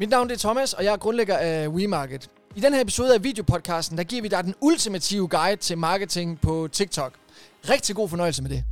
Mit 0.00 0.10
navn 0.10 0.30
er 0.30 0.36
Thomas, 0.36 0.72
og 0.72 0.84
jeg 0.84 0.92
er 0.92 0.96
grundlægger 0.96 1.36
af 1.36 1.68
WeMarket. 1.68 2.30
I 2.56 2.60
den 2.60 2.74
her 2.74 2.80
episode 2.80 3.14
af 3.14 3.24
videopodcasten, 3.24 3.98
der 3.98 4.04
giver 4.04 4.22
vi 4.22 4.28
dig 4.28 4.44
den 4.44 4.54
ultimative 4.60 5.28
guide 5.28 5.56
til 5.56 5.78
marketing 5.78 6.40
på 6.40 6.68
TikTok. 6.72 7.12
Rigtig 7.68 7.96
god 7.96 8.08
fornøjelse 8.08 8.42
med 8.42 8.50
det. 8.50 8.64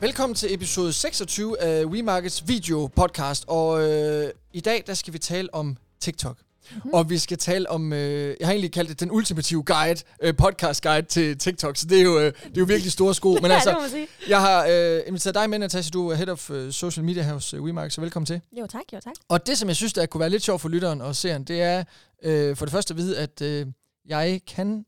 Velkommen 0.00 0.34
til 0.34 0.54
episode 0.54 0.92
26 0.92 1.60
af 1.60 1.84
WeMarkets 1.84 2.48
video 2.48 2.90
podcast, 2.96 3.44
og 3.48 3.90
øh, 3.90 4.30
i 4.52 4.60
dag 4.60 4.84
der 4.86 4.94
skal 4.94 5.12
vi 5.12 5.18
tale 5.18 5.54
om 5.54 5.76
TikTok. 6.00 6.36
Mm-hmm. 6.70 6.94
Og 6.94 7.10
vi 7.10 7.18
skal 7.18 7.38
tale 7.38 7.70
om, 7.70 7.92
øh, 7.92 8.36
jeg 8.40 8.46
har 8.46 8.52
egentlig 8.52 8.72
kaldt 8.72 8.90
det 8.90 9.00
den 9.00 9.10
ultimative 9.10 9.62
guide, 9.64 10.00
øh, 10.22 10.36
podcast 10.36 10.82
guide 10.82 11.06
til 11.06 11.38
TikTok, 11.38 11.76
så 11.76 11.86
det 11.86 11.98
er 11.98 12.02
jo, 12.02 12.18
øh, 12.18 12.24
det 12.24 12.32
er 12.44 12.50
jo 12.58 12.64
virkelig 12.64 12.92
store 12.92 13.14
sko. 13.14 13.32
Men 13.42 13.50
altså, 13.50 13.70
ja, 13.70 14.06
jeg 14.28 14.40
har 14.40 14.66
øh, 14.70 15.00
inviteret 15.06 15.34
dig 15.34 15.50
med, 15.50 15.58
Natasha, 15.58 15.90
du 15.90 16.08
er 16.08 16.14
Head 16.14 16.28
of 16.28 16.50
uh, 16.50 16.70
Social 16.70 17.04
Media 17.04 17.32
hos 17.32 17.54
uh, 17.54 17.60
WeMark, 17.60 17.90
så 17.90 18.00
velkommen 18.00 18.26
til. 18.26 18.40
Jo 18.58 18.66
tak, 18.66 18.82
jo 18.92 19.00
tak. 19.00 19.14
Og 19.28 19.46
det, 19.46 19.58
som 19.58 19.68
jeg 19.68 19.76
synes, 19.76 19.92
der 19.92 20.06
kunne 20.06 20.20
være 20.20 20.30
lidt 20.30 20.42
sjovt 20.42 20.60
for 20.60 20.68
lytteren 20.68 21.00
og 21.00 21.16
seeren, 21.16 21.44
det 21.44 21.62
er 21.62 21.84
øh, 22.24 22.56
for 22.56 22.64
det 22.64 22.72
første 22.72 22.92
at 22.92 22.98
vide, 22.98 23.18
at 23.18 23.42
øh, 23.42 23.66
jeg 24.08 24.40
kan 24.46 24.84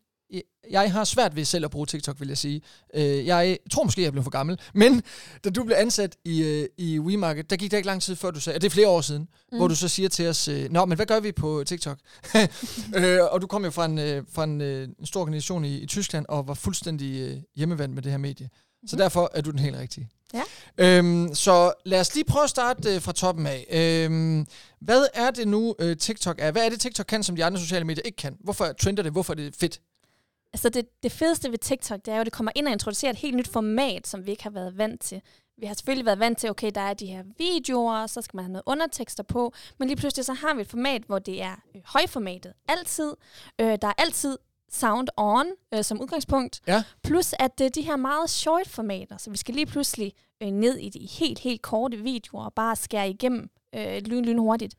jeg 0.71 0.93
har 0.93 1.05
svært 1.05 1.37
ved 1.37 1.45
selv 1.45 1.65
at 1.65 1.71
bruge 1.71 1.87
TikTok, 1.87 2.21
vil 2.21 2.29
jeg 2.29 2.39
sige. 2.39 2.63
Øh, 2.95 3.27
jeg 3.27 3.59
tror 3.71 3.85
måske, 3.85 4.03
jeg 4.03 4.13
blev 4.13 4.25
for 4.25 4.31
gammel. 4.31 4.61
Men 4.75 5.03
da 5.45 5.51
du 5.51 5.65
blev 5.65 5.77
ansat 5.81 6.17
i, 6.25 6.43
øh, 6.43 6.69
i 6.79 6.99
WeMarket, 6.99 7.51
der 7.51 7.57
gik 7.57 7.71
det 7.71 7.77
ikke 7.77 7.87
lang 7.87 8.03
tid 8.03 8.17
før 8.17 8.31
du 8.31 8.41
sagde, 8.41 8.57
og 8.57 8.61
det 8.61 8.67
er 8.67 8.71
flere 8.71 8.89
år 8.89 9.01
siden, 9.01 9.29
mm. 9.53 9.59
hvor 9.59 9.69
du 9.69 9.75
så 9.75 9.89
siger 9.89 10.09
til 10.09 10.29
os, 10.29 10.49
øh, 10.49 10.71
Nå, 10.71 10.85
men 10.85 10.97
hvad 10.97 11.07
gør 11.07 11.21
vi 11.21 11.33
på 11.33 11.65
TikTok? 11.67 11.99
og 13.33 13.41
du 13.41 13.47
kom 13.47 13.65
jo 13.65 13.71
fra 13.71 13.85
en, 13.85 14.27
fra 14.33 14.45
en, 14.45 14.61
en 14.61 15.07
stor 15.07 15.21
organisation 15.21 15.65
i, 15.65 15.79
i 15.79 15.87
Tyskland, 15.87 16.27
og 16.29 16.49
var 16.49 16.55
fuldstændig 16.55 17.43
hjemmevandt 17.57 17.95
med 17.95 18.03
det 18.03 18.13
her 18.13 18.19
medie. 18.19 18.49
Mm. 18.83 18.89
Så 18.89 18.97
mhm. 18.97 19.01
derfor 19.01 19.31
er 19.35 19.41
du 19.41 19.51
den 19.51 19.59
helt 19.59 19.77
rigtige. 19.77 20.09
Ja. 20.35 20.43
Øhm, 20.79 21.35
så 21.35 21.73
lad 21.85 22.01
os 22.01 22.15
lige 22.15 22.25
prøve 22.25 22.45
at 22.45 22.51
starte 22.51 22.95
øh, 22.95 23.03
fra 23.03 23.13
toppen 23.13 23.47
af. 23.47 23.67
Øhm, 23.71 24.47
hvad 24.81 25.07
er 25.15 25.31
det 25.31 25.49
nu, 25.49 25.75
øh, 25.79 25.97
TikTok 25.97 26.37
er? 26.39 26.51
Hvad 26.51 26.65
er 26.65 26.69
det, 26.69 26.81
TikTok 26.81 27.07
kan, 27.07 27.23
som 27.23 27.37
de 27.37 27.45
andre 27.45 27.61
sociale 27.61 27.85
medier 27.85 28.03
ikke 28.05 28.17
kan? 28.17 28.37
Hvorfor 28.41 28.73
trender 28.73 29.03
det? 29.03 29.13
Hvorfor 29.13 29.33
er 29.33 29.37
det 29.37 29.55
fedt? 29.57 29.81
Altså 30.57 30.69
det, 30.69 30.87
det 31.03 31.13
fedeste 31.13 31.51
ved 31.51 31.59
TikTok, 31.59 32.01
det 32.05 32.13
er 32.13 32.17
jo, 32.17 32.21
at 32.21 32.25
det 32.25 32.33
kommer 32.33 32.53
ind 32.55 32.67
og 32.67 32.73
introducerer 32.73 33.13
et 33.13 33.19
helt 33.19 33.37
nyt 33.37 33.49
format, 33.49 34.07
som 34.07 34.27
vi 34.27 34.31
ikke 34.31 34.43
har 34.43 34.51
været 34.51 34.79
vant 34.79 35.01
til. 35.01 35.21
Vi 35.59 35.67
har 35.67 35.75
selvfølgelig 35.75 36.07
været 36.07 36.19
vant 36.19 36.39
til, 36.39 36.51
okay, 36.51 36.71
der 36.75 36.81
er 36.81 36.95
de 36.95 37.07
her 37.07 37.23
videoer, 37.39 38.07
så 38.07 38.23
skal 38.23 38.37
man 38.37 38.45
have 38.45 38.53
noget 38.53 38.63
undertekster 38.67 39.23
på, 39.23 39.53
men 39.79 39.89
lige 39.89 39.97
pludselig 39.97 40.25
så 40.25 40.33
har 40.33 40.55
vi 40.55 40.61
et 40.61 40.67
format, 40.69 41.03
hvor 41.03 41.19
det 41.19 41.43
er 41.43 41.57
øh, 41.75 41.83
højformatet. 41.85 42.53
Altid. 42.69 43.15
Øh, 43.61 43.79
der 43.83 43.89
er 43.89 43.93
altid 43.99 44.39
sound 44.73 45.09
on 45.17 45.47
øh, 45.75 45.85
som 45.85 46.01
udgangspunkt. 46.01 46.61
Ja. 46.67 46.83
Plus 47.05 47.35
at 47.39 47.59
det 47.59 47.65
er 47.65 47.71
de 47.71 47.83
her 47.83 47.97
meget 47.97 48.31
short 48.31 48.69
formater, 48.69 49.17
så 49.17 49.31
vi 49.31 49.37
skal 49.37 49.55
lige 49.55 49.67
pludselig 49.67 50.13
øh, 50.43 50.51
ned 50.51 50.77
i 50.77 50.89
de 50.89 51.09
helt, 51.19 51.39
helt 51.39 51.63
korte 51.63 51.97
videoer 51.97 52.45
og 52.45 52.53
bare 52.53 52.77
skære 52.77 53.11
igennem 53.11 53.51
øh, 53.75 54.03
lyn, 54.03 54.25
lyn 54.25 54.39
hurtigt. 54.39 54.75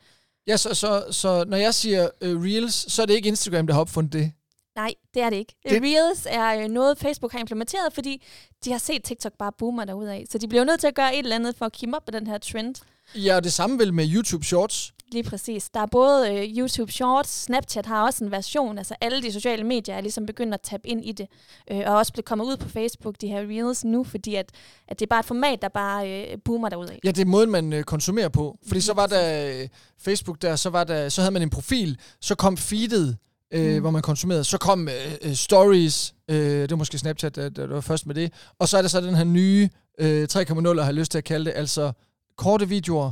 Ja, 0.47 0.57
så, 0.57 0.73
så, 0.73 1.05
så 1.11 1.45
når 1.47 1.57
jeg 1.57 1.73
siger 1.73 2.09
øh, 2.21 2.41
Reels, 2.41 2.93
så 2.93 3.01
er 3.01 3.05
det 3.05 3.13
ikke 3.13 3.27
Instagram, 3.27 3.67
der 3.67 3.73
har 3.73 3.81
opfundet 3.81 4.13
det? 4.13 4.31
Nej, 4.77 4.93
det 5.13 5.21
er 5.21 5.29
det 5.29 5.37
ikke. 5.37 5.55
Det... 5.69 5.81
Reels 5.83 6.27
er 6.29 6.63
øh, 6.63 6.67
noget, 6.69 6.97
Facebook 6.97 7.31
har 7.31 7.39
implementeret, 7.39 7.93
fordi 7.93 8.23
de 8.65 8.71
har 8.71 8.77
set 8.77 9.03
TikTok 9.03 9.33
bare 9.39 9.51
boomer 9.57 9.85
derudad. 9.85 10.23
Så 10.31 10.37
de 10.37 10.47
bliver 10.47 10.63
nødt 10.63 10.79
til 10.79 10.87
at 10.87 10.95
gøre 10.95 11.15
et 11.15 11.19
eller 11.19 11.35
andet 11.35 11.55
for 11.55 11.65
at 11.65 11.71
kime 11.71 11.97
op 11.97 12.03
med 12.07 12.19
den 12.19 12.27
her 12.27 12.37
trend. 12.37 12.75
Ja, 13.15 13.35
og 13.35 13.43
det 13.43 13.53
samme 13.53 13.79
vel 13.79 13.93
med 13.93 14.13
YouTube 14.13 14.45
Shorts. 14.45 14.93
Lige 15.11 15.23
præcis. 15.23 15.69
Der 15.69 15.79
er 15.79 15.85
både 15.85 16.31
uh, 16.31 16.57
YouTube 16.57 16.91
Shorts, 16.91 17.29
Snapchat 17.29 17.85
har 17.85 18.05
også 18.05 18.23
en 18.23 18.31
version, 18.31 18.77
altså 18.77 18.95
alle 19.01 19.21
de 19.21 19.31
sociale 19.31 19.63
medier 19.63 19.95
er 19.95 20.01
ligesom 20.01 20.25
begyndt 20.25 20.53
at 20.53 20.61
tabe 20.61 20.87
ind 20.87 21.05
i 21.05 21.11
det, 21.11 21.27
uh, 21.71 21.77
og 21.77 21.95
også 21.95 22.13
blevet 22.13 22.25
kommet 22.25 22.45
ud 22.45 22.57
på 22.57 22.69
Facebook, 22.69 23.15
de 23.21 23.27
her 23.27 23.39
Reels 23.39 23.85
nu, 23.85 24.03
fordi 24.03 24.35
at, 24.35 24.51
at 24.87 24.99
det 24.99 25.05
er 25.05 25.09
bare 25.09 25.19
et 25.19 25.25
format, 25.25 25.61
der 25.61 25.69
bare 25.69 26.27
uh, 26.33 26.39
boomer 26.45 26.69
derudad. 26.69 26.95
Ja, 27.03 27.11
det 27.11 27.21
er 27.21 27.25
måden, 27.25 27.51
man 27.51 27.73
uh, 27.73 27.81
konsumerer 27.81 28.29
på. 28.29 28.57
Fordi 28.67 28.81
så 28.81 28.93
var 28.93 29.07
der 29.07 29.53
uh, 29.63 29.67
Facebook 29.99 30.41
der, 30.41 30.55
så, 30.55 30.69
var 30.69 30.83
der, 30.83 31.09
så 31.09 31.21
havde 31.21 31.31
man 31.31 31.41
en 31.41 31.49
profil, 31.49 31.97
så 32.21 32.35
kom 32.35 32.57
feedet, 32.57 33.17
øh, 33.53 33.73
mm. 33.73 33.81
hvor 33.81 33.91
man 33.91 34.01
konsumerede. 34.01 34.43
Så 34.43 34.57
kom 34.57 34.87
øh, 34.87 35.13
øh, 35.21 35.33
stories, 35.33 36.15
øh, 36.29 36.37
det 36.37 36.71
var 36.71 36.77
måske 36.77 36.97
Snapchat, 36.97 37.35
der, 37.35 37.49
der 37.49 37.67
var 37.67 37.81
først 37.81 38.05
med 38.05 38.15
det. 38.15 38.33
Og 38.59 38.67
så 38.67 38.77
er 38.77 38.81
der 38.81 38.89
så 38.89 39.01
den 39.01 39.15
her 39.15 39.23
nye 39.23 39.69
øh, 39.99 40.27
3.0, 40.31 40.77
jeg 40.77 40.85
har 40.85 40.91
lyst 40.91 41.11
til 41.11 41.17
at 41.17 41.23
kalde 41.23 41.45
det, 41.45 41.57
altså 41.57 41.91
korte 42.37 42.69
videoer, 42.69 43.11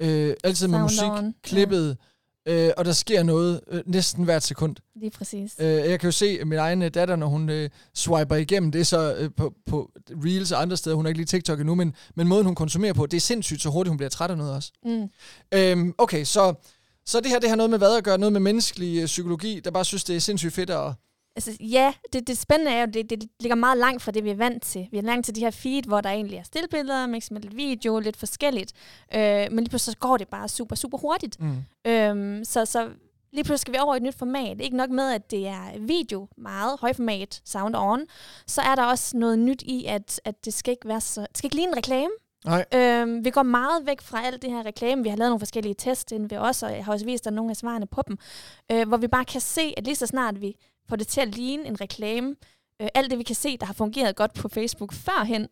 øh, 0.00 0.34
altid 0.44 0.68
med 0.68 0.78
Sound 0.78 0.82
musik, 0.82 1.24
on. 1.24 1.34
klippet, 1.42 1.96
ja. 2.46 2.66
øh, 2.66 2.72
og 2.76 2.84
der 2.84 2.92
sker 2.92 3.22
noget 3.22 3.60
øh, 3.70 3.82
næsten 3.86 4.24
hvert 4.24 4.42
sekund. 4.42 4.76
Lige 4.96 5.10
præcis. 5.10 5.54
Øh, 5.58 5.66
jeg 5.66 6.00
kan 6.00 6.08
jo 6.08 6.12
se 6.12 6.44
min 6.44 6.58
egen 6.58 6.90
datter, 6.92 7.16
når 7.16 7.26
hun 7.26 7.48
øh, 7.48 7.70
swiper 7.94 8.36
igennem, 8.36 8.72
det 8.72 8.80
er 8.80 8.84
så 8.84 9.14
øh, 9.14 9.30
på, 9.36 9.54
på 9.66 9.90
Reels 10.10 10.52
og 10.52 10.62
andre 10.62 10.76
steder, 10.76 10.96
hun 10.96 11.04
har 11.04 11.08
ikke 11.08 11.18
lige 11.18 11.26
TikTok 11.26 11.60
endnu, 11.60 11.74
men, 11.74 11.94
men 12.14 12.28
måden 12.28 12.46
hun 12.46 12.54
konsumerer 12.54 12.92
på, 12.92 13.06
det 13.06 13.16
er 13.16 13.20
sindssygt, 13.20 13.62
så 13.62 13.70
hurtigt 13.70 13.90
hun 13.90 13.96
bliver 13.96 14.10
træt 14.10 14.30
af 14.30 14.38
noget 14.38 14.54
også. 14.54 14.72
Mm. 14.84 15.08
Øhm, 15.54 15.94
okay, 15.98 16.24
så 16.24 16.54
så 17.06 17.20
det 17.20 17.30
her, 17.30 17.38
det 17.38 17.48
har 17.48 17.56
noget 17.56 17.70
med 17.70 17.78
hvad 17.78 17.96
at 17.96 18.04
gøre, 18.04 18.18
noget 18.18 18.32
med 18.32 18.40
menneskelig 18.40 19.00
øh, 19.00 19.06
psykologi, 19.06 19.60
der 19.60 19.70
bare 19.70 19.84
synes, 19.84 20.04
det 20.04 20.16
er 20.16 20.20
sindssygt 20.20 20.52
fedt 20.52 20.70
at... 20.70 20.92
Altså, 21.36 21.56
ja, 21.60 21.92
det, 22.12 22.26
det 22.26 22.38
spændende 22.38 22.72
er 22.72 22.80
jo, 22.80 22.86
det, 22.86 23.10
det 23.10 23.28
ligger 23.40 23.56
meget 23.56 23.78
langt 23.78 24.02
fra 24.02 24.12
det, 24.12 24.24
vi 24.24 24.30
er 24.30 24.34
vant 24.34 24.62
til. 24.62 24.88
Vi 24.90 24.98
er 24.98 25.02
langt 25.02 25.24
til 25.24 25.34
de 25.34 25.40
her 25.40 25.50
feed, 25.50 25.82
hvor 25.82 26.00
der 26.00 26.10
egentlig 26.10 26.38
er 26.38 26.42
stillbilleder, 26.42 27.06
mix 27.06 27.30
med 27.30 27.40
lidt 27.40 27.56
video, 27.56 27.98
lidt 27.98 28.16
forskelligt. 28.16 28.72
Øh, 29.14 29.20
men 29.20 29.58
lige 29.58 29.68
pludselig 29.68 29.92
så 29.92 29.98
går 29.98 30.16
det 30.16 30.28
bare 30.28 30.48
super, 30.48 30.76
super 30.76 30.98
hurtigt. 30.98 31.40
Mm. 31.40 31.56
Øhm, 31.86 32.44
så, 32.44 32.64
så 32.64 32.88
lige 33.32 33.44
pludselig 33.44 33.60
skal 33.60 33.74
vi 33.74 33.78
over 33.78 33.94
i 33.94 33.96
et 33.96 34.02
nyt 34.02 34.14
format. 34.14 34.60
Ikke 34.60 34.76
nok 34.76 34.90
med, 34.90 35.10
at 35.10 35.30
det 35.30 35.46
er 35.46 35.78
video, 35.78 36.28
meget 36.36 36.78
højformat, 36.80 37.40
sound 37.44 37.76
on, 37.76 38.00
så 38.46 38.60
er 38.60 38.74
der 38.74 38.84
også 38.84 39.16
noget 39.16 39.38
nyt 39.38 39.62
i, 39.62 39.84
at, 39.84 40.20
at 40.24 40.44
det 40.44 40.54
skal 40.54 40.70
ikke 40.70 40.88
være 40.88 41.00
så... 41.00 41.20
Det 41.20 41.38
skal 41.38 41.46
ikke 41.46 41.56
ligne 41.56 41.72
en 41.72 41.76
reklame. 41.76 42.10
Nej. 42.46 42.64
Øhm, 42.74 43.24
vi 43.24 43.30
går 43.30 43.42
meget 43.42 43.86
væk 43.86 44.00
fra 44.00 44.26
alt 44.26 44.42
det 44.42 44.50
her 44.50 44.66
reklame. 44.66 45.02
Vi 45.02 45.08
har 45.08 45.16
lavet 45.16 45.30
nogle 45.30 45.40
forskellige 45.40 45.74
tests 45.78 46.12
inden 46.12 46.30
vi 46.30 46.36
også, 46.36 46.66
og 46.66 46.72
jeg 46.72 46.84
har 46.84 46.92
også 46.92 47.06
vist 47.06 47.24
dig 47.24 47.32
nogle 47.32 47.50
af 47.50 47.56
svarene 47.56 47.86
på 47.86 48.02
dem, 48.08 48.18
øh, 48.72 48.88
hvor 48.88 48.96
vi 48.96 49.08
bare 49.08 49.24
kan 49.24 49.40
se, 49.40 49.74
at 49.76 49.84
lige 49.84 49.94
så 49.96 50.06
snart 50.06 50.40
vi 50.40 50.56
får 50.88 50.96
det 50.96 51.08
til 51.08 51.20
at 51.20 51.28
ligne 51.28 51.66
en 51.66 51.80
reklame, 51.80 52.36
øh, 52.82 52.88
alt 52.94 53.10
det 53.10 53.18
vi 53.18 53.24
kan 53.24 53.34
se, 53.34 53.56
der 53.58 53.66
har 53.66 53.74
fungeret 53.74 54.16
godt 54.16 54.34
på 54.34 54.48
Facebook 54.48 54.92
førhen, 54.92 55.48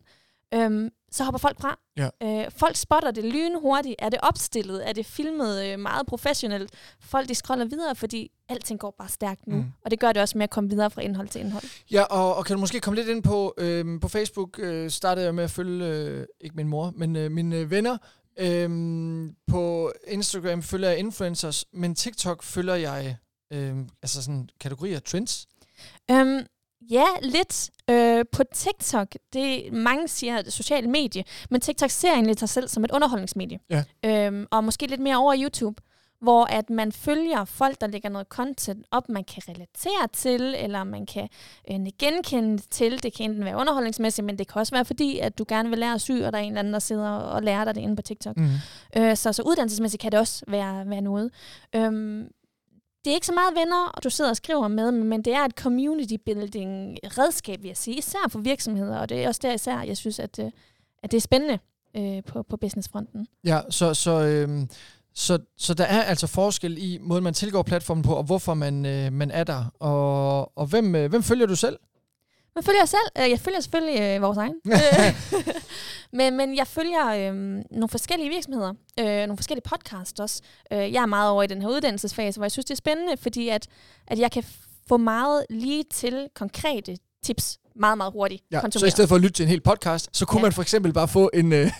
øhm, 0.53 0.89
så 1.11 1.23
hopper 1.23 1.39
folk 1.39 1.61
fra. 1.61 1.79
Ja. 1.97 2.09
Øh, 2.23 2.51
folk 2.51 2.75
spotter 2.75 3.11
det 3.11 3.23
lynhurtigt. 3.23 3.95
Er 3.99 4.09
det 4.09 4.19
opstillet? 4.23 4.89
Er 4.89 4.93
det 4.93 5.05
filmet 5.05 5.65
øh, 5.65 5.79
meget 5.79 6.07
professionelt? 6.07 6.71
Folk 6.99 7.29
de 7.29 7.35
scroller 7.35 7.65
videre, 7.65 7.95
fordi 7.95 8.31
alting 8.49 8.79
går 8.79 8.95
bare 8.97 9.09
stærkt 9.09 9.47
nu. 9.47 9.55
Mm. 9.55 9.65
Og 9.85 9.91
det 9.91 9.99
gør 9.99 10.11
det 10.11 10.21
også 10.21 10.37
med 10.37 10.43
at 10.43 10.49
komme 10.49 10.69
videre 10.69 10.91
fra 10.91 11.01
indhold 11.01 11.27
til 11.27 11.41
indhold. 11.41 11.63
Ja, 11.91 12.03
og, 12.03 12.35
og 12.35 12.45
kan 12.45 12.55
du 12.55 12.59
måske 12.59 12.79
komme 12.79 12.95
lidt 12.95 13.07
ind 13.09 13.23
på, 13.23 13.53
øh, 13.57 13.99
på 14.01 14.07
Facebook 14.07 14.59
øh, 14.59 14.89
startede 14.89 15.25
jeg 15.25 15.35
med 15.35 15.43
at 15.43 15.51
følge, 15.51 15.85
øh, 15.85 16.25
ikke 16.41 16.55
min 16.55 16.67
mor, 16.67 16.93
men 16.95 17.15
øh, 17.15 17.31
mine 17.31 17.55
øh, 17.55 17.71
venner. 17.71 17.97
Øh, 18.39 18.69
på 19.47 19.91
Instagram 20.07 20.63
følger 20.63 20.89
jeg 20.89 20.99
influencers, 20.99 21.65
men 21.73 21.95
TikTok 21.95 22.43
følger 22.43 22.75
jeg 22.75 23.17
øh, 23.53 23.77
altså 24.01 24.23
sådan 24.23 24.49
kategorier, 24.59 24.99
trends. 24.99 25.47
Um, 26.11 26.39
Ja, 26.81 27.05
lidt. 27.21 27.69
Øh, 27.89 28.25
på 28.31 28.43
TikTok, 28.53 29.07
det 29.33 29.73
mange 29.73 30.07
siger 30.07 30.41
det 30.41 30.53
sociale 30.53 30.87
medie, 30.87 31.23
men 31.49 31.61
TikTok 31.61 31.89
ser 31.89 32.13
egentlig 32.13 32.39
sig 32.39 32.49
selv 32.49 32.67
som 32.67 32.83
et 32.83 32.91
underholdningsmedie. 32.91 33.59
Ja. 33.69 33.83
Øhm, 34.05 34.47
og 34.51 34.63
måske 34.63 34.87
lidt 34.87 35.01
mere 35.01 35.17
over 35.17 35.35
YouTube, 35.37 35.81
hvor 36.21 36.45
at 36.45 36.69
man 36.69 36.91
følger 36.91 37.45
folk, 37.45 37.81
der 37.81 37.87
lægger 37.87 38.09
noget 38.09 38.27
content 38.27 38.85
op, 38.91 39.09
man 39.09 39.23
kan 39.23 39.43
relatere 39.49 40.07
til, 40.13 40.55
eller 40.57 40.83
man 40.83 41.05
kan 41.05 41.27
øh, 41.71 41.79
genkende 41.99 42.57
til. 42.57 43.03
Det 43.03 43.13
kan 43.13 43.29
enten 43.29 43.45
være 43.45 43.57
underholdningsmæssigt, 43.57 44.25
men 44.25 44.37
det 44.37 44.47
kan 44.47 44.59
også 44.59 44.75
være 44.75 44.85
fordi, 44.85 45.19
at 45.19 45.37
du 45.37 45.45
gerne 45.47 45.69
vil 45.69 45.79
lære 45.79 45.93
at 45.93 46.01
sy, 46.01 46.11
og 46.11 46.33
der 46.33 46.39
er 46.39 46.43
en 46.43 46.47
eller 46.47 46.59
anden, 46.59 46.73
der 46.73 46.79
sidder 46.79 47.09
og 47.09 47.43
lærer 47.43 47.65
dig 47.65 47.75
det 47.75 47.81
inde 47.81 47.95
på 47.95 48.01
TikTok. 48.01 48.37
Mm. 48.37 48.49
Øh, 48.97 49.15
så, 49.15 49.33
så 49.33 49.41
uddannelsesmæssigt 49.41 50.01
kan 50.01 50.11
det 50.11 50.19
også 50.19 50.45
være, 50.47 50.89
være 50.89 51.01
noget. 51.01 51.31
Øhm, 51.75 52.27
det 53.05 53.11
er 53.11 53.15
ikke 53.15 53.25
så 53.25 53.33
meget 53.33 53.55
venner, 53.55 53.85
og 53.93 54.03
du 54.03 54.09
sidder 54.09 54.31
og 54.31 54.37
skriver 54.37 54.67
med, 54.67 54.91
men 54.91 55.21
det 55.21 55.33
er 55.33 55.45
et 55.45 55.51
community 55.51 56.15
building 56.25 56.97
redskab, 57.17 57.61
vil 57.61 57.67
jeg 57.67 57.77
sige, 57.77 57.97
især 57.97 58.29
for 58.29 58.39
virksomheder, 58.39 58.97
og 58.97 59.09
det 59.09 59.23
er 59.23 59.27
også 59.27 59.39
der 59.43 59.53
især, 59.53 59.81
jeg 59.81 59.97
synes, 59.97 60.19
at, 60.19 60.39
øh, 60.39 60.51
at 61.03 61.11
det 61.11 61.17
er 61.17 61.21
spændende 61.21 61.59
øh, 61.97 62.23
på, 62.23 62.43
på 62.43 62.57
businessfronten. 62.57 63.27
Ja, 63.43 63.61
så, 63.69 63.93
så, 63.93 64.11
øh, 64.11 64.67
så, 65.13 65.39
så 65.57 65.73
der 65.73 65.83
er 65.83 66.01
altså 66.01 66.27
forskel 66.27 66.77
i 66.77 66.97
måden, 67.01 67.23
man 67.23 67.33
tilgår 67.33 67.63
platformen 67.63 68.03
på, 68.03 68.13
og 68.13 68.23
hvorfor 68.23 68.53
man, 68.53 68.85
øh, 68.85 69.13
man 69.13 69.31
er 69.31 69.43
der. 69.43 69.65
Og, 69.79 70.57
og 70.57 70.65
hvem, 70.65 70.95
øh, 70.95 71.09
hvem 71.09 71.23
følger 71.23 71.45
du 71.45 71.55
selv? 71.55 71.77
Man 72.55 72.63
følger 72.63 72.81
jeg 72.81 72.89
selv. 72.89 73.23
Øh, 73.23 73.29
jeg 73.29 73.39
følger 73.39 73.59
selvfølgelig 73.59 74.01
øh, 74.01 74.21
vores 74.21 74.37
egen. 74.37 74.55
men, 76.19 76.37
men 76.37 76.55
jeg 76.55 76.67
følger 76.67 77.07
øh, 77.07 77.35
nogle 77.71 77.89
forskellige 77.89 78.29
virksomheder. 78.29 78.73
Øh, 78.99 79.05
nogle 79.05 79.37
forskellige 79.37 79.69
podcasts 79.69 80.19
også. 80.19 80.41
Øh, 80.73 80.93
jeg 80.93 81.01
er 81.01 81.05
meget 81.05 81.29
over 81.29 81.43
i 81.43 81.47
den 81.47 81.61
her 81.61 81.69
uddannelsesfase, 81.69 82.39
hvor 82.39 82.45
jeg 82.45 82.51
synes, 82.51 82.65
det 82.65 82.71
er 82.71 82.77
spændende, 82.77 83.17
fordi 83.17 83.49
at, 83.49 83.67
at 84.07 84.19
jeg 84.19 84.31
kan 84.31 84.43
få 84.87 84.97
meget 84.97 85.45
lige 85.49 85.83
til 85.91 86.27
konkrete 86.35 86.97
tips 87.23 87.59
meget, 87.75 87.97
meget 87.97 88.13
hurtigt. 88.13 88.43
Ja, 88.51 88.61
så 88.71 88.85
i 88.85 88.89
stedet 88.89 89.09
for 89.09 89.15
at 89.15 89.21
lytte 89.21 89.33
til 89.33 89.43
en 89.43 89.49
hel 89.49 89.61
podcast, 89.61 90.09
så 90.13 90.25
kunne 90.25 90.39
ja. 90.39 90.45
man 90.45 90.53
for 90.53 90.61
eksempel 90.61 90.93
bare 90.93 91.07
få 91.07 91.29
en, 91.33 91.53
øh, 91.53 91.71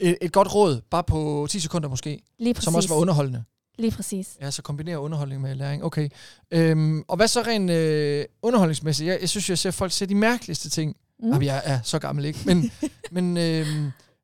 et, 0.00 0.18
et 0.22 0.32
godt 0.32 0.54
råd, 0.54 0.80
bare 0.90 1.04
på 1.04 1.46
10 1.50 1.60
sekunder 1.60 1.88
måske, 1.88 2.22
Lige 2.38 2.54
som 2.60 2.74
også 2.74 2.88
var 2.88 2.96
underholdende. 2.96 3.44
Lige 3.82 3.92
præcis. 3.96 4.36
Ja, 4.40 4.50
så 4.50 4.62
kombinere 4.62 5.00
underholdning 5.00 5.42
med 5.42 5.54
læring. 5.54 5.84
Okay. 5.84 6.08
Øhm, 6.50 7.02
og 7.08 7.16
hvad 7.16 7.28
så 7.28 7.42
rent 7.42 7.70
øh, 7.70 8.24
underholdningsmæssigt? 8.42 9.08
Jeg, 9.08 9.18
jeg 9.20 9.28
synes, 9.28 9.50
jeg 9.50 9.58
ser 9.58 9.70
folk 9.70 9.92
se 9.92 10.06
de 10.06 10.14
mærkeligste 10.14 10.70
ting. 10.70 10.96
Mm. 11.18 11.28
Jamen, 11.28 11.42
jeg 11.42 11.62
er 11.64 11.80
så 11.82 11.98
gammel, 11.98 12.24
ikke? 12.24 12.38
Men, 12.46 12.70
men, 13.16 13.36
øh, 13.36 13.66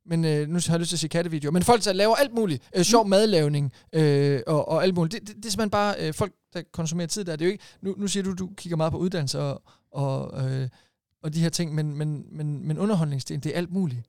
men 0.06 0.24
øh, 0.24 0.48
nu 0.48 0.54
har 0.54 0.72
jeg 0.72 0.80
lyst 0.80 0.88
til 0.88 0.96
at 0.96 1.00
sige 1.00 1.08
kattevideoer, 1.08 1.52
men 1.52 1.62
folk, 1.62 1.84
der 1.84 1.92
laver 1.92 2.14
alt 2.14 2.34
muligt, 2.34 2.62
øh, 2.76 2.84
sjov 2.84 3.04
mm. 3.04 3.10
madlavning 3.10 3.72
øh, 3.92 4.40
og, 4.46 4.68
og 4.68 4.82
alt 4.82 4.94
muligt, 4.94 5.12
det, 5.12 5.28
det, 5.28 5.36
det 5.36 5.44
er 5.46 5.50
simpelthen 5.50 5.70
bare 5.70 5.94
øh, 5.98 6.14
folk, 6.14 6.32
der 6.54 6.62
konsumerer 6.72 7.08
tid 7.08 7.24
der. 7.24 7.36
Det 7.36 7.44
er 7.44 7.46
jo 7.46 7.52
ikke, 7.52 7.64
nu, 7.82 7.94
nu 7.98 8.06
siger 8.06 8.22
du, 8.22 8.32
du 8.32 8.50
kigger 8.56 8.76
meget 8.76 8.92
på 8.92 8.98
uddannelse 8.98 9.40
og, 9.40 9.62
og, 9.92 10.50
øh, 10.50 10.68
og 11.22 11.34
de 11.34 11.40
her 11.40 11.48
ting, 11.48 11.74
men, 11.74 11.96
men, 11.96 12.24
men, 12.32 12.66
men 12.68 12.78
underholdningsdelen, 12.78 13.40
det 13.40 13.52
er 13.52 13.56
alt 13.56 13.72
muligt. 13.72 14.00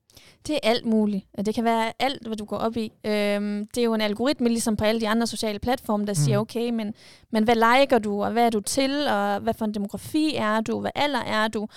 Det 0.48 0.56
er 0.56 0.60
alt 0.64 0.86
muligt. 0.86 1.26
Det 1.46 1.56
kan 1.56 1.64
være 1.64 1.94
alt, 2.00 2.28
hvad 2.28 2.38
du 2.38 2.46
går 2.46 2.58
op 2.58 2.78
i. 2.78 2.92
Øhm, 3.06 3.68
det 3.68 3.82
er 3.82 3.86
jo 3.86 3.94
en 3.94 4.02
algoritme, 4.02 4.50
ligesom 4.50 4.76
på 4.78 4.84
alle 4.84 5.02
de 5.02 5.08
andre 5.08 5.28
sociale 5.28 5.60
platforme, 5.60 6.06
der 6.06 6.12
mm. 6.12 6.16
siger, 6.16 6.40
okay, 6.40 6.70
men, 6.70 6.94
men 7.32 7.44
hvad 7.44 7.56
liker 7.56 8.00
du, 8.00 8.24
og 8.24 8.32
hvad 8.32 8.46
er 8.46 8.50
du 8.50 8.60
til, 8.60 9.08
og 9.08 9.40
hvad 9.40 9.54
for 9.54 9.66
en 9.66 9.74
demografi 9.74 10.36
er 10.36 10.62
du, 10.62 10.80
hvad 10.80 10.92
alder 10.96 11.20
er 11.20 11.48
du? 11.48 11.68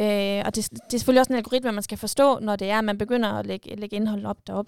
Øh, 0.00 0.42
og 0.46 0.56
det, 0.56 0.70
det 0.70 0.94
er 0.94 0.98
selvfølgelig 0.98 1.20
også 1.20 1.32
en 1.32 1.36
algoritme, 1.36 1.72
man 1.72 1.82
skal 1.82 1.98
forstå, 1.98 2.38
når 2.38 2.56
det 2.56 2.70
er, 2.70 2.78
at 2.78 2.84
man 2.84 2.98
begynder 2.98 3.28
at 3.28 3.46
lægge, 3.46 3.76
lægge 3.76 3.96
indhold 3.96 4.26
op 4.26 4.46
derop. 4.46 4.66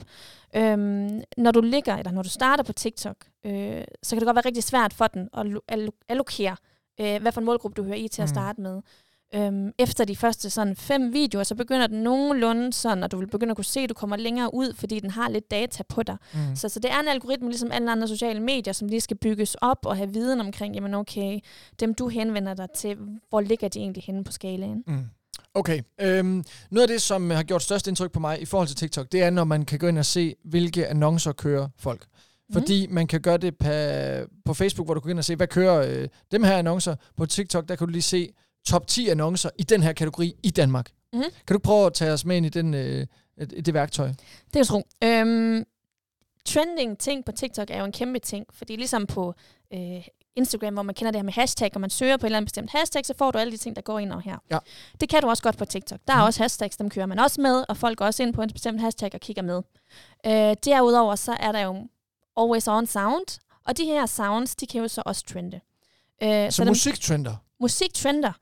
Øhm, 0.57 1.23
når 1.37 1.51
du 1.51 1.61
ligger, 1.61 1.97
eller 1.97 2.13
når 2.13 2.23
du 2.23 2.29
starter 2.29 2.65
på 2.65 2.73
TikTok, 2.73 3.17
øh, 3.47 3.83
så 4.03 4.17
kan 4.17 4.21
det 4.21 4.27
godt 4.27 4.37
være 4.37 4.47
rigtig 4.47 4.65
svært 4.65 4.93
for 4.93 5.07
den 5.07 5.29
at 5.69 5.91
allokere, 6.09 6.57
øh, 7.01 7.23
hvad 7.23 7.33
for 7.33 7.41
en 7.41 7.45
målgruppe 7.45 7.83
du 7.83 7.87
hører 7.87 7.97
i 7.97 8.09
til 8.09 8.23
at 8.23 8.29
mm. 8.29 8.35
starte 8.35 8.61
med. 8.61 8.83
Øhm, 9.35 9.73
efter 9.79 10.05
de 10.05 10.17
første 10.17 10.51
sådan 10.51 10.77
fem 10.77 11.13
videoer, 11.13 11.45
så 11.45 11.55
begynder 11.55 11.87
den 11.87 12.03
nogenlunde 12.03 12.73
sådan, 12.73 13.05
at 13.05 13.13
du 13.13 13.19
vil 13.19 13.27
begynde 13.27 13.51
at 13.51 13.57
kunne 13.57 13.65
se, 13.65 13.81
at 13.81 13.89
du 13.89 13.95
kommer 13.95 14.17
længere 14.17 14.55
ud, 14.55 14.75
fordi 14.75 15.01
den 15.01 15.11
har 15.11 15.29
lidt 15.29 15.51
data 15.51 15.83
på 15.89 16.03
dig. 16.03 16.17
Mm. 16.35 16.57
Så, 16.57 16.69
så 16.69 16.81
det 16.81 16.91
er 16.91 17.01
en 17.01 17.09
algoritme, 17.09 17.49
ligesom 17.49 17.73
alle 17.73 17.91
andre 17.91 18.09
sociale 18.09 18.41
medier, 18.41 18.73
som 18.73 18.89
lige 18.89 19.01
skal 19.01 19.17
bygges 19.17 19.55
op 19.55 19.79
og 19.87 19.97
have 19.97 20.13
viden 20.13 20.41
omkring, 20.41 20.75
jamen 20.75 20.95
okay, 20.95 21.39
dem 21.81 21.95
du 21.95 22.09
henvender 22.09 22.55
dig 22.55 22.69
til, 22.77 22.97
hvor 23.29 23.41
ligger 23.41 23.69
de 23.69 23.79
egentlig 23.79 24.03
henne 24.03 24.25
på 24.25 24.33
skalaen? 24.33 24.85
Mm. 24.87 25.05
Okay. 25.55 25.83
Øhm, 26.01 26.45
noget 26.71 26.83
af 26.83 26.89
det, 26.89 27.03
som 27.03 27.31
har 27.31 27.43
gjort 27.43 27.63
størst 27.63 27.87
indtryk 27.87 28.13
på 28.13 28.21
mig 28.21 28.43
i 28.43 28.45
forhold 28.45 28.69
til 28.69 28.77
TikTok, 28.77 29.13
det 29.13 29.23
er, 29.23 29.31
når 29.31 29.45
man 29.45 29.65
kan 29.65 29.79
gå 29.79 29.87
ind 29.87 29.99
og 29.99 30.07
se, 30.07 30.35
hvilke 30.45 30.87
annoncer 30.87 31.33
kører 31.33 31.69
folk. 31.79 32.07
Mm. 32.49 32.53
Fordi 32.53 32.87
man 32.91 33.07
kan 33.07 33.21
gøre 33.21 33.37
det 33.37 33.57
på, 33.59 33.69
på 34.45 34.55
Facebook, 34.55 34.87
hvor 34.87 34.95
du 34.95 35.01
kan 35.01 35.09
gå 35.09 35.11
ind 35.11 35.19
og 35.19 35.25
se, 35.25 35.37
hvad 35.37 35.47
kører 35.47 36.01
øh, 36.03 36.09
dem 36.33 36.43
her 36.43 36.57
annoncer. 36.57 36.97
På 37.17 37.27
TikTok, 37.27 37.69
der 37.69 37.77
kan 37.77 37.87
du 37.87 37.91
lige 37.93 38.03
se, 38.03 38.29
top 38.67 38.87
10 38.87 39.09
annoncer 39.09 39.51
i 39.59 39.63
den 39.63 39.83
her 39.83 39.93
kategori 39.93 40.35
i 40.43 40.51
Danmark. 40.51 40.91
Mm. 41.13 41.23
Kan 41.47 41.55
du 41.55 41.59
prøve 41.59 41.87
at 41.87 41.95
tage 41.95 42.13
os 42.13 42.25
med 42.25 42.37
ind 42.37 42.47
i 42.47 42.49
den, 42.49 42.75
øh, 42.75 43.07
det 43.39 43.75
værktøj? 43.75 44.13
Det 44.55 44.61
er 44.61 44.65
tro. 44.65 44.83
Øhm, 45.05 45.65
trending 46.45 46.99
ting 46.99 47.25
på 47.25 47.33
TikTok 47.33 47.71
er 47.71 47.79
jo 47.79 47.85
en 47.85 47.93
kæmpe 47.93 48.19
ting, 48.19 48.47
fordi 48.53 48.77
ligesom 48.77 49.07
på 49.07 49.35
øh, 49.75 50.07
Instagram, 50.37 50.75
hvor 50.75 50.83
man 50.83 50.95
kender 50.95 51.11
det 51.11 51.19
her 51.19 51.25
med 51.25 51.33
hashtag, 51.33 51.71
og 51.75 51.81
man 51.81 51.91
søger 51.91 52.17
på 52.17 52.27
et 52.27 52.29
eller 52.29 52.37
andet 52.37 52.47
bestemt 52.47 52.71
hashtag, 52.71 53.07
så 53.07 53.15
får 53.19 53.31
du 53.31 53.39
alle 53.39 53.53
de 53.53 53.57
ting, 53.57 53.77
der 53.77 53.83
går 53.83 53.99
ind 53.99 54.13
over 54.13 54.21
her. 54.21 54.39
Ja. 54.51 54.59
Det 55.01 55.09
kan 55.09 55.23
du 55.23 55.29
også 55.29 55.43
godt 55.43 55.57
på 55.59 55.65
TikTok. 55.65 56.01
Der 56.07 56.15
er 56.15 56.19
mm. 56.19 56.25
også 56.25 56.43
hashtags, 56.43 56.77
dem 56.77 56.91
kører 56.91 57.07
man 57.07 57.19
også 57.19 57.41
med, 57.41 57.65
og 57.69 57.77
folk 57.77 57.99
går 57.99 58.05
også 58.05 58.23
ind 58.23 58.35
på 58.35 58.43
en 58.43 58.51
bestemt 58.53 58.81
hashtag 58.81 59.11
og 59.15 59.21
kigger 59.21 59.43
med. 59.43 59.63
Øh, 60.27 60.57
derudover 60.65 61.17
så 61.17 61.33
er 61.41 61.53
der 61.53 61.61
jo 61.61 61.89
always 62.37 62.69
on 62.69 62.87
sound, 62.87 63.41
og 63.67 63.77
de 63.77 63.85
her 63.85 64.07
sounds, 64.07 64.57
de 64.57 64.67
kan 64.67 64.81
jo 64.81 64.89
så 64.89 65.03
også 65.07 65.25
trende. 65.27 65.61
Øh, 66.23 66.51
så, 66.51 66.57
så 66.57 66.65
musiktrender? 66.65 67.37
Musiktrender. 67.61 68.33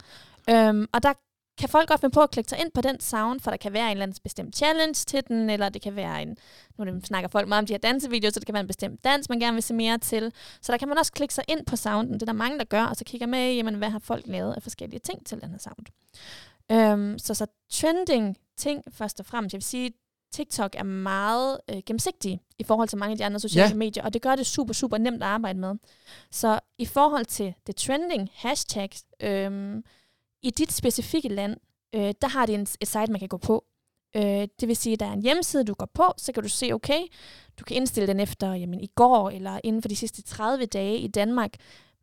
Øhm, 0.51 0.87
og 0.93 1.03
der 1.03 1.13
kan 1.59 1.69
folk 1.69 1.89
godt 1.89 2.01
finde 2.01 2.15
på 2.15 2.21
at 2.21 2.31
klikke 2.31 2.49
sig 2.51 2.59
ind 2.59 2.71
på 2.75 2.81
den 2.81 3.01
sound, 3.01 3.41
for 3.41 3.51
der 3.51 3.57
kan 3.57 3.73
være 3.73 3.87
en 3.87 3.91
eller 3.91 4.03
anden 4.03 4.19
bestemt 4.25 4.57
challenge 4.57 4.95
til 4.95 5.23
den, 5.29 5.51
eller 5.51 5.69
det 5.69 5.83
kan 5.83 5.97
være 5.97 6.23
en, 6.23 6.37
nu 6.79 7.01
snakker 7.05 7.29
folk 7.29 7.49
meget 7.49 7.59
om 7.59 7.67
de 7.67 7.73
her 7.73 7.79
dansevideoer, 7.79 8.31
så 8.33 8.41
det 8.41 8.47
kan 8.47 8.53
være 8.53 8.61
en 8.61 8.67
bestemt 8.67 9.05
dans, 9.05 9.29
man 9.29 9.41
gerne 9.41 9.55
vil 9.55 9.63
se 9.63 9.75
mere 9.75 9.99
til. 9.99 10.33
Så 10.61 10.73
der 10.73 10.79
kan 10.79 10.89
man 10.89 10.99
også 10.99 11.13
klikke 11.13 11.35
sig 11.35 11.45
ind 11.49 11.67
på 11.67 11.77
sounden. 11.77 12.15
Det 12.15 12.23
er 12.23 12.27
der 12.27 12.33
mange, 12.33 12.59
der 12.59 12.65
gør, 12.65 12.85
og 12.85 12.97
så 12.97 13.05
kigger 13.05 13.27
med, 13.27 13.55
jamen, 13.55 13.75
hvad 13.75 13.91
har 13.91 13.99
folk 13.99 14.27
lavet 14.27 14.55
af 14.55 14.63
forskellige 14.63 15.01
ting 15.01 15.27
til 15.27 15.41
den 15.41 15.51
her 15.51 15.59
sound. 15.59 15.87
Øhm, 16.73 17.19
så 17.19 17.35
så 17.35 17.47
trending 17.71 18.37
ting 18.57 18.83
først 18.93 19.21
og 19.21 19.27
fremmest. 19.27 19.53
Jeg 19.53 19.59
vil 19.59 19.65
sige, 19.65 19.91
TikTok 20.33 20.75
er 20.79 20.83
meget 20.83 21.59
øh, 21.71 21.83
gennemsigtig 21.87 22.41
i 22.59 22.65
forhold 22.65 22.89
til 22.89 22.99
mange 22.99 23.13
af 23.13 23.19
de 23.19 23.25
andre 23.25 23.41
sociale 23.41 23.69
ja. 23.69 23.75
medier, 23.75 24.05
og 24.05 24.15
det 24.15 24.23
gør 24.23 24.37
det 24.37 24.47
super, 24.47 24.75
super 24.75 24.99
nemt 24.99 25.23
at 25.23 25.29
arbejde 25.29 25.59
med. 25.59 25.75
Så 26.31 26.61
i 26.79 26.87
forhold 26.87 27.25
til 27.25 27.55
det 27.67 27.77
trending 27.77 28.31
hashtags, 28.35 29.05
øh, 29.21 29.83
i 30.43 30.51
dit 30.51 30.73
specifikke 30.73 31.29
land, 31.29 31.57
øh, 31.95 32.15
der 32.23 32.29
har 32.29 32.47
det 32.47 32.55
en, 32.55 32.67
et 32.81 32.89
site, 32.89 33.13
man 33.13 33.19
kan 33.19 33.29
gå 33.29 33.37
på. 33.37 33.65
Øh, 34.17 34.49
det 34.61 34.69
vil 34.69 34.77
sige, 34.77 34.93
at 34.93 35.01
der 35.01 35.07
er 35.07 35.13
en 35.13 35.23
hjemmeside, 35.23 35.65
du 35.65 35.75
går 35.75 35.91
på, 35.95 36.13
så 36.19 36.33
kan 36.33 36.43
du 36.43 36.49
se, 36.49 36.73
okay, 36.73 37.01
du 37.59 37.65
kan 37.65 37.77
indstille 37.77 38.07
den 38.07 38.21
efter 38.21 38.55
jamen, 38.55 38.81
i 38.81 38.87
går, 38.95 39.31
eller 39.31 39.61
inden 39.65 39.83
for 39.83 39.89
de 39.89 39.97
sidste 39.97 40.23
30 40.23 40.67
dage 40.67 40.99
i 40.99 41.09
Danmark. 41.09 41.51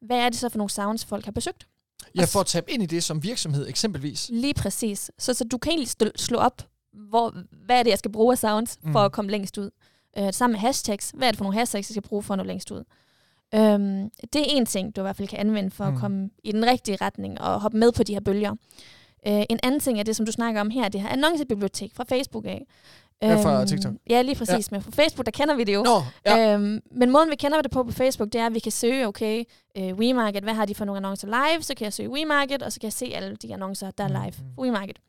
Hvad 0.02 0.18
er 0.18 0.30
det 0.30 0.40
så 0.40 0.50
for 0.50 0.58
nogle 0.58 0.70
sounds, 0.70 1.06
folk 1.06 1.26
har 1.26 1.32
besøgt? 1.32 1.68
Ja, 2.16 2.26
for 2.26 2.40
at 2.40 2.46
tabe 2.46 2.72
ind 2.72 2.84
i 2.84 2.86
det 2.86 3.04
som 3.04 3.24
virksomhed 3.24 3.68
eksempelvis. 3.68 4.30
Lige 4.34 4.54
præcis. 4.54 5.12
Så, 5.18 5.34
så 5.34 5.44
du 5.44 5.58
kan 5.58 5.72
egentlig 5.72 6.12
slå 6.16 6.38
op 6.38 6.69
hvor, 6.94 7.36
hvad 7.66 7.80
er 7.80 7.84
det, 7.84 7.90
jeg 7.90 8.00
skal 8.00 8.12
bruge 8.12 8.32
af 8.32 8.38
sounds 8.38 8.80
for 8.84 9.00
mm. 9.00 9.06
at 9.06 9.12
komme 9.12 9.32
længst 9.32 9.58
ud. 9.58 9.70
Øh, 10.18 10.34
sammen 10.34 10.54
med 10.54 10.60
hashtags. 10.60 11.12
Hvad 11.16 11.28
er 11.28 11.32
det 11.32 11.38
for 11.38 11.46
nogle 11.46 11.58
hashtags, 11.58 11.90
jeg 11.90 11.94
skal 11.94 12.10
bruge 12.10 12.24
for 12.24 12.34
at 12.34 12.38
nå 12.38 12.44
længst 12.44 12.72
ud? 12.72 12.84
Øhm, 13.56 14.10
det 14.34 14.42
er 14.42 14.46
en 14.48 14.66
ting, 14.66 14.96
du 14.96 15.02
i 15.02 15.04
hvert 15.04 15.16
fald 15.16 15.28
kan 15.28 15.40
anvende 15.40 15.72
for 15.72 15.90
mm. 15.90 15.96
at 15.96 16.00
komme 16.00 16.30
i 16.44 16.52
den 16.52 16.66
rigtige 16.66 16.98
retning 17.02 17.42
og 17.42 17.62
hoppe 17.62 17.78
med 17.78 17.92
på 17.92 18.04
de 18.04 18.14
her 18.14 18.20
bølger. 18.20 18.52
Øh, 19.28 19.44
en 19.50 19.60
anden 19.64 19.80
ting 19.80 20.00
er 20.00 20.04
det, 20.04 20.16
som 20.16 20.26
du 20.26 20.32
snakker 20.32 20.62
om 20.62 20.70
her, 20.70 20.90
det 20.90 21.02
her 21.02 21.10
annoncebibliotek 21.10 21.96
fra 21.96 22.06
Facebook 22.10 22.46
af. 22.46 22.66
Ja, 23.22 23.36
fra 23.44 23.60
øhm, 23.60 23.68
TikTok. 23.68 23.94
Ja, 24.10 24.22
lige 24.22 24.36
præcis. 24.36 24.72
Ja. 24.72 24.76
Men 24.76 24.82
på 24.82 24.92
Facebook, 24.92 25.26
der 25.26 25.32
kender 25.32 25.56
vi 25.56 25.64
det 25.64 25.74
jo. 25.74 25.84
Nå, 25.84 26.02
ja. 26.26 26.54
øhm, 26.54 26.82
men 26.92 27.12
måden, 27.12 27.30
vi 27.30 27.36
kender 27.36 27.62
det 27.62 27.72
på 27.72 27.84
på 27.84 27.92
Facebook, 27.92 28.34
det 28.34 28.42
er, 28.42 28.46
at 28.46 28.54
vi 28.54 28.60
kan 28.60 28.72
søge, 28.72 29.08
okay, 29.08 29.44
uh, 29.80 29.84
WeMarket, 29.84 30.44
hvad 30.44 30.54
har 30.54 30.66
de 30.66 30.76
for 30.76 30.86
nogle 30.86 30.98
annoncer 30.98 31.28
live? 31.28 31.64
Så 31.64 31.74
kan 31.76 31.86
jeg 31.86 31.94
søge 31.94 32.10
WeMarket, 32.10 32.64
og 32.64 32.72
så 32.72 32.80
kan 32.80 32.86
jeg 32.86 32.94
se 32.94 33.06
alle 33.16 33.36
de 33.36 33.54
annoncer, 33.54 33.92
der 33.92 34.04
er 34.04 34.08
live 34.08 34.34
mm. 34.40 34.56
på 34.56 34.62
WeMarket. 34.62 35.00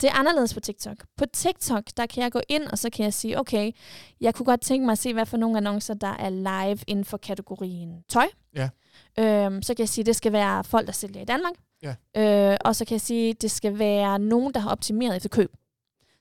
Det 0.00 0.10
er 0.10 0.14
anderledes 0.14 0.54
på 0.54 0.60
TikTok. 0.60 0.96
På 1.16 1.24
TikTok, 1.32 1.82
der 1.96 2.06
kan 2.06 2.22
jeg 2.22 2.32
gå 2.32 2.40
ind, 2.48 2.62
og 2.62 2.78
så 2.78 2.90
kan 2.90 3.04
jeg 3.04 3.14
sige, 3.14 3.40
okay, 3.40 3.72
jeg 4.20 4.34
kunne 4.34 4.46
godt 4.46 4.60
tænke 4.60 4.84
mig 4.86 4.92
at 4.92 4.98
se, 4.98 5.12
hvad 5.12 5.26
for 5.26 5.36
nogle 5.36 5.56
annoncer, 5.56 5.94
der 5.94 6.16
er 6.18 6.30
live 6.30 6.78
inden 6.86 7.04
for 7.04 7.16
kategorien 7.16 8.02
tøj. 8.08 8.26
Ja. 8.56 8.68
Øhm, 9.18 9.62
så 9.62 9.74
kan 9.74 9.82
jeg 9.82 9.88
sige, 9.88 10.02
at 10.02 10.06
det 10.06 10.16
skal 10.16 10.32
være 10.32 10.64
folk, 10.64 10.86
der 10.86 10.92
sælger 10.92 11.22
i 11.22 11.24
Danmark. 11.24 11.52
Ja. 11.82 11.94
Øh, 12.52 12.56
og 12.64 12.76
så 12.76 12.84
kan 12.84 12.94
jeg 12.94 13.00
sige, 13.00 13.30
at 13.30 13.42
det 13.42 13.50
skal 13.50 13.78
være 13.78 14.18
nogen, 14.18 14.54
der 14.54 14.60
har 14.60 14.70
optimeret 14.70 15.16
efter 15.16 15.28
køb. 15.28 15.52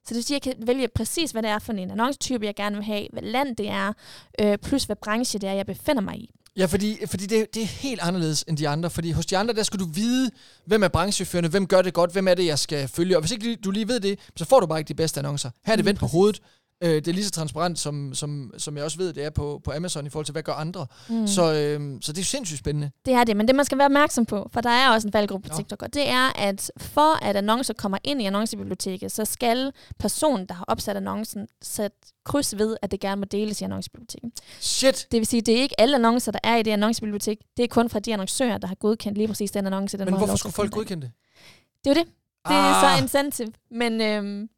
Så 0.06 0.10
det 0.10 0.16
vil 0.16 0.24
sige, 0.24 0.38
at 0.38 0.46
jeg 0.46 0.56
kan 0.56 0.68
vælge 0.68 0.88
præcis, 0.96 1.32
hvad 1.32 1.42
det 1.42 1.50
er 1.50 1.60
for 1.60 1.74
en 1.74 1.92
annoncetype, 1.92 2.46
jeg 2.46 2.56
gerne 2.56 2.76
vil 2.76 2.86
have, 2.86 3.08
hvad 3.14 3.24
land 3.24 3.56
det 3.56 3.70
er, 3.70 3.94
øh, 4.42 4.58
plus 4.58 4.84
hvad 4.84 4.96
branche 4.96 5.40
det 5.40 5.50
er, 5.50 5.54
jeg 5.54 5.66
befinder 5.66 6.02
mig 6.02 6.16
i. 6.16 6.30
Ja, 6.58 6.66
fordi, 6.66 6.98
fordi 7.06 7.26
det, 7.26 7.54
det 7.54 7.62
er 7.62 7.68
helt 7.68 8.02
anderledes 8.02 8.44
end 8.48 8.58
de 8.58 8.70
andre. 8.70 8.90
Fordi 8.90 9.12
hos 9.12 9.26
de 9.26 9.38
andre, 9.38 9.54
der 9.54 9.64
skal 9.64 9.80
du 9.80 9.86
vide, 9.86 10.32
hvem 10.66 10.84
er 10.84 10.88
brancheførende, 10.88 11.50
hvem 11.50 11.68
gør 11.68 11.82
det 11.82 11.94
godt, 11.94 12.12
hvem 12.12 12.28
er 12.28 12.34
det, 12.34 12.46
jeg 12.46 12.60
skal 12.60 12.88
følge. 12.88 13.18
Og 13.18 13.22
hvis 13.22 13.32
ikke 13.32 13.56
du 13.56 13.72
lige 13.72 13.88
ved 13.88 14.00
det, 14.00 14.20
så 14.36 14.46
får 14.46 14.60
du 14.60 14.66
bare 14.66 14.80
ikke 14.80 14.88
de 14.88 14.94
bedste 14.94 15.20
annoncer. 15.20 15.50
Her 15.66 15.72
er 15.72 15.76
det 15.76 15.86
vendt 15.86 16.00
på 16.00 16.06
hovedet. 16.08 16.42
Øh, 16.84 16.96
det 16.96 17.08
er 17.08 17.14
lige 17.14 17.26
så 17.26 17.32
transparent, 17.32 17.80
som, 17.80 18.14
som, 18.14 18.52
som 18.58 18.78
jeg 18.78 18.84
også 18.86 18.98
ved, 18.98 19.14
det 19.14 19.26
er 19.26 19.30
på, 19.30 19.62
på 19.64 19.72
Amazon 19.72 20.06
i 20.06 20.10
forhold 20.10 20.26
til, 20.26 20.32
hvad 20.32 20.44
gør 20.44 20.54
andre. 20.54 20.88
Mm. 21.10 21.28
Så, 21.28 21.54
øh, 21.54 22.02
så 22.02 22.14
det 22.14 22.22
er 22.22 22.26
sindssygt 22.26 22.60
spændende. 22.60 22.92
Det 23.06 23.14
er 23.14 23.24
det, 23.24 23.38
men 23.38 23.48
det 23.48 23.56
man 23.56 23.66
skal 23.66 23.78
være 23.78 23.86
opmærksom 23.86 24.26
på, 24.26 24.50
for 24.54 24.62
der 24.62 24.70
er 24.70 24.90
også 24.90 25.08
en 25.08 25.12
faldgruppe 25.12 25.50
på 25.50 25.56
TikTok, 25.56 25.82
og 25.82 25.94
det 25.94 26.10
er, 26.10 26.40
at 26.40 26.72
for 26.78 27.26
at 27.26 27.36
annoncer 27.36 27.74
kommer 27.74 27.98
ind 28.04 28.22
i 28.22 28.26
annoncebiblioteket, 28.26 29.12
så 29.12 29.26
skal 29.26 29.72
personen, 30.00 30.46
der 30.46 30.54
har 30.54 30.66
opsat 30.68 30.98
annoncen, 30.98 31.48
sætte 31.62 31.98
kryds 32.26 32.58
ved, 32.58 32.78
at 32.82 32.92
det 32.92 33.00
gerne 33.00 33.20
må 33.20 33.26
deles 33.26 33.62
i 33.62 33.64
annoncebiblioteket. 33.64 34.32
Shit! 34.60 35.08
Det 35.12 35.18
vil 35.18 35.28
sige, 35.28 35.42
det 35.42 35.58
er 35.58 35.62
ikke 35.62 35.82
alle 35.82 35.96
annoncer, 35.96 36.32
der 36.32 36.40
er 36.44 36.56
i 36.56 36.64
det 36.64 36.72
annoncebibliotek. 36.72 37.38
Det 37.58 37.64
er 37.64 37.68
kun 37.68 37.90
fra 37.90 38.00
de 38.00 38.14
annoncører, 38.14 38.58
der 38.58 38.68
har 38.68 38.76
godkendt 38.76 39.18
lige 39.18 39.28
præcis 39.28 39.52
den 39.52 39.66
annonce. 39.66 39.98
Den 39.98 40.06
men 40.06 40.18
hvorfor 40.18 40.36
skulle 40.36 40.54
folk 40.54 40.72
godkende 40.72 41.02
det? 41.02 41.12
Det 41.84 41.92
er 41.92 41.96
jo 41.96 42.06
det. 42.06 42.14
Det 42.48 42.56
er 42.56 42.84
ah. 42.84 42.98
så 42.98 43.04
incentive. 43.04 43.52
Men 43.72 44.02
øhm, 44.02 44.50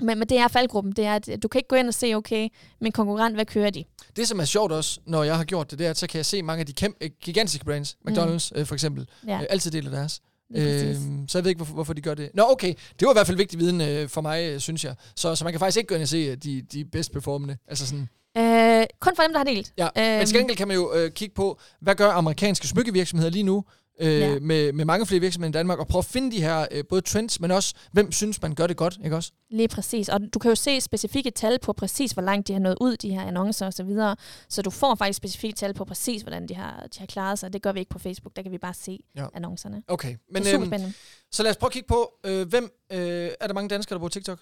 men, 0.00 0.18
men 0.18 0.28
det 0.28 0.38
er 0.38 0.48
faldgruppen, 0.48 0.92
det 0.92 1.04
er, 1.04 1.14
at 1.14 1.28
du 1.42 1.48
kan 1.48 1.58
ikke 1.58 1.68
gå 1.68 1.76
ind 1.76 1.88
og 1.88 1.94
se, 1.94 2.14
okay, 2.14 2.48
min 2.80 2.92
konkurrent, 2.92 3.36
hvad 3.36 3.46
kører 3.46 3.70
de? 3.70 3.84
Det, 4.16 4.28
som 4.28 4.40
er 4.40 4.44
sjovt 4.44 4.72
også, 4.72 5.00
når 5.06 5.22
jeg 5.22 5.36
har 5.36 5.44
gjort 5.44 5.70
det, 5.70 5.78
det 5.78 5.86
er, 5.86 5.90
at 5.90 5.96
så 5.96 6.06
kan 6.06 6.16
jeg 6.16 6.26
se 6.26 6.42
mange 6.42 6.60
af 6.60 6.66
de 6.66 6.72
kæmpe, 6.72 7.04
øh, 7.04 7.10
gigantiske 7.22 7.64
brands, 7.64 7.96
mm. 8.04 8.12
McDonald's 8.12 8.50
mm. 8.54 8.60
øh, 8.60 8.66
for 8.66 8.74
eksempel, 8.74 9.08
ja. 9.26 9.40
øh, 9.40 9.46
altid 9.50 9.70
deler 9.70 9.90
deres. 9.90 10.20
Øh, 10.56 10.96
så 11.28 11.38
jeg 11.38 11.44
ved 11.44 11.50
ikke, 11.50 11.58
hvorfor, 11.58 11.74
hvorfor 11.74 11.92
de 11.92 12.00
gør 12.00 12.14
det. 12.14 12.30
Nå, 12.34 12.42
okay. 12.48 12.74
Det 13.00 13.06
var 13.06 13.12
i 13.12 13.14
hvert 13.14 13.26
fald 13.26 13.36
vigtig 13.36 13.58
viden 13.58 13.80
øh, 13.80 14.08
for 14.08 14.20
mig, 14.20 14.50
øh, 14.50 14.60
synes 14.60 14.84
jeg. 14.84 14.94
Så, 15.16 15.34
så 15.34 15.44
man 15.44 15.52
kan 15.52 15.60
faktisk 15.60 15.76
ikke 15.78 15.88
gå 15.88 15.94
ind 15.94 16.02
og 16.02 16.08
se 16.08 16.16
øh, 16.16 16.36
de, 16.36 16.62
de 16.62 16.84
bedst 16.84 17.12
performende. 17.12 17.56
Altså 17.68 17.86
sådan... 17.86 18.08
Øh, 18.36 18.86
kun 19.00 19.16
for 19.16 19.22
dem, 19.22 19.32
der 19.32 19.38
har 19.38 19.44
delt. 19.44 19.72
Ja, 19.78 19.88
øh, 19.96 20.18
men 20.18 20.26
til 20.26 20.36
gengæld 20.36 20.56
kan 20.56 20.68
man 20.68 20.76
jo 20.76 20.94
øh, 20.94 21.10
kigge 21.10 21.34
på, 21.34 21.60
hvad 21.80 21.94
gør 21.94 22.10
amerikanske 22.10 22.68
smykkevirksomheder 22.68 23.30
lige 23.30 23.42
nu? 23.42 23.64
Øh, 24.00 24.20
ja. 24.20 24.38
med, 24.38 24.72
med 24.72 24.84
mange 24.84 25.06
flere 25.06 25.20
virksomheder 25.20 25.50
i 25.50 25.52
Danmark, 25.52 25.78
og 25.78 25.86
prøve 25.86 26.00
at 26.00 26.04
finde 26.04 26.36
de 26.36 26.42
her 26.42 26.66
øh, 26.70 26.84
både 26.88 27.00
trends, 27.00 27.40
men 27.40 27.50
også, 27.50 27.74
hvem 27.92 28.12
synes 28.12 28.42
man 28.42 28.54
gør 28.54 28.66
det 28.66 28.76
godt, 28.76 28.98
ikke 29.04 29.16
også? 29.16 29.32
Lige 29.50 29.68
præcis, 29.68 30.08
og 30.08 30.20
du 30.34 30.38
kan 30.38 30.48
jo 30.48 30.54
se 30.54 30.80
specifikke 30.80 31.30
tal 31.30 31.58
på 31.58 31.72
præcis, 31.72 32.12
hvor 32.12 32.22
langt 32.22 32.48
de 32.48 32.52
har 32.52 32.60
nået 32.60 32.76
ud, 32.80 32.96
de 32.96 33.10
her 33.10 33.22
annoncer 33.22 33.66
og 33.66 33.72
så 33.72 33.82
videre, 33.82 34.16
så 34.48 34.62
du 34.62 34.70
får 34.70 34.94
faktisk 34.94 35.16
specifikke 35.16 35.56
tal 35.56 35.74
på 35.74 35.84
præcis, 35.84 36.22
hvordan 36.22 36.46
de 36.48 36.54
har, 36.54 36.86
de 36.94 36.98
har 36.98 37.06
klaret 37.06 37.38
sig. 37.38 37.52
Det 37.52 37.62
gør 37.62 37.72
vi 37.72 37.78
ikke 37.78 37.90
på 37.90 37.98
Facebook, 37.98 38.36
der 38.36 38.42
kan 38.42 38.52
vi 38.52 38.58
bare 38.58 38.74
se 38.74 38.98
ja. 39.16 39.26
annoncerne. 39.34 39.82
Okay, 39.88 40.16
men 40.32 40.42
øhm, 40.54 40.92
så 41.30 41.42
lad 41.42 41.50
os 41.50 41.56
prøve 41.56 41.68
at 41.68 41.72
kigge 41.72 41.88
på, 41.88 42.12
øh, 42.26 42.48
hvem, 42.48 42.64
øh, 42.92 43.30
er 43.40 43.46
der 43.46 43.54
mange 43.54 43.68
danskere, 43.68 43.94
der 43.94 43.98
bruger 43.98 44.08
TikTok? 44.08 44.38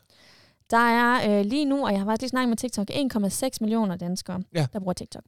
Der 0.70 0.90
er 0.90 1.40
øh, 1.40 1.46
lige 1.46 1.64
nu, 1.64 1.86
og 1.86 1.92
jeg 1.92 2.00
har 2.00 2.06
faktisk 2.06 2.20
lige 2.20 2.30
snakket 2.30 2.48
med 2.48 2.56
TikTok, 2.56 2.90
1,6 2.90 3.58
millioner 3.60 3.96
danskere, 3.96 4.42
ja. 4.54 4.66
der 4.72 4.78
bruger 4.78 4.92
TikTok. 4.92 5.22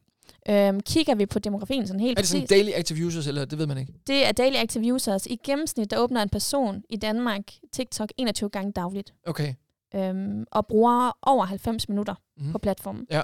Øhm, 0.49 0.81
kigger 0.81 1.15
vi 1.15 1.27
på 1.27 1.39
demografien 1.39 1.87
sådan 1.87 2.01
helt 2.01 2.19
Er 2.19 2.23
det 2.23 2.29
sådan 2.29 2.43
præcis, 2.43 2.49
daily 2.59 2.71
active 2.75 3.07
users, 3.07 3.27
eller 3.27 3.45
det 3.45 3.59
ved 3.59 3.67
man 3.67 3.79
ikke? 3.79 3.93
Det 4.07 4.27
er 4.27 4.33
daily 4.33 4.57
active 4.57 4.95
users. 4.95 5.27
I 5.27 5.39
gennemsnit, 5.45 5.91
der 5.91 5.99
åbner 5.99 6.23
en 6.23 6.29
person 6.29 6.83
i 6.89 6.97
Danmark 6.97 7.43
TikTok 7.73 8.13
21 8.19 8.51
gange 8.51 8.73
dagligt. 8.73 9.15
Okay. 9.27 9.55
øhm, 9.95 10.45
og 10.53 10.67
bruger 10.67 11.19
over 11.23 11.45
90 11.45 11.89
minutter 11.89 12.15
Mhm. 12.37 12.47
mm. 12.47 12.53
på 12.53 12.59
platformen. 12.59 13.07
Ja. 13.11 13.23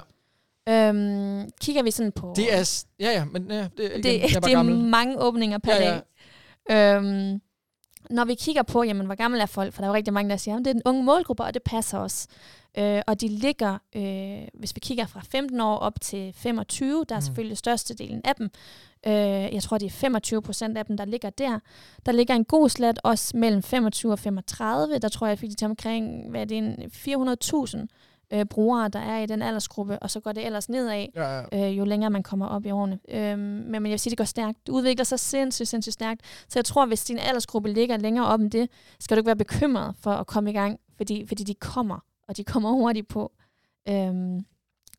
Øhm, 0.69 1.49
kigger 1.61 1.83
vi 1.83 1.91
sådan 1.91 2.11
på... 2.11 2.33
Det 2.35 2.53
er... 2.53 2.83
Ja, 2.99 3.11
ja, 3.11 3.25
men 3.25 3.51
ja, 3.51 3.55
det, 3.57 3.69
igen, 3.79 4.03
det, 4.03 4.13
jeg 4.13 4.15
er 4.35 4.39
bare 4.39 4.49
det 4.49 4.53
er 4.53 4.57
gammel. 4.57 4.77
mange 4.77 5.19
åbninger 5.21 5.57
per 5.57 5.75
Ja, 5.75 5.83
ja, 5.83 5.89
ja. 5.89 5.99
dag. 6.69 6.95
Øhm, 6.97 7.41
når 8.09 8.25
vi 8.25 8.35
kigger 8.35 8.63
på, 8.63 8.83
jamen, 8.83 9.05
hvor 9.05 9.15
gammel 9.15 9.41
er 9.41 9.45
folk, 9.45 9.73
for 9.73 9.81
der 9.81 9.85
er 9.87 9.89
jo 9.91 9.95
rigtig 9.95 10.13
mange, 10.13 10.29
der 10.29 10.37
siger, 10.37 10.55
at 10.55 10.59
det 10.59 10.67
er 10.67 10.73
den 10.73 10.81
unge 10.85 11.03
målgruppe, 11.03 11.43
og 11.43 11.53
det 11.53 11.63
passer 11.63 11.97
også. 11.97 12.27
Øh, 12.77 13.01
og 13.07 13.21
de 13.21 13.27
ligger, 13.27 13.77
øh, 13.95 14.47
hvis 14.53 14.75
vi 14.75 14.79
kigger 14.79 15.05
fra 15.05 15.21
15 15.31 15.61
år 15.61 15.77
op 15.77 16.01
til 16.01 16.33
25, 16.33 17.05
der 17.09 17.15
er 17.15 17.19
Mm. 17.19 17.25
selvfølgelig 17.25 17.57
størstedelen 17.57 18.21
af 18.25 18.35
dem. 18.35 18.49
Øh, 19.07 19.13
jeg 19.53 19.63
tror, 19.63 19.77
det 19.77 19.85
er 19.85 19.89
25 19.89 20.41
procent 20.41 20.77
af 20.77 20.85
dem, 20.85 20.97
der 20.97 21.05
ligger 21.05 21.29
der. 21.29 21.59
Der 22.05 22.11
ligger 22.11 22.35
en 22.35 22.45
god 22.45 22.69
slat 22.69 22.99
også 23.03 23.37
mellem 23.37 23.63
25 23.63 24.11
og 24.11 24.19
35. 24.19 24.99
Der 24.99 25.09
tror 25.09 25.27
jeg, 25.27 25.31
jeg 25.31 25.39
fik 25.39 25.49
det 25.49 25.57
til 25.57 25.65
omkring, 25.65 26.29
hvad 26.29 26.41
er 26.41 26.45
det, 26.45 26.57
en 26.57 26.91
400.000 26.91 27.87
øh, 28.33 28.45
brugere, 28.45 28.87
der 28.89 28.99
er 28.99 29.19
i 29.19 29.25
den 29.25 29.41
aldersgruppe, 29.41 29.99
og 29.99 30.11
så 30.11 30.19
går 30.19 30.31
det 30.31 30.45
ellers 30.45 30.69
nedad 30.69 31.07
Ja, 31.15 31.39
ja. 31.51 31.69
øh, 31.69 31.77
jo 31.77 31.85
længere 31.85 32.09
man 32.09 32.23
kommer 32.23 32.47
op 32.47 32.65
i 32.65 32.71
årene. 32.71 32.99
Øhm, 33.09 33.39
men, 33.39 33.71
men 33.71 33.85
jeg 33.85 33.91
vil 33.91 33.99
sige, 33.99 34.11
det 34.11 34.17
går 34.17 34.25
stærkt. 34.25 34.57
Det 34.67 34.71
udvikler 34.71 35.03
sig 35.05 35.19
sindssygt, 35.19 35.67
sindssygt 35.67 35.93
stærkt. 35.93 36.21
Så 36.49 36.59
jeg 36.59 36.65
tror, 36.65 36.85
hvis 36.85 37.03
din 37.03 37.17
aldersgruppe 37.19 37.73
ligger 37.73 37.97
længere 37.97 38.25
op 38.27 38.39
end 38.39 38.51
det, 38.51 38.69
skal 38.99 39.17
du 39.17 39.19
ikke 39.19 39.27
være 39.27 39.35
bekymret 39.35 39.95
for 39.99 40.11
at 40.11 40.27
komme 40.27 40.49
i 40.49 40.53
gang, 40.53 40.79
fordi, 40.97 41.25
fordi 41.27 41.43
de 41.43 41.53
kommer, 41.53 41.99
og 42.27 42.37
de 42.37 42.43
kommer 42.43 42.71
hurtigt 42.71 43.07
på. 43.07 43.31
Øhm, 43.89 44.45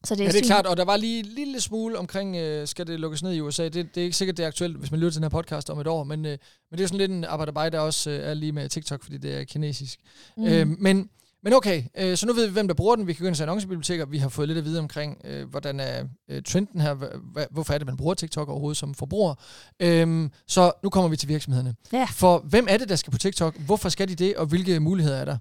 så 0.05 0.15
det 0.15 0.21
er, 0.21 0.25
Ja, 0.25 0.33
det 0.33 0.41
er 0.41 0.47
klart, 0.47 0.67
og 0.67 0.77
der 0.77 0.85
var 0.85 0.97
lige 0.97 1.19
en 1.19 1.25
lille 1.25 1.61
smule 1.61 1.99
omkring, 1.99 2.37
øh, 2.37 2.67
skal 2.67 2.87
det 2.87 3.01
lukkes 3.01 3.23
ned 3.23 3.33
i 3.33 3.41
USA. 3.41 3.65
Det, 3.65 3.75
det 3.75 4.01
er 4.01 4.05
ikke 4.05 4.17
sikkert, 4.17 4.37
det 4.37 4.43
er 4.43 4.47
aktuelt, 4.47 4.77
hvis 4.77 4.91
man 4.91 5.01
lytter 5.01 5.11
til 5.11 5.17
den 5.17 5.25
her 5.25 5.29
podcast 5.29 5.71
om 5.71 5.81
et 5.81 5.87
år, 5.87 6.05
men, 6.05 6.25
øh, 6.27 6.39
men 6.71 6.79
det 6.79 6.81
er 6.81 6.87
sådan 6.87 6.99
lidt 6.99 7.11
en 7.11 7.25
arbejde, 7.25 7.77
der 7.77 7.83
også 7.83 8.11
øh, 8.11 8.31
er 8.31 8.35
lige 8.35 8.53
med 8.53 8.69
TikTok, 8.69 9.03
fordi 9.03 9.19
det 9.19 9.41
er 9.41 9.45
kinesisk. 9.45 10.01
Mm. 10.37 10.45
Øh, 10.45 10.67
men, 10.67 11.11
men 11.43 11.53
okay, 11.53 11.83
øh, 11.99 12.17
så 12.17 12.27
nu 12.27 12.33
ved 12.33 12.47
vi, 12.47 12.53
hvem 12.53 12.69
der 12.69 12.75
bruger 12.75 12.97
den. 12.97 13.07
Vi 13.07 13.13
kan 13.13 13.23
gå 13.23 13.27
ind 13.27 13.35
se 13.35 13.43
annoncebiblioteker. 13.43 14.07
Vi 14.07 14.19
har 14.19 14.29
fået 14.29 14.49
lidt 14.49 14.59
at 14.59 14.65
vide 14.65 14.79
omkring, 14.79 15.21
øh, 15.25 15.49
hvordan 15.49 15.81
er 15.81 16.05
øh, 16.31 16.43
trenden 16.43 16.81
her. 16.81 16.95
Hva, 16.95 17.47
hvorfor 17.51 17.75
er 17.75 17.79
det, 17.79 17.87
man 17.87 17.97
bruger 17.97 18.15
TikTok 18.15 18.49
overhovedet 18.49 18.77
som 18.77 18.95
forbruger? 18.95 19.35
Øh, 19.81 20.31
så 20.47 20.73
nu 20.83 20.91
kommer 20.91 21.09
vi 21.09 21.17
til 21.17 21.29
virksomhederne. 21.29 21.75
Ja. 21.93 22.07
For 22.13 22.39
hvem 22.39 22.67
er 22.71 22.77
det, 22.77 22.89
der 22.89 22.97
skal 22.97 23.11
på 23.11 23.19
TikTok? 23.19 23.59
Hvorfor 23.59 23.89
skal 23.89 24.09
de 24.09 24.15
det, 24.15 24.37
og 24.37 24.47
hvilke 24.47 24.81
muligheder 24.81 25.17
er 25.17 25.25
der? 25.25 25.37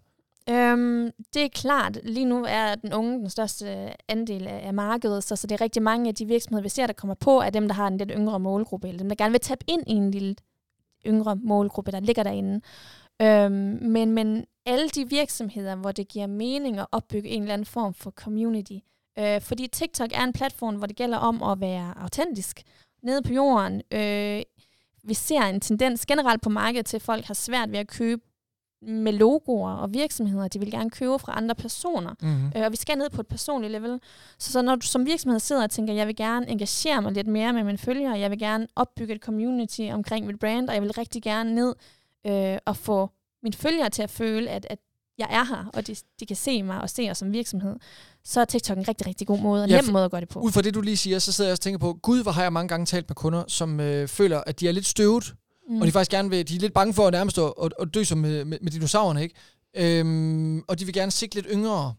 Øhm, 0.49 1.11
det 1.33 1.43
er 1.43 1.47
klart, 1.47 1.99
lige 2.03 2.25
nu 2.25 2.45
er 2.47 2.75
den 2.75 2.93
unge 2.93 3.19
den 3.19 3.29
største 3.29 3.89
andel 4.11 4.47
af, 4.47 4.61
af 4.67 4.73
markedet, 4.73 5.23
så, 5.23 5.35
så 5.35 5.47
det 5.47 5.55
er 5.55 5.61
rigtig 5.61 5.81
mange 5.81 6.07
af 6.07 6.15
de 6.15 6.25
virksomheder, 6.25 6.63
vi 6.63 6.69
ser, 6.69 6.87
der 6.87 6.93
kommer 6.93 7.15
på, 7.15 7.41
er 7.41 7.49
dem, 7.49 7.67
der 7.67 7.75
har 7.75 7.87
en 7.87 7.97
lidt 7.97 8.11
yngre 8.15 8.39
målgruppe, 8.39 8.87
eller 8.87 8.99
dem, 8.99 9.09
der 9.09 9.15
gerne 9.15 9.31
vil 9.31 9.41
tabe 9.41 9.65
ind 9.67 9.83
i 9.87 9.91
en 9.91 10.11
lille 10.11 10.35
yngre 11.07 11.35
målgruppe, 11.35 11.91
der 11.91 11.99
ligger 11.99 12.23
derinde. 12.23 12.61
Øhm, 13.21 13.79
men, 13.81 14.11
men 14.11 14.45
alle 14.67 14.89
de 14.89 15.09
virksomheder, 15.09 15.75
hvor 15.75 15.91
det 15.91 16.07
giver 16.07 16.27
mening 16.27 16.79
at 16.79 16.87
opbygge 16.91 17.29
en 17.29 17.41
eller 17.41 17.53
anden 17.53 17.65
form 17.65 17.93
for 17.93 18.11
community, 18.11 18.77
øh, 19.19 19.41
fordi 19.41 19.67
TikTok 19.67 20.09
er 20.13 20.23
en 20.23 20.33
platform, 20.33 20.75
hvor 20.75 20.87
det 20.87 20.95
gælder 20.95 21.17
om 21.17 21.43
at 21.43 21.59
være 21.59 21.93
autentisk, 21.97 22.63
nede 23.03 23.21
på 23.21 23.33
jorden. 23.33 23.81
Øh, 23.91 24.41
vi 25.03 25.13
ser 25.13 25.41
en 25.41 25.59
tendens 25.59 26.05
generelt 26.05 26.41
på 26.41 26.49
markedet 26.49 26.85
til, 26.85 26.97
at 26.97 27.01
folk 27.01 27.25
har 27.25 27.33
svært 27.33 27.71
ved 27.71 27.79
at 27.79 27.87
købe 27.87 28.21
med 28.81 29.13
logoer 29.13 29.71
og 29.71 29.93
virksomheder. 29.93 30.47
De 30.47 30.59
vil 30.59 30.71
gerne 30.71 30.89
købe 30.89 31.19
fra 31.19 31.37
andre 31.37 31.55
personer. 31.55 32.13
Mm-hmm. 32.21 32.51
Øh, 32.55 32.65
og 32.65 32.71
vi 32.71 32.77
skal 32.77 32.97
ned 32.97 33.09
på 33.09 33.21
et 33.21 33.27
personligt 33.27 33.71
level. 33.71 33.99
Så, 34.39 34.51
så 34.51 34.61
når 34.61 34.75
du 34.75 34.85
som 34.85 35.05
virksomhed 35.05 35.39
sidder 35.39 35.63
og 35.63 35.69
tænker, 35.69 35.93
jeg 35.93 36.07
vil 36.07 36.15
gerne 36.15 36.49
engagere 36.49 37.01
mig 37.01 37.11
lidt 37.11 37.27
mere 37.27 37.53
med 37.53 37.63
mine 37.63 37.77
følgere, 37.77 38.19
jeg 38.19 38.31
vil 38.31 38.39
gerne 38.39 38.67
opbygge 38.75 39.15
et 39.15 39.21
community 39.21 39.81
omkring 39.91 40.25
mit 40.25 40.39
brand, 40.39 40.69
og 40.69 40.75
jeg 40.75 40.81
vil 40.81 40.91
rigtig 40.91 41.23
gerne 41.23 41.55
ned 41.55 41.75
øh, 42.27 42.57
og 42.65 42.77
få 42.77 43.09
mine 43.47 43.57
følgere 43.57 43.89
til 43.89 44.01
at 44.01 44.09
føle, 44.09 44.49
at, 44.49 44.67
at 44.69 44.79
jeg 45.17 45.27
er 45.29 45.43
her, 45.43 45.65
og 45.73 45.87
de, 45.87 45.95
de 46.19 46.25
kan 46.25 46.35
se 46.35 46.63
mig 46.63 46.81
og 46.81 46.89
se 46.89 47.07
os 47.11 47.17
som 47.17 47.33
virksomhed, 47.33 47.75
så 48.23 48.41
er 48.41 48.45
TikTok 48.45 48.77
en 48.77 48.87
rigtig, 48.87 49.07
rigtig 49.07 49.27
god 49.27 49.39
måde, 49.39 49.63
og 49.63 49.69
Ja, 49.69 49.81
nem 49.81 49.91
måde 49.91 50.05
at 50.05 50.11
gøre 50.11 50.21
det 50.21 50.29
på. 50.29 50.39
Ud 50.39 50.51
fra 50.51 50.61
det, 50.61 50.73
du 50.73 50.81
lige 50.81 50.97
siger, 50.97 51.19
så 51.19 51.31
sidder 51.31 51.47
jeg 51.47 51.51
også 51.51 51.59
og 51.59 51.63
tænker 51.63 51.77
på, 51.77 51.93
gud, 51.93 52.23
hvor 52.23 52.31
har 52.31 52.41
jeg 52.41 52.53
mange 52.53 52.67
gange 52.67 52.85
talt 52.85 53.09
med 53.09 53.15
kunder, 53.15 53.43
som 53.47 53.79
øh, 53.79 54.07
føler, 54.07 54.41
at 54.47 54.59
de 54.59 54.67
er 54.67 54.71
lidt 54.71 54.85
støvet, 54.85 55.35
mm. 55.69 55.81
og 55.81 55.87
de 55.87 55.91
faktisk 55.91 56.11
gerne 56.11 56.29
vil, 56.29 56.47
de 56.47 56.55
er 56.55 56.59
lidt 56.59 56.73
bange 56.73 56.93
for 56.93 57.07
at 57.07 57.13
nærmest 57.13 57.37
at, 57.37 57.53
at, 57.63 57.73
at 57.81 57.87
dø 57.93 58.03
som 58.03 58.17
med, 58.17 58.45
med, 58.45 58.57
med 58.61 58.71
dinosaurerne, 58.71 59.23
ikke? 59.23 59.35
Øhm, 59.75 60.61
og 60.67 60.79
de 60.79 60.85
vil 60.85 60.93
gerne 60.93 61.11
sigte 61.11 61.35
lidt 61.35 61.47
yngre. 61.53 61.93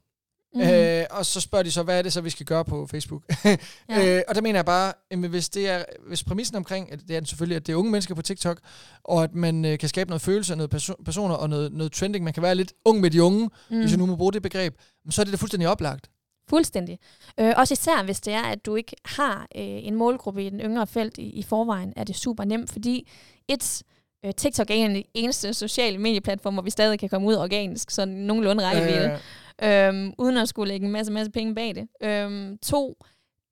Mm. 0.55 0.61
Øh, 0.61 1.05
og 1.11 1.27
så 1.27 1.41
spørger 1.41 1.63
de 1.63 1.71
så, 1.71 1.83
hvad 1.83 1.99
er 1.99 2.03
det 2.03 2.13
så, 2.13 2.21
vi 2.21 2.31
skal 2.31 2.47
gøre 2.47 2.65
på 2.65 2.87
Facebook? 2.87 3.23
ja. 3.45 4.17
Øh, 4.17 4.23
og 4.29 4.35
der 4.35 4.41
mener 4.41 4.59
jeg 4.59 4.65
bare, 4.65 4.93
jamen, 5.11 5.31
hvis, 5.31 5.49
det 5.49 5.69
er, 5.69 5.85
hvis 6.09 6.25
præmissen 6.25 6.57
omkring, 6.57 6.93
at 6.93 7.01
det 7.09 7.17
er 7.17 7.25
selvfølgelig, 7.25 7.57
at 7.57 7.67
det 7.67 7.73
er 7.73 7.77
unge 7.77 7.91
mennesker 7.91 8.15
på 8.15 8.23
TikTok, 8.23 8.61
og 9.05 9.25
at 9.25 9.35
man 9.35 9.65
øh, 9.65 9.79
kan 9.79 9.89
skabe 9.89 10.11
noget 10.11 10.23
følelse, 10.23 10.57
noget 10.57 10.75
perso- 10.75 11.03
personer 11.05 11.35
og 11.35 11.51
noget, 11.51 11.73
noget 11.73 11.93
trending, 11.93 12.25
man 12.25 12.33
kan 12.33 12.43
være 12.43 12.55
lidt 12.55 12.73
ung 12.85 13.01
med 13.01 13.11
de 13.11 13.23
unge, 13.23 13.51
mm. 13.71 13.81
hvis 13.81 13.91
jeg 13.91 13.99
nu 13.99 14.07
må 14.07 14.17
bruge 14.17 14.33
det 14.33 14.43
begreb, 14.43 14.75
så 15.11 15.23
er 15.23 15.25
det 15.25 15.33
da 15.33 15.37
fuldstændig 15.37 15.69
oplagt. 15.69 16.11
Fuldstændig. 16.51 16.99
Øh, 17.41 17.55
også 17.57 17.73
især 17.73 18.03
hvis 18.05 18.21
det 18.21 18.33
er, 18.33 18.43
at 18.43 18.67
du 18.67 18.77
ikke 18.77 18.97
har 19.05 19.47
øh, 19.57 19.63
en 19.65 19.95
målgruppe 19.95 20.47
i 20.47 20.51
den 20.51 20.61
yngre 20.61 20.87
felt 20.87 21.19
i, 21.19 21.23
i 21.23 21.43
forvejen, 21.43 21.93
er 21.97 22.05
det 22.05 22.17
super 22.17 22.45
nemt, 22.45 22.73
fordi 22.73 23.11
et, 23.49 23.83
øh, 24.25 24.35
TikTok 24.35 24.71
er 24.71 24.75
en 24.75 24.91
af 24.91 24.95
de 24.95 25.05
eneste 25.15 25.55
sociale 25.55 25.99
medieplatformer, 25.99 26.55
hvor 26.55 26.65
vi 26.65 26.71
stadig 26.71 26.99
kan 26.99 27.09
komme 27.09 27.29
ud 27.29 27.35
organisk, 27.35 27.91
så 27.91 28.05
nogenlunde 28.05 28.65
rækkevidde, 28.65 29.11
Øh, 29.11 29.19
øhm, 29.63 30.13
uden 30.19 30.37
at 30.37 30.49
skulle 30.49 30.69
lægge 30.73 30.87
en 30.87 30.93
masse, 30.93 31.13
masse 31.13 31.33
penge 31.33 31.55
bag 31.55 31.75
det. 31.75 31.89
Øhm, 32.03 32.59
to, 32.59 32.97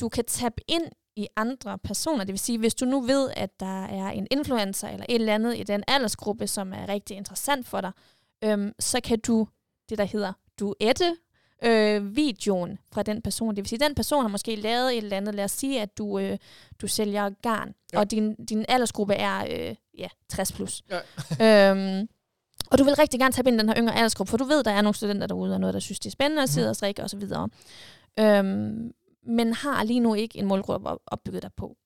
du 0.00 0.08
kan 0.08 0.24
tabe 0.24 0.54
ind 0.68 0.84
i 1.16 1.26
andre 1.36 1.78
personer. 1.78 2.18
Det 2.24 2.32
vil 2.32 2.38
sige, 2.38 2.58
hvis 2.58 2.74
du 2.74 2.84
nu 2.84 3.00
ved, 3.00 3.30
at 3.36 3.60
der 3.60 3.84
er 3.84 4.10
en 4.10 4.26
influencer 4.30 4.88
eller 4.88 5.06
et 5.08 5.14
eller 5.14 5.34
andet 5.34 5.58
i 5.58 5.62
den 5.62 5.84
aldersgruppe, 5.88 6.46
som 6.46 6.72
er 6.72 6.88
rigtig 6.88 7.16
interessant 7.16 7.66
for 7.66 7.80
dig, 7.80 7.92
øhm, 8.44 8.72
så 8.80 9.00
kan 9.04 9.18
du 9.20 9.48
det, 9.88 9.98
der 9.98 10.04
hedder 10.04 10.32
duette 10.60 11.16
øh, 11.64 12.16
videoen 12.16 12.78
fra 12.92 13.02
den 13.02 13.22
person. 13.22 13.48
Det 13.50 13.56
vil 13.56 13.66
sige, 13.68 13.84
at 13.84 13.88
den 13.88 13.94
person 13.94 14.22
har 14.22 14.28
måske 14.28 14.56
lavet 14.56 14.92
et 14.92 14.96
eller 15.04 15.16
andet. 15.16 15.34
Lad 15.34 15.44
os 15.44 15.50
sige, 15.50 15.80
at 15.82 15.98
du, 15.98 16.18
øh, 16.18 16.38
du 16.80 16.88
sælger 16.88 17.30
garn, 17.42 17.74
Ja. 17.92 17.98
og 17.98 18.10
din, 18.10 18.34
din 18.34 18.64
aldersgruppe 18.68 19.14
er 19.14 19.46
øh, 19.70 19.74
ja, 19.98 20.08
60 20.28 20.52
plus. 20.52 20.82
Ja. 21.40 21.70
øhm, 21.70 22.08
og 22.70 22.78
du 22.78 22.84
vil 22.84 22.94
rigtig 22.94 23.20
gerne 23.20 23.32
tage 23.32 23.48
ind 23.48 23.56
i 23.56 23.58
den 23.58 23.68
her 23.68 23.76
yngre 23.78 23.94
aldersgruppe, 23.94 24.30
for 24.30 24.36
du 24.36 24.44
ved, 24.44 24.64
der 24.64 24.70
er 24.70 24.82
nogle 24.82 24.94
studenter 24.94 25.26
derude, 25.26 25.54
og 25.54 25.60
noget, 25.60 25.74
der 25.74 25.80
synes, 25.80 26.00
det 26.00 26.06
er 26.06 26.10
spændende 26.12 26.42
at 26.42 26.48
sidde 26.48 26.70
og 26.70 26.76
strikke 26.76 27.04
osv. 27.04 27.22
Øhm, 28.20 28.92
men 29.26 29.52
har 29.54 29.84
lige 29.84 30.00
nu 30.00 30.14
ikke 30.14 30.38
en 30.38 30.46
målgruppe 30.46 30.88
op- 30.88 31.02
opbygget 31.06 31.42
dig 31.42 31.50
på. 31.56 31.76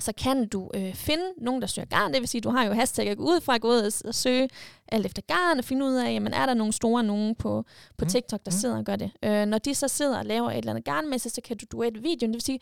Så 0.00 0.12
kan 0.12 0.48
du 0.48 0.70
øh, 0.74 0.94
finde 0.94 1.22
nogen, 1.38 1.60
der 1.60 1.66
søger 1.66 1.86
garn. 1.86 2.12
Det 2.12 2.20
vil 2.20 2.28
sige, 2.28 2.40
du 2.40 2.50
har 2.50 2.64
jo 2.64 2.72
hashtag 2.72 3.08
at 3.08 3.16
gå 3.16 3.24
ud 3.24 3.40
fra 3.40 3.56
gå 3.58 3.68
ud 3.68 3.92
og, 4.04 4.14
søge 4.14 4.48
alt 4.88 5.06
efter 5.06 5.22
garn 5.22 5.58
og 5.58 5.64
finde 5.64 5.86
ud 5.86 5.94
af, 5.94 6.12
jamen 6.12 6.32
er 6.32 6.46
der 6.46 6.54
nogle 6.54 6.72
store 6.72 7.02
nogen 7.02 7.34
på, 7.34 7.64
på 7.98 8.04
Mm. 8.04 8.08
TikTok, 8.08 8.40
der 8.44 8.50
Mm. 8.50 8.58
sidder 8.58 8.76
og 8.78 8.84
gør 8.84 8.96
det. 8.96 9.10
Øh, 9.24 9.46
når 9.46 9.58
de 9.58 9.74
så 9.74 9.88
sidder 9.88 10.18
og 10.18 10.24
laver 10.24 10.50
et 10.50 10.58
eller 10.58 10.70
andet 10.72 10.84
garnmæssigt, 10.84 11.34
så 11.34 11.40
kan 11.40 11.56
du 11.56 11.64
duette 11.72 12.00
videoen. 12.02 12.30
Det 12.32 12.34
vil 12.34 12.40
sige, 12.42 12.60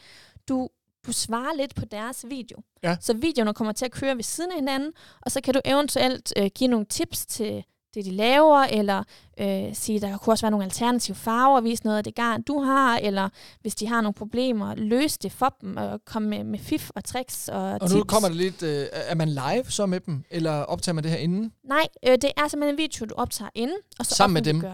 du, 0.48 0.68
du 1.06 1.12
svarer 1.12 1.56
lidt 1.56 1.74
på 1.74 1.84
deres 1.84 2.24
video. 2.28 2.58
Ja. 2.82 2.96
Så 3.00 3.14
videoerne 3.16 3.54
kommer 3.54 3.72
til 3.72 3.84
at 3.84 3.90
køre 3.90 4.16
ved 4.16 4.22
siden 4.22 4.50
af 4.50 4.56
hinanden, 4.56 4.92
og 5.22 5.32
så 5.32 5.40
kan 5.40 5.54
du 5.54 5.60
eventuelt 5.64 6.32
øh, 6.36 6.50
give 6.54 6.68
nogle 6.68 6.86
tips 6.86 7.26
til 7.26 7.64
det, 7.94 8.04
de 8.04 8.10
laver, 8.10 8.58
eller 8.58 9.04
øh, 9.40 9.74
sige, 9.74 10.00
der 10.00 10.18
kunne 10.18 10.32
også 10.32 10.42
være 10.42 10.50
nogle 10.50 10.64
alternative 10.64 11.16
farver, 11.16 11.60
vise 11.60 11.84
noget 11.84 11.98
af 11.98 12.04
det 12.04 12.14
garn, 12.14 12.42
du 12.42 12.60
har, 12.60 12.98
eller 12.98 13.28
hvis 13.60 13.74
de 13.74 13.86
har 13.86 14.00
nogle 14.00 14.14
problemer, 14.14 14.74
løse 14.74 15.18
det 15.22 15.32
for 15.32 15.56
dem, 15.60 15.76
og 15.76 16.00
komme 16.04 16.28
med, 16.28 16.44
med 16.44 16.58
fif 16.58 16.90
og 16.94 17.04
tricks 17.04 17.48
og, 17.48 17.62
og 17.62 17.80
tips. 17.80 17.94
nu 17.94 18.04
kommer 18.04 18.28
det 18.28 18.36
lidt, 18.36 18.62
øh, 18.62 18.86
er 18.92 19.14
man 19.14 19.28
live 19.28 19.64
så 19.68 19.86
med 19.86 20.00
dem, 20.00 20.24
eller 20.30 20.52
optager 20.52 20.94
man 20.94 21.04
det 21.04 21.10
her 21.10 21.18
inden? 21.18 21.52
Nej, 21.64 21.86
øh, 22.06 22.12
det 22.12 22.30
er 22.36 22.48
simpelthen 22.48 22.74
en 22.74 22.78
video, 22.78 23.06
du 23.06 23.14
optager 23.14 23.50
inden, 23.54 23.76
og 23.98 24.06
så 24.06 24.14
Sammen 24.14 24.34
med 24.34 24.42
dem? 24.42 24.60
du. 24.60 24.68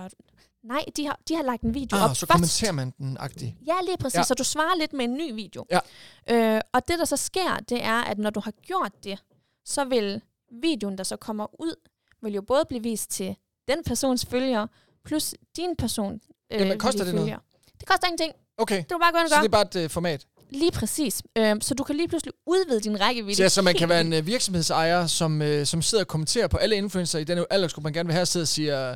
Nej, 0.64 0.85
de 0.97 1.07
har, 1.07 1.19
de 1.28 1.35
har 1.37 1.42
lagt 1.42 1.62
en 1.62 1.75
video 1.75 1.97
Ah, 1.99 2.11
op 2.11 2.16
så 2.16 2.21
først. 2.21 2.31
kommenterer 2.33 2.73
man 2.73 2.90
den 2.99 3.16
agtigt. 3.21 3.54
Ja, 3.66 3.75
lige 3.87 3.97
præcis. 3.97 4.14
Ja. 4.14 4.21
Ja. 4.21 4.25
Så 4.25 4.35
du 4.35 4.45
svarer 4.45 4.78
lidt 4.78 4.92
med 4.92 5.04
en 5.04 5.14
ny 5.14 5.35
video. 5.35 5.66
Ja. 5.71 5.78
Øh, 6.54 6.61
og 6.73 6.88
det, 6.88 6.99
der 6.99 7.04
så 7.04 7.16
sker, 7.16 7.57
det 7.69 7.85
er, 7.85 8.00
at 8.02 8.19
når 8.19 8.31
du 8.31 8.40
har 8.40 8.50
gjort 8.50 8.92
det, 9.04 9.19
så 9.64 9.85
vil 9.85 10.23
videoen, 10.62 10.99
der 10.99 11.04
så 11.04 11.16
kommer 11.16 11.61
ud, 11.61 11.75
vil 12.23 12.33
jo 12.35 12.42
både 12.42 12.64
blive 12.69 12.83
vist 12.83 13.11
til 13.11 13.37
den 13.69 13.85
persons 13.85 14.26
følgere, 14.26 14.69
plus 15.04 15.35
din 15.57 15.76
person. 15.76 16.21
Øh, 16.52 16.61
Jamen, 16.61 16.78
koster 16.78 17.04
det 17.04 17.14
noget? 17.14 17.26
følgere. 17.26 17.40
Det 17.81 17.88
koster 17.88 18.07
ingenting. 18.07 18.33
Okay, 18.59 18.76
Du 18.76 18.88
kan 18.88 19.00
bare 19.00 19.12
gå 19.12 19.19
ind 19.19 19.25
og 19.25 19.28
så 19.31 19.35
gøre. 19.35 19.42
det 19.42 19.49
er 19.49 19.50
bare 19.50 19.81
et 19.81 19.85
øh, 19.85 19.90
format. 19.90 20.26
Lige 20.50 20.73
præcis. 20.73 21.23
Øh, 21.38 21.57
så 21.61 21.75
du 21.75 21.85
kan 21.85 21.97
lige 21.97 22.09
pludselig 22.09 22.33
udvide 22.47 22.81
din 22.81 23.00
rækkevidde. 23.00 23.37
Så, 23.37 23.54
så 23.54 23.62
man 23.62 23.75
kan 23.75 23.88
være 23.88 24.00
en 24.00 24.12
øh, 24.12 24.26
virksomhedsejer, 24.26 25.07
som, 25.07 25.42
øh, 25.42 25.66
som 25.66 25.83
sidder 25.83 26.04
og 26.04 26.09
kommenterer 26.09 26.47
på 26.49 26.57
alle 26.57 26.76
influencer 26.76 27.19
i 27.19 27.25
den 27.25 27.45
aldersgruppe, 27.50 27.87
man 27.87 27.92
gerne 27.92 28.07
vil 28.07 28.14
have, 28.14 28.26
sidder 28.26 28.45
og 28.45 28.49
siger, 28.49 28.95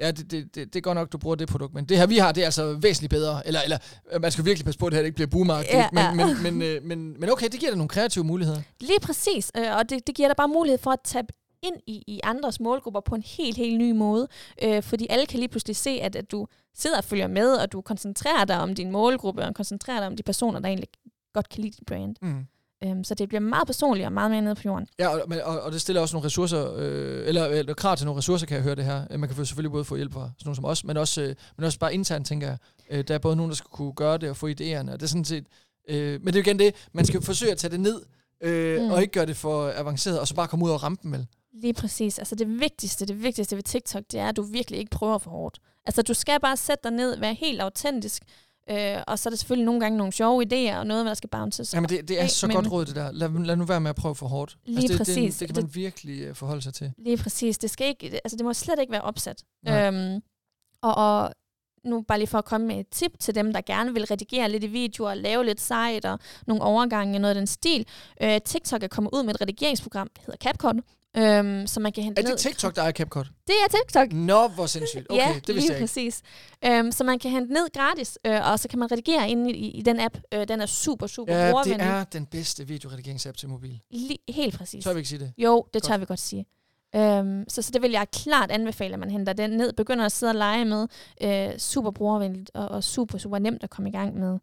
ja, 0.00 0.10
det, 0.10 0.30
det, 0.30 0.54
det, 0.54 0.74
det 0.74 0.76
er 0.76 0.80
godt 0.80 0.96
nok, 0.96 1.12
du 1.12 1.18
bruger 1.18 1.36
det 1.36 1.48
produkt, 1.48 1.74
men 1.74 1.84
det 1.84 1.98
her, 1.98 2.06
vi 2.06 2.18
har, 2.18 2.32
det 2.32 2.40
er 2.40 2.44
altså 2.44 2.78
væsentligt 2.82 3.10
bedre. 3.10 3.46
Eller, 3.46 3.60
eller 3.62 3.78
øh, 4.12 4.22
man 4.22 4.30
skal 4.30 4.44
virkelig 4.44 4.64
passe 4.64 4.78
på, 4.78 4.86
at 4.86 4.92
det 4.92 4.98
her 4.98 5.04
ikke 5.04 5.14
bliver 5.14 5.28
boomeragt. 5.28 5.68
Ja, 5.68 5.88
men, 5.92 6.02
ja. 6.02 6.26
men, 6.26 6.42
men, 6.42 6.62
øh, 6.62 6.82
men, 6.82 7.20
men 7.20 7.30
okay, 7.30 7.48
det 7.48 7.60
giver 7.60 7.70
dig 7.70 7.78
nogle 7.78 7.88
kreative 7.88 8.24
muligheder. 8.24 8.62
Lige 8.80 9.00
præcis, 9.02 9.52
øh, 9.56 9.76
og 9.76 9.90
det, 9.90 10.06
det 10.06 10.14
giver 10.14 10.28
dig 10.28 10.36
bare 10.36 10.48
mulighed 10.48 10.78
for 10.78 10.90
at 10.90 11.00
tabe 11.04 11.28
ind 11.62 11.76
i, 11.86 12.04
i 12.06 12.20
andres 12.22 12.60
målgrupper 12.60 13.00
på 13.00 13.14
en 13.14 13.22
helt, 13.22 13.56
helt 13.56 13.78
ny 13.78 13.92
måde. 13.92 14.28
Øh, 14.62 14.82
fordi 14.82 15.06
alle 15.10 15.26
kan 15.26 15.38
lige 15.38 15.48
pludselig 15.48 15.76
se, 15.76 15.90
at, 15.90 16.16
at 16.16 16.30
du 16.30 16.46
sidder 16.74 16.96
og 16.96 17.04
følger 17.04 17.26
med, 17.26 17.54
og 17.54 17.72
du 17.72 17.80
koncentrerer 17.80 18.44
dig 18.44 18.58
om 18.60 18.74
din 18.74 18.90
målgruppe, 18.90 19.42
og 19.42 19.54
koncentrerer 19.54 19.98
dig 19.98 20.06
om 20.06 20.16
de 20.16 20.22
personer, 20.22 20.60
der 20.60 20.68
egentlig 20.68 20.88
godt 21.34 21.48
kan 21.48 21.62
lide 21.62 21.72
dit 21.72 21.86
brand. 21.86 22.16
Mm. 22.22 22.46
Øhm, 22.84 23.04
så 23.04 23.14
det 23.14 23.28
bliver 23.28 23.40
meget 23.40 23.66
personligt 23.66 24.06
og 24.06 24.12
meget 24.12 24.30
mere 24.30 24.42
nede 24.42 24.54
på 24.54 24.62
jorden. 24.64 24.86
Ja, 24.98 25.08
og, 25.08 25.22
men- 25.28 25.40
og, 25.44 25.60
og 25.60 25.72
det 25.72 25.80
stiller 25.80 26.00
også 26.02 26.16
nogle 26.16 26.26
ressourcer, 26.26 26.72
øh, 26.76 27.28
eller, 27.28 27.44
eller 27.46 27.74
krav 27.74 27.96
til 27.96 28.06
nogle 28.06 28.18
ressourcer, 28.18 28.46
kan 28.46 28.54
jeg 28.54 28.64
høre 28.64 28.74
det 28.74 28.84
her. 28.84 29.04
Øh, 29.10 29.20
Man 29.20 29.28
kan 29.28 29.46
selvfølgelig 29.46 29.72
både 29.72 29.84
få 29.84 29.96
hjælp 29.96 30.12
fra 30.12 30.20
sådan 30.20 30.34
nogle 30.44 30.56
som 30.56 30.64
os, 30.64 30.84
men 30.84 30.96
også, 30.96 31.22
øh, 31.22 31.34
men 31.56 31.64
også 31.64 31.78
bare 31.78 31.94
internt, 31.94 32.26
tænker 32.26 32.46
jeg. 32.46 32.56
Øh, 32.90 33.04
der 33.08 33.14
er 33.14 33.18
både 33.18 33.36
nogen, 33.36 33.50
der 33.50 33.56
skal 33.56 33.68
kunne 33.72 33.92
gøre 33.92 34.18
det 34.18 34.30
og 34.30 34.36
få 34.36 34.48
idéerne, 34.48 34.92
og 34.92 35.00
det 35.00 35.02
er 35.02 35.06
sådan 35.06 35.24
set... 35.24 35.46
Øh, 35.88 36.20
men 36.22 36.26
det 36.26 36.34
er 36.34 36.40
jo 36.40 36.42
igen 36.42 36.58
det, 36.58 36.74
man 36.92 37.04
skal 37.04 37.22
forsøge 37.22 37.52
at 37.52 37.58
tage 37.58 37.70
det 37.70 37.80
ned, 37.80 38.02
øh, 38.42 38.82
Mm. 38.82 38.90
og 38.90 39.00
ikke 39.02 39.12
gøre 39.12 39.26
det 39.26 39.36
for 39.36 39.72
avanceret, 39.76 40.20
og 40.20 40.28
så 40.28 40.34
bare 40.34 40.48
komme 40.48 40.64
ud 40.64 40.70
over 40.70 40.78
rampen, 40.78 41.12
vel? 41.12 41.26
Lige 41.62 41.74
præcis. 41.74 42.18
Altså 42.18 42.34
det 42.34 42.60
vigtigste, 42.60 43.06
det 43.06 43.22
vigtigste 43.22 43.56
ved 43.56 43.62
TikTok, 43.62 44.02
det 44.12 44.20
er, 44.20 44.28
at 44.28 44.36
du 44.36 44.42
virkelig 44.42 44.78
ikke 44.78 44.90
prøver 44.90 45.18
for 45.18 45.30
hårdt. 45.30 45.58
Altså 45.86 46.02
du 46.02 46.14
skal 46.14 46.40
bare 46.40 46.56
sætte 46.56 46.80
dig 46.84 46.92
ned, 46.92 47.18
være 47.18 47.34
helt 47.34 47.60
autentisk, 47.60 48.22
øh, 48.70 49.02
og 49.06 49.18
så 49.18 49.28
er 49.28 49.30
der 49.30 49.36
selvfølgelig 49.36 49.64
nogle 49.66 49.80
gange 49.80 49.98
nogle 49.98 50.12
sjove 50.12 50.44
idéer, 50.52 50.76
og 50.76 50.86
noget, 50.86 51.06
der 51.06 51.14
skal 51.14 51.30
bounces. 51.30 51.74
Jamen 51.74 51.88
det, 51.88 52.08
det 52.08 52.18
er 52.18 52.22
af, 52.22 52.30
så 52.30 52.46
men- 52.46 52.56
godt 52.56 52.72
råd, 52.72 52.86
det 52.86 52.96
der. 52.96 53.12
Lad, 53.12 53.44
lad 53.44 53.56
nu 53.56 53.64
være 53.64 53.80
med 53.80 53.90
at 53.90 53.96
prøve 53.96 54.14
for 54.14 54.26
hårdt. 54.26 54.56
Lige 54.64 54.76
altså, 54.76 54.92
det, 54.92 54.98
præcis. 54.98 55.36
Det, 55.36 55.48
det 55.48 55.54
kan 55.56 55.64
man 55.64 55.74
virkelig 55.74 56.20
øh, 56.20 56.34
forholde 56.34 56.62
sig 56.62 56.74
til. 56.74 56.92
Lige 56.98 57.16
præcis. 57.16 57.58
Det, 57.58 57.70
skal 57.70 57.86
ikke, 57.86 58.20
altså 58.24 58.36
det 58.36 58.44
må 58.44 58.52
slet 58.52 58.78
ikke 58.80 58.92
være 58.92 59.02
opsat. 59.02 59.44
Nej. 59.64 59.86
Øhm, 59.86 60.22
og, 60.82 60.94
og 60.94 61.32
nu 61.84 62.02
bare 62.02 62.18
lige 62.18 62.28
for 62.28 62.38
at 62.38 62.44
komme 62.44 62.66
med 62.66 62.76
et 62.80 62.88
tip 62.88 63.12
til 63.20 63.34
dem, 63.34 63.52
der 63.52 63.60
gerne 63.60 63.92
vil 63.94 64.04
redigere 64.06 64.48
lidt 64.48 64.64
i 64.64 64.66
videoer, 64.66 65.14
lave 65.14 65.44
lidt 65.44 65.60
sejt 65.60 66.04
og 66.04 66.18
nogle 66.46 66.62
overgange, 66.62 67.18
noget 67.18 67.34
af 67.34 67.40
den 67.40 67.46
stil. 67.46 67.86
Øh, 68.22 68.40
TikTok 68.40 68.82
er 68.82 68.88
kommet 68.88 69.10
ud 69.14 69.22
med 69.22 69.34
et 69.34 69.40
redigeringsprogram, 69.40 70.08
der 70.16 70.22
hedder 70.26 70.36
CapCut, 70.36 70.76
øhm, 71.16 71.66
som 71.66 71.82
man 71.82 71.92
kan 71.92 72.04
hente 72.04 72.20
Er 72.20 72.24
ned. 72.24 72.32
det 72.32 72.38
TikTok, 72.40 72.76
der 72.76 72.82
er 72.82 72.92
CapCut? 72.92 73.26
Det 73.46 73.54
er 73.64 73.78
TikTok. 73.78 74.12
Nå, 74.12 74.48
hvor 74.48 74.66
sindssygt. 74.66 75.06
Okay, 75.10 75.20
ja, 75.20 75.28
det 75.28 75.34
vidste 75.34 75.52
lige 75.52 75.64
jeg 75.72 75.76
ikke. 75.76 75.82
præcis. 75.82 76.22
Øhm, 76.64 76.92
så 76.92 77.04
man 77.04 77.18
kan 77.18 77.30
hente 77.30 77.52
ned 77.52 77.72
gratis, 77.74 78.18
øh, 78.26 78.50
og 78.50 78.58
så 78.60 78.68
kan 78.68 78.78
man 78.78 78.92
redigere 78.92 79.30
inde 79.30 79.50
i, 79.52 79.70
i 79.70 79.82
den 79.82 80.00
app. 80.00 80.18
Øh, 80.34 80.48
den 80.48 80.60
er 80.60 80.66
super, 80.66 81.06
super 81.06 81.34
Ja, 81.36 81.52
det 81.64 81.76
er 81.80 82.04
den 82.04 82.26
bedste 82.26 82.66
videoredigeringsapp 82.66 83.36
til 83.36 83.48
mobil. 83.48 83.80
Li- 83.94 84.24
helt 84.32 84.54
præcis. 84.58 84.84
Tør 84.84 84.92
vi 84.92 84.98
ikke 84.98 85.08
sige 85.08 85.18
det? 85.18 85.32
Jo, 85.38 85.62
det 85.74 85.82
Godt. 85.82 85.84
tør 85.84 85.96
vi 85.96 86.04
godt 86.04 86.20
sige. 86.20 86.46
Øhm, 86.96 87.44
så, 87.48 87.62
så 87.62 87.70
det 87.70 87.82
vil 87.82 87.90
jeg 87.90 88.06
klart 88.12 88.50
anbefale, 88.50 88.92
at 88.94 89.00
man 89.00 89.10
henter 89.10 89.32
den 89.32 89.50
ned, 89.50 89.72
begynder 89.72 90.04
at 90.04 90.12
sidde 90.12 90.30
og 90.30 90.34
lege 90.36 90.64
med. 90.64 90.86
Øh, 91.22 91.58
super 91.58 91.90
brugervenligt 91.90 92.50
og, 92.54 92.68
og 92.68 92.84
super, 92.84 93.18
super 93.18 93.38
nemt 93.38 93.64
at 93.64 93.70
komme 93.70 93.88
i 93.88 93.92
gang 93.92 94.18
med. 94.18 94.38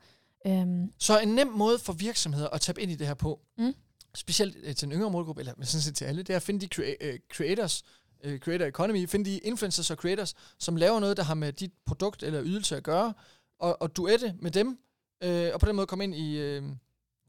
Øhm, 0.47 0.91
Så 0.99 1.19
en 1.19 1.27
nem 1.27 1.47
måde 1.47 1.79
for 1.79 1.93
virksomheder 1.93 2.47
at 2.47 2.61
tabe 2.61 2.81
ind 2.81 2.91
i 2.91 2.95
det 2.95 3.07
her 3.07 3.13
på, 3.13 3.39
Mm. 3.57 3.73
Specielt 4.15 4.57
øh, 4.63 4.75
til 4.75 4.85
en 4.85 4.91
yngre 4.91 5.11
målgruppe, 5.11 5.39
eller 5.41 5.53
men 5.57 5.65
sådan 5.65 5.81
set 5.81 5.95
til 5.95 6.05
alle, 6.05 6.23
det 6.23 6.33
er 6.33 6.37
at 6.37 6.41
finde 6.43 6.67
de 6.67 6.75
crea- 6.75 6.95
øh, 7.01 7.19
creators, 7.33 7.83
øh, 8.23 8.39
creator 8.39 8.65
economy, 8.65 9.07
finde 9.09 9.25
de 9.31 9.37
influencers 9.37 9.91
og 9.91 9.97
creators, 9.97 10.33
som 10.59 10.75
laver 10.75 10.99
noget, 10.99 11.17
der 11.17 11.23
har 11.23 11.33
med 11.33 11.53
dit 11.53 11.71
produkt 11.85 12.23
eller 12.23 12.41
ydelse 12.43 12.77
at 12.77 12.83
gøre, 12.83 13.13
og, 13.59 13.81
og 13.81 13.95
duette 13.95 14.35
med 14.41 14.51
dem, 14.51 14.77
øh, 15.23 15.49
og 15.53 15.59
på 15.59 15.65
den 15.65 15.75
måde 15.75 15.87
komme 15.87 16.03
ind 16.03 16.15
i, 16.15 16.37
øh, 16.37 16.63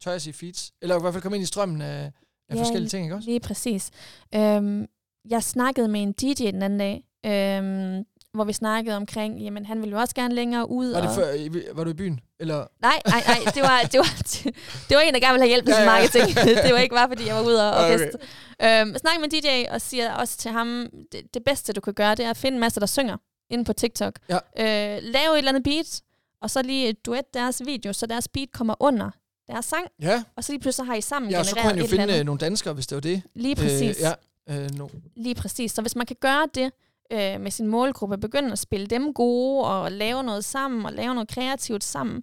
tør 0.00 0.10
jeg 0.10 0.22
sige 0.22 0.32
feeds, 0.34 0.72
eller 0.82 0.96
i 0.96 1.00
hvert 1.00 1.12
fald 1.14 1.22
komme 1.22 1.36
ind 1.36 1.42
i 1.42 1.46
strømmen 1.46 1.80
af, 1.80 2.12
af 2.48 2.54
Ja, 2.56 2.60
forskellige 2.60 2.88
ting, 2.90 3.04
ikke 3.04 3.14
også? 3.16 3.28
lige 3.28 3.40
præcis. 3.40 3.90
Øhm, 4.34 4.86
jeg 5.30 5.42
snakkede 5.42 5.88
med 5.88 6.02
en 6.02 6.12
DJ 6.12 6.50
den 6.50 6.62
anden 6.62 6.78
dag, 6.78 7.04
øhm, 7.26 8.04
hvor 8.34 8.44
vi 8.44 8.52
snakkede 8.52 8.96
omkring, 8.96 9.40
jamen 9.42 9.66
han 9.66 9.80
ville 9.80 9.92
jo 9.94 10.00
også 10.00 10.14
gerne 10.14 10.34
længere 10.34 10.70
ud. 10.70 10.92
Var, 10.92 11.00
det 11.00 11.08
og... 11.08 11.14
før, 11.14 11.74
var 11.74 11.84
du 11.84 11.90
i 11.90 11.94
byen? 11.94 12.20
Eller? 12.40 12.66
Nej, 12.82 13.00
nej, 13.06 13.22
nej. 13.26 13.52
Det 13.54 13.62
var, 13.62 13.80
det 13.92 13.98
var, 13.98 14.22
det 14.88 14.96
var 14.96 15.00
en, 15.00 15.14
der 15.14 15.20
gerne 15.20 15.32
ville 15.32 15.42
have 15.42 15.48
hjælp 15.48 15.64
med 15.66 15.74
Ja, 15.74 15.80
ja. 15.80 15.86
marketing. 15.86 16.36
det 16.66 16.72
var 16.72 16.78
ikke 16.78 16.94
bare, 16.94 17.08
fordi 17.08 17.26
jeg 17.26 17.34
var 17.36 17.42
ude 17.42 17.70
og, 17.70 17.76
og 17.78 17.84
Okay. 17.84 17.98
feste. 17.98 18.18
Øhm, 18.62 18.92
jeg 18.92 19.00
snakkede 19.00 19.20
med 19.20 19.30
DJ 19.42 19.70
og 19.74 19.80
siger 19.80 20.14
også 20.14 20.38
til 20.38 20.50
ham, 20.50 20.86
det, 21.12 21.34
det 21.34 21.44
bedste, 21.44 21.72
du 21.72 21.80
kan 21.80 21.94
gøre, 21.94 22.14
det 22.14 22.24
er 22.24 22.30
at 22.30 22.36
finde 22.36 22.56
en 22.56 22.60
masse, 22.60 22.80
der 22.80 22.86
synger 22.86 23.16
inde 23.50 23.64
på 23.64 23.72
TikTok. 23.72 24.18
Ja. 24.28 24.36
Øh, 24.36 25.02
lave 25.02 25.32
et 25.32 25.38
eller 25.38 25.48
andet 25.48 25.62
beat, 25.64 26.00
og 26.42 26.50
så 26.50 26.62
lige 26.62 26.92
duet 26.92 27.34
deres 27.34 27.62
video, 27.66 27.92
så 27.92 28.06
deres 28.06 28.28
beat 28.28 28.48
kommer 28.52 28.74
under 28.80 29.10
deres 29.48 29.64
sang, 29.64 29.86
Ja, 30.02 30.22
og 30.36 30.44
så 30.44 30.52
lige 30.52 30.60
pludselig 30.60 30.74
så 30.86 30.90
har 30.90 30.94
I 30.94 31.00
sammen 31.00 31.30
ja 31.30 31.38
og 31.38 31.46
så 31.46 31.54
genereret 31.54 31.72
kunne 31.72 31.82
han 31.82 31.90
jo 31.90 31.96
finde 31.96 32.18
øh, 32.18 32.24
nogle 32.24 32.38
danskere, 32.38 32.74
hvis 32.74 32.86
det 32.86 32.94
var 32.96 33.00
det. 33.00 33.22
Lige 33.34 33.54
præcis. 33.56 33.96
Øh, 33.98 34.12
ja, 34.48 34.62
øh, 34.62 34.70
no. 34.70 34.88
Lige 35.16 35.34
præcis. 35.34 35.72
Så 35.72 35.80
hvis 35.82 35.96
man 35.96 36.06
kan 36.06 36.16
gøre 36.20 36.46
det 36.54 36.72
øh, 37.10 37.40
med 37.40 37.50
sin 37.50 37.66
målgruppe, 37.66 38.18
begynde 38.18 38.52
at 38.52 38.58
spille 38.58 38.86
dem 38.86 39.14
gode, 39.14 39.64
og 39.64 39.92
lave 39.92 40.22
noget 40.22 40.44
sammen, 40.44 40.86
og 40.86 40.92
lave 40.92 41.14
noget 41.14 41.28
kreativt 41.28 41.84
sammen, 41.84 42.22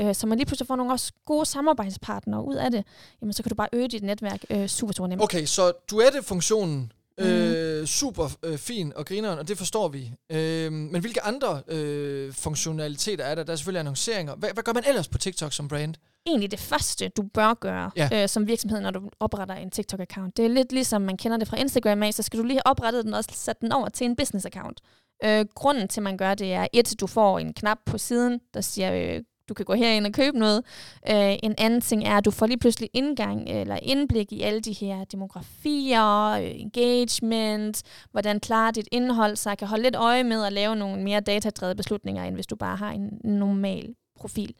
øh, 0.00 0.14
så 0.14 0.26
man 0.26 0.38
lige 0.38 0.46
pludselig 0.46 0.66
får 0.66 0.76
nogle 0.76 0.92
også 0.92 1.12
gode 1.24 1.46
samarbejdspartnere 1.46 2.44
ud 2.44 2.54
af 2.54 2.70
det, 2.70 2.84
jamen 3.22 3.32
så 3.32 3.42
kan 3.42 3.50
du 3.50 3.54
bare 3.54 3.68
øge 3.72 3.88
dit 3.88 4.02
netværk 4.02 4.44
øh, 4.50 4.66
super, 4.66 4.92
super 4.92 5.06
nemt. 5.08 5.22
Okay, 5.22 5.44
så 5.44 5.72
duette-funktionen, 5.90 6.92
Mm. 7.20 7.26
øh, 7.26 7.86
super 7.86 8.28
øh, 8.44 8.58
fin 8.58 8.92
og 8.96 9.06
grineren, 9.06 9.38
og 9.38 9.48
det 9.48 9.58
forstår 9.58 9.88
vi. 9.88 10.12
Øh, 10.32 10.72
men 10.72 11.00
hvilke 11.00 11.22
andre 11.22 11.62
øh, 11.68 12.32
funktionaliteter 12.32 13.24
er 13.24 13.34
der? 13.34 13.42
Der 13.44 13.52
er 13.52 13.56
selvfølgelig 13.56 13.80
annonceringer. 13.80 14.34
Hvad, 14.36 14.50
hvad 14.54 14.62
gør 14.62 14.72
man 14.72 14.84
ellers 14.88 15.08
på 15.08 15.18
TikTok 15.18 15.52
som 15.52 15.68
brand? 15.68 15.94
Egentlig 16.26 16.50
det 16.50 16.60
første, 16.60 17.08
du 17.08 17.22
bør 17.34 17.54
gøre 17.54 17.90
Ja. 17.96 18.08
øh, 18.12 18.28
som 18.28 18.46
virksomhed, 18.46 18.80
når 18.80 18.90
du 18.90 19.10
opretter 19.20 19.54
en 19.54 19.70
TikTok-account, 19.78 20.30
det 20.36 20.44
er 20.44 20.48
lidt 20.48 20.72
ligesom 20.72 21.02
man 21.02 21.16
kender 21.16 21.36
det 21.36 21.48
fra 21.48 21.56
Instagram 21.56 22.02
af, 22.02 22.14
så 22.14 22.22
skal 22.22 22.38
du 22.38 22.44
lige 22.44 22.54
have 22.64 22.66
oprettet 22.66 23.04
den 23.04 23.14
og 23.14 23.24
sætte 23.32 23.60
den 23.60 23.72
over 23.72 23.88
til 23.88 24.04
en 24.04 24.16
business-account. 24.20 24.76
Øh, 25.24 25.46
grunden 25.54 25.88
til, 25.88 26.00
at 26.00 26.04
man 26.04 26.16
gør 26.16 26.34
det, 26.34 26.52
er 26.52 26.66
et, 26.72 26.94
du 27.00 27.06
får 27.06 27.38
en 27.38 27.54
knap 27.54 27.78
på 27.86 27.98
siden, 27.98 28.40
der 28.54 28.60
siger, 28.60 28.92
øh, 29.16 29.22
du 29.48 29.54
kan 29.54 29.64
gå 29.64 29.74
herind 29.74 30.06
og 30.06 30.12
købe 30.12 30.38
noget. 30.38 30.64
Øh, 31.10 31.36
en 31.42 31.54
anden 31.58 31.80
ting 31.80 32.04
er, 32.04 32.16
at 32.16 32.24
du 32.24 32.30
får 32.30 32.46
lige 32.46 32.58
pludselig 32.58 32.90
indgang 32.92 33.48
eller 33.48 33.78
indblik 33.82 34.32
i 34.32 34.42
alle 34.42 34.60
de 34.60 34.72
her 34.72 35.04
demografier, 35.04 36.30
øh, 36.30 36.60
engagement, 36.60 37.82
hvordan 38.10 38.40
klarer 38.40 38.70
dit 38.70 38.88
indhold, 38.92 39.36
så 39.36 39.50
jeg 39.50 39.58
kan 39.58 39.68
holde 39.68 39.82
lidt 39.82 39.96
øje 39.96 40.24
med 40.24 40.44
at 40.44 40.52
lave 40.52 40.76
nogle 40.76 41.02
mere 41.02 41.20
datadrevede 41.20 41.76
beslutninger, 41.76 42.24
end 42.24 42.34
hvis 42.34 42.46
du 42.46 42.56
bare 42.56 42.76
har 42.76 42.90
en 42.90 43.20
normal 43.24 43.94
profil. 44.16 44.54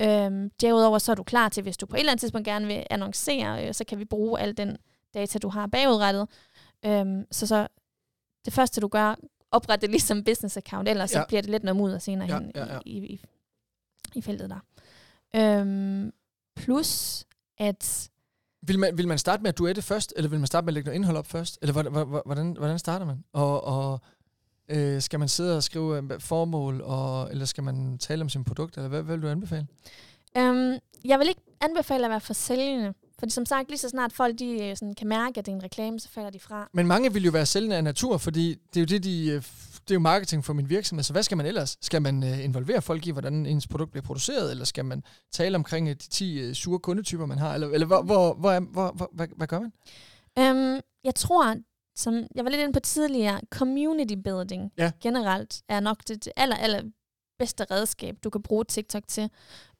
Øhm, 0.00 0.50
derudover 0.60 0.98
så 0.98 1.12
er 1.12 1.16
du 1.16 1.22
klar 1.22 1.48
til, 1.48 1.62
hvis 1.62 1.76
du 1.76 1.86
på 1.86 1.96
et 1.96 2.00
eller 2.00 2.12
andet 2.12 2.20
tidspunkt 2.20 2.44
gerne 2.46 2.66
vil 2.66 2.86
annoncere, 2.90 3.66
øh, 3.66 3.74
så 3.74 3.84
kan 3.84 3.98
vi 3.98 4.04
bruge 4.04 4.40
al 4.40 4.56
den 4.56 4.76
data, 5.14 5.38
du 5.38 5.48
har 5.48 5.66
bagudrettet. 5.66 6.28
Øhm, 6.84 7.24
så, 7.30 7.46
så 7.46 7.66
det 8.44 8.52
første, 8.52 8.80
du 8.80 8.88
gør, 8.88 9.14
opret 9.50 9.80
det 9.80 9.90
ligesom 9.90 10.24
business 10.24 10.56
account, 10.56 10.88
ellers 10.88 11.12
ja. 11.12 11.18
Ja. 11.18 11.22
så 11.22 11.28
bliver 11.28 11.42
det 11.42 11.50
lidt 11.50 11.64
noget 11.64 11.76
mudder 11.76 11.98
senere 11.98 12.28
Ja, 12.28 12.38
hen 12.38 12.52
ja, 12.54 12.74
ja. 12.74 12.78
I, 12.86 12.98
i, 12.98 13.04
i 13.12 13.20
feltet 14.20 14.50
der. 14.50 14.58
Øhm, 15.36 16.12
plus, 16.56 17.24
at 17.58 18.10
Vil 18.62 18.78
man, 18.78 18.98
vil 18.98 19.08
man 19.08 19.18
starte 19.18 19.42
med 19.42 19.48
at 19.48 19.58
duette 19.58 19.82
først, 19.82 20.12
eller 20.16 20.28
vil 20.30 20.38
man 20.38 20.46
starte 20.46 20.64
med 20.64 20.70
at 20.70 20.74
lægge 20.74 20.86
noget 20.86 20.96
indhold 20.96 21.16
op 21.16 21.26
først? 21.26 21.58
Eller 21.62 21.72
hvordan, 21.72 21.92
hvordan- 21.92 22.56
hvordan, 22.58 22.78
starter 22.78 23.06
man? 23.06 23.24
Og, 23.32 23.64
og 23.64 24.00
øh, 24.68 25.02
skal 25.02 25.18
man 25.18 25.28
sidde 25.28 25.56
og 25.56 25.62
skrive 25.62 25.96
øh, 26.12 26.20
formål, 26.20 26.80
og, 26.80 27.30
eller 27.30 27.44
skal 27.44 27.64
man 27.64 27.98
tale 27.98 28.22
om 28.22 28.28
sin 28.28 28.44
produkt, 28.44 28.76
eller 28.76 28.88
hvad, 28.88 29.02
hvad 29.02 29.16
vil 29.16 29.22
du 29.22 29.28
anbefale? 29.28 29.66
Øhm, 30.38 30.78
jeg 31.04 31.18
vil 31.18 31.28
ikke 31.28 31.40
anbefale 31.60 32.04
at 32.04 32.10
være 32.10 32.20
for 32.20 32.32
sælgende. 32.34 32.94
Fordi 33.18 33.32
som 33.32 33.46
sagt, 33.46 33.68
lige 33.68 33.78
så 33.78 33.88
snart 33.88 34.12
folk 34.12 34.38
de, 34.38 34.64
øh, 34.64 34.76
sådan, 34.76 34.94
kan 34.94 35.08
mærke, 35.08 35.38
at 35.38 35.46
det 35.46 35.52
er 35.52 35.56
en 35.56 35.62
reklame, 35.62 36.00
så 36.00 36.08
falder 36.08 36.30
de 36.30 36.38
fra. 36.38 36.68
Men 36.72 36.86
mange 36.86 37.12
vil 37.12 37.24
jo 37.24 37.30
være 37.30 37.46
sælgende 37.46 37.76
af 37.76 37.84
natur, 37.84 38.18
fordi 38.18 38.48
det 38.74 38.76
er 38.76 38.80
jo 38.80 38.86
det, 38.86 39.04
de, 39.04 39.26
øh, 39.30 39.42
det 39.82 39.90
er 39.90 39.94
jo 39.94 40.00
marketing 40.00 40.44
for 40.44 40.52
min 40.52 40.68
virksomhed. 40.68 41.02
Så 41.04 41.12
hvad 41.12 41.22
skal 41.22 41.36
man 41.36 41.46
ellers? 41.46 41.76
Skal 41.80 42.02
man 42.02 42.22
øh, 42.24 42.44
involvere 42.44 42.82
folk 42.82 43.06
i, 43.06 43.10
hvordan 43.10 43.46
ens 43.46 43.66
produkt 43.68 43.90
bliver 43.90 44.04
produceret, 44.04 44.50
eller 44.50 44.64
skal 44.64 44.84
man 44.84 45.02
tale 45.32 45.56
omkring 45.56 45.88
øh, 45.88 45.94
de 45.94 46.08
10 46.08 46.38
øh, 46.40 46.54
sure 46.54 46.78
kundetyper, 46.78 47.26
man 47.26 47.38
har? 47.38 47.54
Eller, 47.54 47.68
eller 47.68 47.86
hvor, 47.86 48.02
hvor, 48.02 48.34
hvor, 48.34 48.60
hvor, 48.60 48.92
hvor, 48.96 49.10
hvad, 49.12 49.28
hvad 49.36 49.46
gør 49.46 49.60
man? 49.60 49.72
Øhm, 50.38 50.80
jeg 51.04 51.14
tror, 51.14 51.54
som 51.96 52.26
jeg 52.34 52.44
var 52.44 52.50
lidt 52.50 52.60
inde 52.62 52.72
på 52.72 52.80
tidligere, 52.80 53.40
community 53.50 54.14
building 54.24 54.72
Ja. 54.78 54.92
generelt 55.02 55.62
er 55.68 55.80
nok 55.80 55.96
det, 56.08 56.24
det 56.24 56.32
aller, 56.36 56.56
aller 56.56 56.82
bedste 57.38 57.64
redskab, 57.70 58.16
du 58.24 58.30
kan 58.30 58.42
bruge 58.42 58.64
TikTok 58.64 59.02
til. 59.08 59.30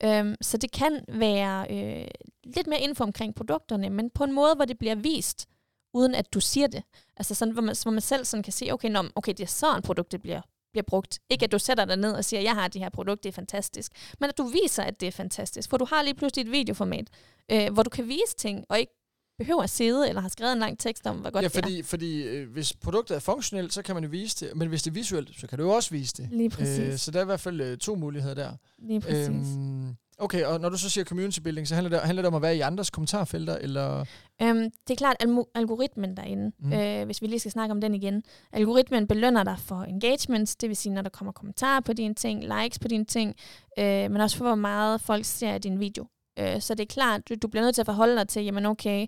Øhm, 0.04 0.34
så 0.40 0.56
det 0.56 0.72
kan 0.72 1.04
være 1.08 1.66
øh, 1.70 2.08
lidt 2.44 2.66
mere 2.66 2.80
info 2.80 3.04
omkring 3.04 3.34
produkterne, 3.34 3.90
men 3.90 4.10
på 4.10 4.24
en 4.24 4.32
måde, 4.32 4.54
hvor 4.54 4.64
det 4.64 4.78
bliver 4.78 4.94
vist, 4.94 5.46
uden 5.94 6.14
at 6.14 6.34
du 6.34 6.40
siger 6.40 6.66
det. 6.66 6.82
Altså 7.16 7.34
sådan, 7.34 7.52
hvor 7.52 7.62
man, 7.62 7.76
hvor 7.82 7.90
man 7.90 8.00
selv 8.00 8.24
sådan 8.24 8.42
kan 8.42 8.52
sige, 8.52 8.72
okay, 8.72 8.88
nå, 8.88 9.04
okay, 9.14 9.32
det 9.32 9.40
er 9.40 9.46
sådan 9.46 9.82
produktet 9.82 10.22
bliver 10.22 10.40
bliver 10.72 10.84
brugt. 10.86 11.18
Ikke 11.30 11.44
at 11.44 11.52
du 11.52 11.58
sætter 11.58 11.84
dig 11.84 11.96
ned 11.96 12.12
og 12.12 12.24
siger, 12.24 12.40
jeg 12.40 12.54
har 12.54 12.68
det 12.68 12.80
her 12.80 12.88
produkt, 12.88 13.22
det 13.22 13.28
er 13.28 13.32
fantastisk. 13.32 13.92
Men 14.20 14.28
at 14.28 14.38
du 14.38 14.44
viser, 14.44 14.82
at 14.82 15.00
det 15.00 15.06
er 15.06 15.12
fantastisk. 15.12 15.70
For 15.70 15.76
du 15.76 15.84
har 15.84 16.02
lige 16.02 16.14
pludselig 16.14 16.44
et 16.44 16.52
videoformat, 16.52 17.08
øh, 17.52 17.72
hvor 17.72 17.82
du 17.82 17.90
kan 17.90 18.08
vise 18.08 18.36
ting, 18.38 18.64
og 18.68 18.80
ikke 18.80 18.92
behøver 19.38 19.62
at 19.62 19.70
sidde 19.70 20.08
eller 20.08 20.20
har 20.20 20.28
skrevet 20.28 20.52
en 20.52 20.58
lang 20.58 20.78
tekst 20.78 21.06
om, 21.06 21.16
hvor 21.16 21.30
godt 21.30 21.42
ja, 21.42 21.48
det 21.48 21.56
er. 21.56 21.62
fordi, 21.62 21.82
fordi 21.82 22.22
øh, 22.22 22.50
hvis 22.52 22.72
produktet 22.72 23.14
er 23.14 23.20
funktionelt, 23.20 23.72
så 23.72 23.82
kan 23.82 23.94
man 23.94 24.04
jo 24.04 24.10
vise 24.10 24.46
det, 24.46 24.56
men 24.56 24.68
hvis 24.68 24.82
det 24.82 24.90
er 24.90 24.94
visuelt, 24.94 25.40
så 25.40 25.46
kan 25.46 25.58
du 25.58 25.64
jo 25.64 25.70
også 25.70 25.90
vise 25.90 26.14
det. 26.16 26.28
Lige 26.32 26.50
præcis. 26.50 26.78
Øh, 26.78 26.98
så 26.98 27.10
der 27.10 27.18
er 27.18 27.22
i 27.22 27.26
hvert 27.26 27.40
fald 27.40 27.60
øh, 27.60 27.78
to 27.78 27.94
muligheder 27.94 28.34
der. 28.34 28.52
Lige 28.78 29.00
præcis. 29.00 29.28
Øhm, 29.28 29.96
okay, 30.18 30.44
og 30.44 30.60
når 30.60 30.68
du 30.68 30.78
så 30.78 30.90
siger 30.90 31.04
community 31.04 31.40
building, 31.40 31.68
så 31.68 31.74
handler 31.74 31.90
det, 31.90 32.00
handler 32.00 32.22
det 32.22 32.28
om 32.28 32.34
at 32.34 32.42
være 32.42 32.56
i 32.56 32.60
andres 32.60 32.90
kommentarfelter, 32.90 33.56
eller... 33.56 34.04
Øhm, 34.42 34.70
det 34.88 34.90
er 34.90 34.96
klart, 34.96 35.16
almo- 35.22 35.50
algoritmen 35.54 36.16
derinde, 36.16 36.52
Mm. 36.58 36.72
øh, 36.72 37.04
hvis 37.04 37.22
vi 37.22 37.26
lige 37.26 37.38
skal 37.38 37.50
snakke 37.52 37.72
om 37.72 37.80
den 37.80 37.94
igen. 37.94 38.22
Algoritmen 38.52 39.06
belønner 39.06 39.44
dig 39.44 39.56
for 39.58 39.82
engagements, 39.82 40.56
det 40.56 40.68
vil 40.68 40.76
sige, 40.76 40.92
når 40.94 41.02
der 41.02 41.10
kommer 41.10 41.32
kommentarer 41.32 41.80
på 41.80 41.92
dine 41.92 42.14
ting, 42.14 42.44
likes 42.44 42.78
på 42.78 42.88
dine 42.88 43.04
ting, 43.04 43.34
øh, 43.78 43.84
men 44.10 44.16
også 44.16 44.36
for, 44.36 44.44
hvor 44.44 44.54
meget 44.54 45.00
folk 45.00 45.24
ser 45.24 45.58
din 45.58 45.80
video. 45.80 46.06
Øh, 46.38 46.60
så 46.60 46.74
det 46.74 46.82
er 46.82 46.86
klart, 46.94 47.28
du, 47.28 47.34
du 47.42 47.48
bliver 47.48 47.64
nødt 47.64 47.74
til 47.74 47.82
at 47.82 47.86
forholde 47.86 48.16
dig 48.16 48.28
til, 48.28 48.44
jamen 48.44 48.66
okay, 48.66 49.06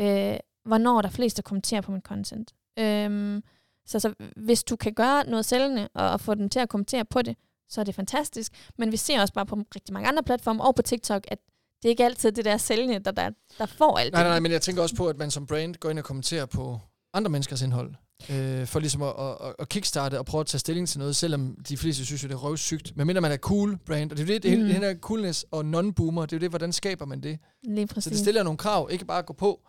øh, 0.00 0.36
hvornår 0.64 0.98
er 0.98 1.02
der 1.02 1.08
flest, 1.08 1.36
der 1.36 1.42
kommenterer 1.42 1.80
på 1.80 1.92
mit 1.92 2.02
content. 2.04 2.52
Øhm, 2.78 3.42
så, 3.86 3.98
så 4.00 4.14
hvis 4.36 4.64
du 4.64 4.76
kan 4.76 4.94
gøre 4.94 5.26
noget 5.26 5.44
sælgende, 5.44 5.88
og, 5.94 6.10
og 6.10 6.20
få 6.20 6.34
dem 6.34 6.48
til 6.48 6.58
at 6.58 6.68
kommentere 6.68 7.04
på 7.04 7.22
det, 7.22 7.36
så 7.68 7.80
er 7.80 7.84
det 7.84 7.94
fantastisk. 7.94 8.52
Men 8.78 8.92
vi 8.92 8.96
ser 8.96 9.20
også 9.20 9.34
bare 9.34 9.46
på 9.46 9.56
rigtig 9.74 9.92
mange 9.92 10.08
andre 10.08 10.22
platforme, 10.22 10.64
og 10.64 10.74
på 10.74 10.82
TikTok, 10.82 11.24
at 11.28 11.38
det 11.82 11.88
er 11.88 11.90
ikke 11.90 12.04
altid 12.04 12.32
det 12.32 12.44
der 12.44 12.56
sælgende, 12.56 12.98
der, 12.98 13.10
der, 13.10 13.30
der 13.58 13.66
får 13.66 13.98
alt 13.98 14.12
Nej, 14.12 14.20
det. 14.22 14.26
nej, 14.26 14.34
nej, 14.34 14.40
men 14.40 14.52
jeg 14.52 14.62
tænker 14.62 14.82
også 14.82 14.94
på, 14.96 15.06
at 15.08 15.16
man 15.18 15.30
som 15.30 15.46
brand 15.46 15.74
går 15.74 15.90
ind 15.90 15.98
og 15.98 16.04
kommenterer 16.04 16.46
på 16.46 16.80
andre 17.14 17.30
menneskers 17.30 17.62
indhold. 17.62 17.94
Øh, 18.30 18.66
for 18.66 18.80
ligesom 18.80 19.02
at, 19.02 19.14
at, 19.20 19.54
at 19.58 19.68
kickstarte 19.68 20.18
og 20.18 20.26
prøve 20.26 20.40
at 20.40 20.46
tage 20.46 20.58
stilling 20.58 20.88
til 20.88 20.98
noget, 20.98 21.16
selvom 21.16 21.56
de 21.68 21.76
fleste 21.76 22.04
synes 22.04 22.22
jo, 22.22 22.28
det 22.28 22.34
er 22.34 22.38
røvsygt. 22.38 22.96
Men 22.96 23.06
mindre 23.06 23.20
man 23.20 23.32
er 23.32 23.36
cool 23.36 23.78
brand, 23.86 24.10
og 24.10 24.16
det 24.16 24.22
er 24.22 24.26
det, 24.26 24.42
det, 24.42 24.58
Mm. 24.58 24.64
det 24.64 24.74
her 24.74 24.94
coolness 24.98 25.46
og 25.50 25.60
non-boomer, 25.60 26.22
det 26.22 26.32
er 26.32 26.36
jo 26.36 26.40
det, 26.40 26.48
hvordan 26.50 26.72
skaber 26.72 27.04
man 27.04 27.20
det? 27.22 27.38
Lige 27.64 27.88
Så 27.88 27.94
præcis. 27.94 28.10
det 28.10 28.20
stiller 28.20 28.42
nogle 28.42 28.56
krav, 28.56 28.88
ikke 28.92 29.04
bare 29.04 29.18
at 29.18 29.26
gå 29.26 29.32
på, 29.32 29.60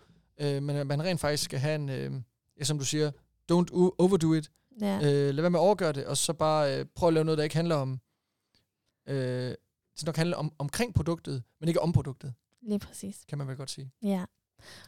øh, 0.42 0.64
men 0.64 0.76
at 0.76 0.88
man 0.88 1.04
rent 1.04 1.20
faktisk 1.22 1.44
skal 1.44 1.60
have 1.60 1.76
en, 1.76 1.90
øh, 1.90 2.12
ja, 2.60 2.64
som 2.64 2.80
du 2.80 2.86
siger, 2.86 3.12
don't 3.52 3.96
overdo 4.00 4.34
it. 4.34 4.50
Ja. 4.82 4.96
Øh, 4.98 5.34
lad 5.36 5.42
være 5.42 5.50
med 5.50 5.60
at 5.60 5.64
overgøre 5.64 5.92
det, 5.94 6.06
og 6.06 6.18
så 6.18 6.34
bare 6.34 6.80
øh, 6.80 6.86
prøve 6.96 7.08
at 7.08 7.14
lave 7.14 7.24
noget, 7.26 7.38
der 7.38 7.44
ikke 7.44 7.56
handler 7.56 7.76
om, 7.76 8.00
øh, 9.10 9.56
det 10.00 10.06
nok 10.06 10.16
handler 10.16 10.38
om, 10.38 10.52
omkring 10.60 10.94
produktet, 10.94 11.44
men 11.60 11.68
ikke 11.68 11.82
om 11.82 11.92
produktet, 11.92 12.34
Lige 12.62 12.80
præcis. 12.80 13.18
kan 13.30 13.38
man 13.38 13.48
vel 13.48 13.58
godt 13.58 13.72
sige. 13.72 13.92
Ja. 14.04 14.26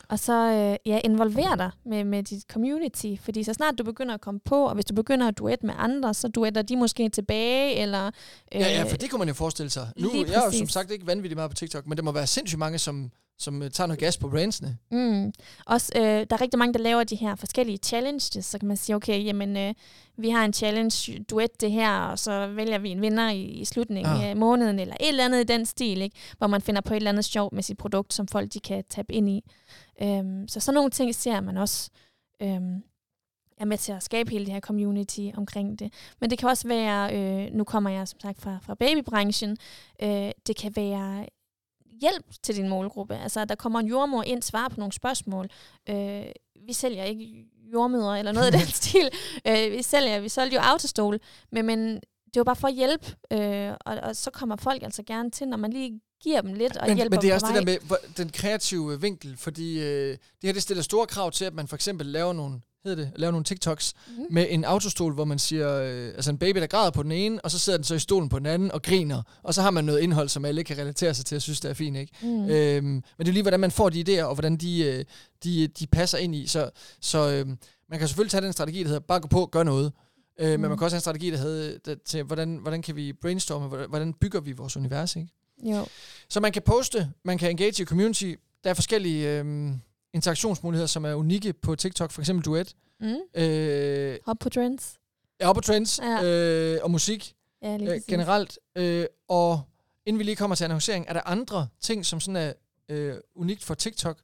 Og 0.09 0.19
så 0.19 0.33
øh, 0.33 0.91
ja, 0.91 1.01
involver 1.03 1.55
dig 1.55 1.71
med, 1.85 2.03
med 2.03 2.23
dit 2.23 2.43
community, 2.51 3.15
fordi 3.21 3.43
så 3.43 3.53
snart 3.53 3.77
du 3.77 3.83
begynder 3.83 4.13
at 4.13 4.21
komme 4.21 4.39
på, 4.45 4.65
og 4.65 4.73
hvis 4.73 4.85
du 4.85 4.93
begynder 4.95 5.27
at 5.27 5.37
duet 5.37 5.63
med 5.63 5.73
andre, 5.77 6.13
så 6.13 6.27
duetter 6.27 6.61
de 6.61 6.75
måske 6.77 7.09
tilbage, 7.09 7.75
eller... 7.75 8.07
Øh, 8.07 8.11
Ja, 8.53 8.59
ja, 8.59 8.83
for 8.83 8.97
det 8.97 9.09
kunne 9.09 9.19
man 9.19 9.27
jo 9.27 9.33
forestille 9.33 9.69
sig. 9.69 9.87
Nu, 9.97 10.09
jeg 10.13 10.21
er 10.21 10.45
jo 10.45 10.57
som 10.57 10.69
sagt 10.69 10.91
ikke 10.91 11.07
vanvittigt 11.07 11.35
meget 11.37 11.51
på 11.51 11.55
TikTok, 11.55 11.87
men 11.87 11.97
der 11.97 12.03
må 12.03 12.11
være 12.11 12.27
sindssygt 12.27 12.59
mange, 12.59 12.77
som, 12.79 13.11
som 13.39 13.61
øh, 13.63 13.71
tager 13.71 13.87
noget 13.87 13.99
gas 13.99 14.17
på 14.17 14.29
brandsene. 14.29 14.77
Mm. 14.91 15.33
Også, 15.65 15.91
øh, 15.95 16.01
der 16.03 16.25
er 16.31 16.41
rigtig 16.41 16.57
mange, 16.59 16.73
der 16.73 16.79
laver 16.79 17.03
de 17.03 17.15
her 17.15 17.35
forskellige 17.35 17.77
challenges, 17.77 18.45
så 18.45 18.59
kan 18.59 18.67
man 18.67 18.77
sige, 18.77 18.95
okay, 18.95 19.25
jamen, 19.25 19.57
øh, 19.57 19.73
vi 20.17 20.29
har 20.29 20.45
en 20.45 20.53
challenge, 20.53 21.23
duet 21.29 21.61
det 21.61 21.71
her, 21.71 21.99
og 21.99 22.19
så 22.19 22.47
vælger 22.47 22.77
vi 22.77 22.89
en 22.89 23.01
vinder 23.01 23.29
i, 23.29 23.43
i 23.43 23.65
slutningen 23.65 24.13
Ah. 24.13 24.23
af 24.29 24.35
måneden, 24.35 24.79
eller 24.79 24.95
et 24.99 25.07
eller 25.09 25.25
andet 25.25 25.39
i 25.39 25.43
den 25.53 25.65
stil, 25.65 26.01
ikke? 26.01 26.15
hvor 26.37 26.47
man 26.47 26.61
finder 26.61 26.81
på 26.81 26.93
et 26.93 26.97
eller 26.97 27.09
andet 27.11 27.25
sjovt 27.25 27.53
med 27.53 27.63
sit 27.63 27.77
produkt, 27.77 28.13
som 28.13 28.27
folk 28.27 28.53
de 28.53 28.59
kan 28.59 28.83
tabe 28.89 29.13
ind 29.13 29.29
i. 29.29 29.43
Øhm, 30.01 30.47
så 30.47 30.59
sådan 30.59 30.75
nogle 30.75 30.89
ting 30.89 31.15
ser 31.15 31.41
man 31.41 31.57
også 31.57 31.89
øhm, 32.41 32.83
er 33.57 33.65
med 33.65 33.77
til 33.77 33.91
at 33.91 34.03
skabe 34.03 34.31
hele 34.31 34.45
det 34.45 34.53
her 34.53 34.59
community 34.59 35.27
omkring 35.37 35.79
det. 35.79 35.93
Men 36.21 36.29
det 36.29 36.39
kan 36.39 36.49
også 36.49 36.67
være, 36.67 37.15
øh, 37.15 37.53
nu 37.53 37.63
kommer 37.63 37.89
jeg 37.89 38.07
som 38.07 38.19
sagt 38.19 38.41
fra, 38.41 38.57
fra 38.61 38.75
babybranchen, 38.75 39.57
øh, 40.03 40.31
det 40.47 40.55
kan 40.55 40.75
være 40.75 41.25
hjælp 42.01 42.25
til 42.43 42.55
din 42.55 42.69
målgruppe. 42.69 43.17
Altså, 43.17 43.45
der 43.45 43.55
kommer 43.55 43.79
en 43.79 43.87
jordmor 43.87 44.23
ind, 44.23 44.41
svarer 44.41 44.69
på 44.69 44.75
nogle 44.77 44.93
spørgsmål. 44.93 45.49
Øh, 45.89 46.25
vi 46.67 46.73
sælger 46.73 47.03
ikke 47.03 47.45
jordmødre 47.73 48.19
eller 48.19 48.31
noget 48.31 48.45
af 48.45 48.51
den 48.51 48.67
stil. 48.81 49.09
Øh, 49.47 49.71
vi 49.71 49.81
sælger, 49.81 50.19
vi 50.19 50.29
solgte 50.29 50.55
jo 50.55 50.61
autostol, 50.61 51.19
men, 51.51 51.65
men 51.65 51.95
det 52.33 52.35
var 52.35 52.43
bare 52.43 52.55
for 52.55 52.67
at 52.67 52.73
hjælpe, 52.73 53.15
øh, 53.33 53.71
og, 53.85 53.95
og 53.95 54.15
så 54.15 54.31
kommer 54.31 54.55
folk 54.55 54.83
altså 54.83 55.03
gerne 55.03 55.31
til, 55.31 55.47
når 55.47 55.57
man 55.57 55.73
lige 55.73 56.01
giver 56.23 56.41
dem 56.41 56.53
lidt 56.53 56.77
og 56.77 56.87
Men, 56.87 56.97
hjælper 56.97 57.17
men 57.17 57.21
det 57.21 57.29
er 57.29 57.33
også 57.33 57.47
det 57.47 57.55
der 57.55 57.61
med 57.65 57.97
den 58.17 58.29
kreative 58.29 59.01
vinkel, 59.01 59.37
fordi 59.37 59.79
øh, 59.79 60.11
det 60.11 60.19
her 60.43 60.53
det 60.53 60.61
stiller 60.61 60.83
store 60.83 61.07
krav 61.07 61.31
til, 61.31 61.45
at 61.45 61.53
man 61.53 61.67
for 61.67 61.75
eksempel 61.75 62.07
laver 62.07 62.33
nogle, 62.33 62.61
hedder 62.83 63.03
det, 63.03 63.11
laver 63.15 63.31
nogle 63.31 63.43
TikToks 63.43 63.93
Mhm. 64.07 64.25
med 64.31 64.45
en 64.49 64.63
autostol, 64.65 65.13
hvor 65.13 65.25
man 65.25 65.39
siger, 65.39 65.73
øh, 65.81 66.07
altså 66.07 66.31
en 66.31 66.37
baby, 66.37 66.59
der 66.59 66.67
græder 66.67 66.91
på 66.91 67.03
den 67.03 67.11
ene, 67.11 67.41
og 67.41 67.51
så 67.51 67.59
sidder 67.59 67.77
den 67.77 67.83
så 67.83 67.95
i 67.95 67.99
stolen 67.99 68.29
på 68.29 68.39
den 68.39 68.45
anden 68.45 68.71
og 68.71 68.81
griner, 68.81 69.21
og 69.43 69.53
så 69.53 69.61
har 69.61 69.71
man 69.71 69.83
noget 69.85 69.99
indhold, 69.99 70.29
som 70.29 70.45
alle 70.45 70.63
kan 70.63 70.77
relatere 70.77 71.13
sig 71.13 71.25
til 71.25 71.35
og 71.35 71.41
synes, 71.41 71.59
det 71.59 71.69
er 71.69 71.73
fint, 71.73 71.97
ikke? 71.97 72.13
Mm. 72.21 72.27
Mm. 72.29 72.49
Øhm, 72.49 72.85
men 72.85 73.03
det 73.19 73.27
er 73.27 73.31
lige, 73.33 73.43
hvordan 73.43 73.59
man 73.59 73.71
får 73.71 73.89
de 73.89 74.03
idéer, 74.19 74.23
og 74.23 74.33
hvordan 74.35 74.57
de, 74.57 74.83
øh, 74.83 75.05
de, 75.43 75.67
de 75.67 75.87
passer 75.87 76.17
ind 76.17 76.35
i. 76.35 76.47
Så, 76.47 76.69
så 77.01 77.29
øh, 77.31 77.47
man 77.89 77.99
kan 77.99 78.07
selvfølgelig 78.07 78.31
tage 78.31 78.41
den 78.45 78.53
strategi, 78.53 78.79
der 78.79 78.87
hedder, 78.87 78.99
bare 78.99 79.19
gå 79.19 79.27
på, 79.27 79.45
gør 79.45 79.63
noget. 79.63 79.85
Øh, 80.39 80.53
Mm. 80.53 80.59
Men 80.61 80.69
man 80.69 80.77
kan 80.77 80.85
også 80.85 80.95
have 80.95 80.97
en 80.97 81.01
strategi, 81.01 81.31
der 81.31 81.37
hedder, 81.37 81.77
der, 81.85 81.95
til, 82.05 82.23
hvordan, 82.23 82.57
hvordan 82.57 82.81
kan 82.81 82.95
vi 82.95 83.13
brainstorme, 83.13 83.67
hvordan, 83.67 83.89
hvordan 83.89 84.13
bygger 84.13 84.39
vi 84.41 84.51
vores 84.51 84.77
univers, 84.77 85.15
ikke? 85.15 85.27
Jo. 85.63 85.85
Så 86.29 86.39
man 86.39 86.51
kan 86.51 86.61
poste, 86.61 87.09
man 87.25 87.37
kan 87.37 87.49
engage 87.49 87.83
i 87.83 87.85
community. 87.85 88.33
Der 88.63 88.69
er 88.69 88.73
forskellige 88.73 89.39
øh, 89.39 89.71
interaktionsmuligheder, 90.13 90.87
som 90.87 91.05
er 91.05 91.13
unikke 91.13 91.53
på 91.53 91.75
TikTok, 91.75 92.11
for 92.11 92.21
eksempel 92.21 92.45
duet. 92.45 92.75
Mm. 92.99 93.15
Øh, 93.41 94.17
Hop 94.25 94.37
på 94.39 94.49
trends. 94.49 94.99
er 95.39 95.53
på 95.53 95.61
trends 95.61 95.99
Ja. 95.99 96.23
øh, 96.23 96.79
og 96.83 96.91
musik 96.91 97.35
Ja, 97.61 97.77
lige 97.77 97.93
øh, 97.95 98.01
generelt. 98.07 98.59
Øh, 98.75 99.05
og 99.27 99.61
inden 100.05 100.19
vi 100.19 100.23
lige 100.23 100.35
kommer 100.35 100.55
til 100.55 100.63
annoncering, 100.63 101.05
er 101.07 101.13
der 101.13 101.21
andre 101.25 101.67
ting, 101.81 102.05
som 102.05 102.19
sådan 102.19 102.35
er 102.35 102.53
øh, 102.89 103.15
unikt 103.35 103.63
for 103.63 103.73
TikTok? 103.73 104.17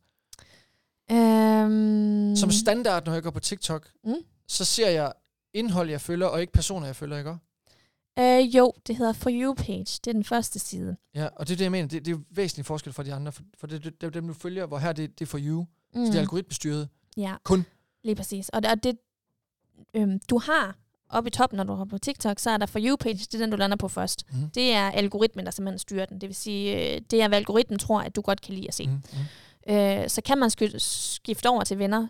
Øhm, 1.11 2.35
Som 2.35 2.51
standard, 2.51 3.05
når 3.05 3.13
jeg 3.13 3.23
går 3.23 3.29
på 3.29 3.39
TikTok, 3.39 3.89
Mm. 4.03 4.13
så 4.47 4.65
ser 4.65 4.89
jeg 4.89 5.13
indhold, 5.53 5.89
jeg 5.89 6.01
følger, 6.01 6.27
og 6.27 6.41
ikke 6.41 6.53
personer, 6.53 6.85
jeg 6.85 6.95
følger, 6.95 7.17
ikke? 7.17 7.29
også? 7.29 7.39
øh, 8.19 8.55
jo, 8.57 8.73
det 8.87 8.95
hedder 8.95 9.13
For 9.13 9.29
You 9.33 9.53
page. 9.53 9.79
Det 10.03 10.07
er 10.07 10.11
den 10.13 10.23
første 10.23 10.59
side. 10.59 10.97
Ja, 11.15 11.27
og 11.35 11.47
det 11.47 11.53
er 11.53 11.57
det, 11.57 11.63
jeg 11.63 11.71
mener. 11.71 11.87
Det, 11.87 12.05
det 12.05 12.11
er 12.11 12.15
jo 12.17 12.23
væsentlig 12.31 12.65
forskel 12.65 12.93
fra 12.93 13.03
de 13.03 13.13
andre, 13.13 13.31
for, 13.31 13.43
for 13.57 13.67
det, 13.67 13.83
det, 13.83 14.01
det 14.01 14.07
er 14.07 14.11
dem, 14.11 14.27
du 14.27 14.33
følger, 14.33 14.65
hvor 14.65 14.77
her 14.77 14.93
det, 14.93 15.19
det 15.19 15.25
er 15.25 15.29
for 15.29 15.39
you. 15.41 15.65
Mm. 15.95 16.05
Så 16.05 16.11
det 16.11 16.15
er 16.17 16.21
algoritmestyret. 16.21 16.89
Ja. 17.17 17.35
Kun. 17.43 17.65
Lige 18.03 18.15
præcis. 18.15 18.49
Og 18.49 18.63
det, 18.63 18.71
og 18.71 18.83
det 18.83 18.97
øhm, 19.93 20.19
du 20.29 20.37
har 20.37 20.75
oppe 21.09 21.27
i 21.27 21.31
toppen, 21.31 21.57
når 21.57 21.63
du 21.63 21.73
har 21.73 21.85
på 21.85 21.97
TikTok, 21.97 22.39
så 22.39 22.49
er 22.49 22.57
der 22.57 22.65
For 22.65 22.79
You-page, 22.79 23.13
det 23.13 23.33
er 23.33 23.37
den, 23.37 23.49
du 23.49 23.57
lander 23.57 23.77
på 23.77 23.87
først. 23.87 24.25
Mm. 24.31 24.49
Det 24.49 24.73
er 24.73 24.91
algoritmen, 24.91 25.45
der 25.45 25.51
simpelthen 25.51 25.79
styrer 25.79 26.05
den. 26.05 26.21
Det 26.21 26.29
vil 26.29 26.35
sige, 26.35 26.95
øh, 26.95 27.01
det 27.11 27.21
er, 27.21 27.27
hvad 27.27 27.37
algoritmen 27.37 27.79
tror, 27.79 28.01
at 28.01 28.15
du 28.15 28.21
godt 28.21 28.41
kan 28.41 28.53
lide 28.53 28.67
at 28.67 28.73
se. 28.73 28.87
Mm. 28.87 29.01
Mm. 29.67 29.73
Øh, 29.73 30.09
så 30.09 30.21
kan 30.21 30.37
man 30.37 30.49
skifte 30.79 31.49
over 31.49 31.63
til 31.63 31.79
venner. 31.79 32.07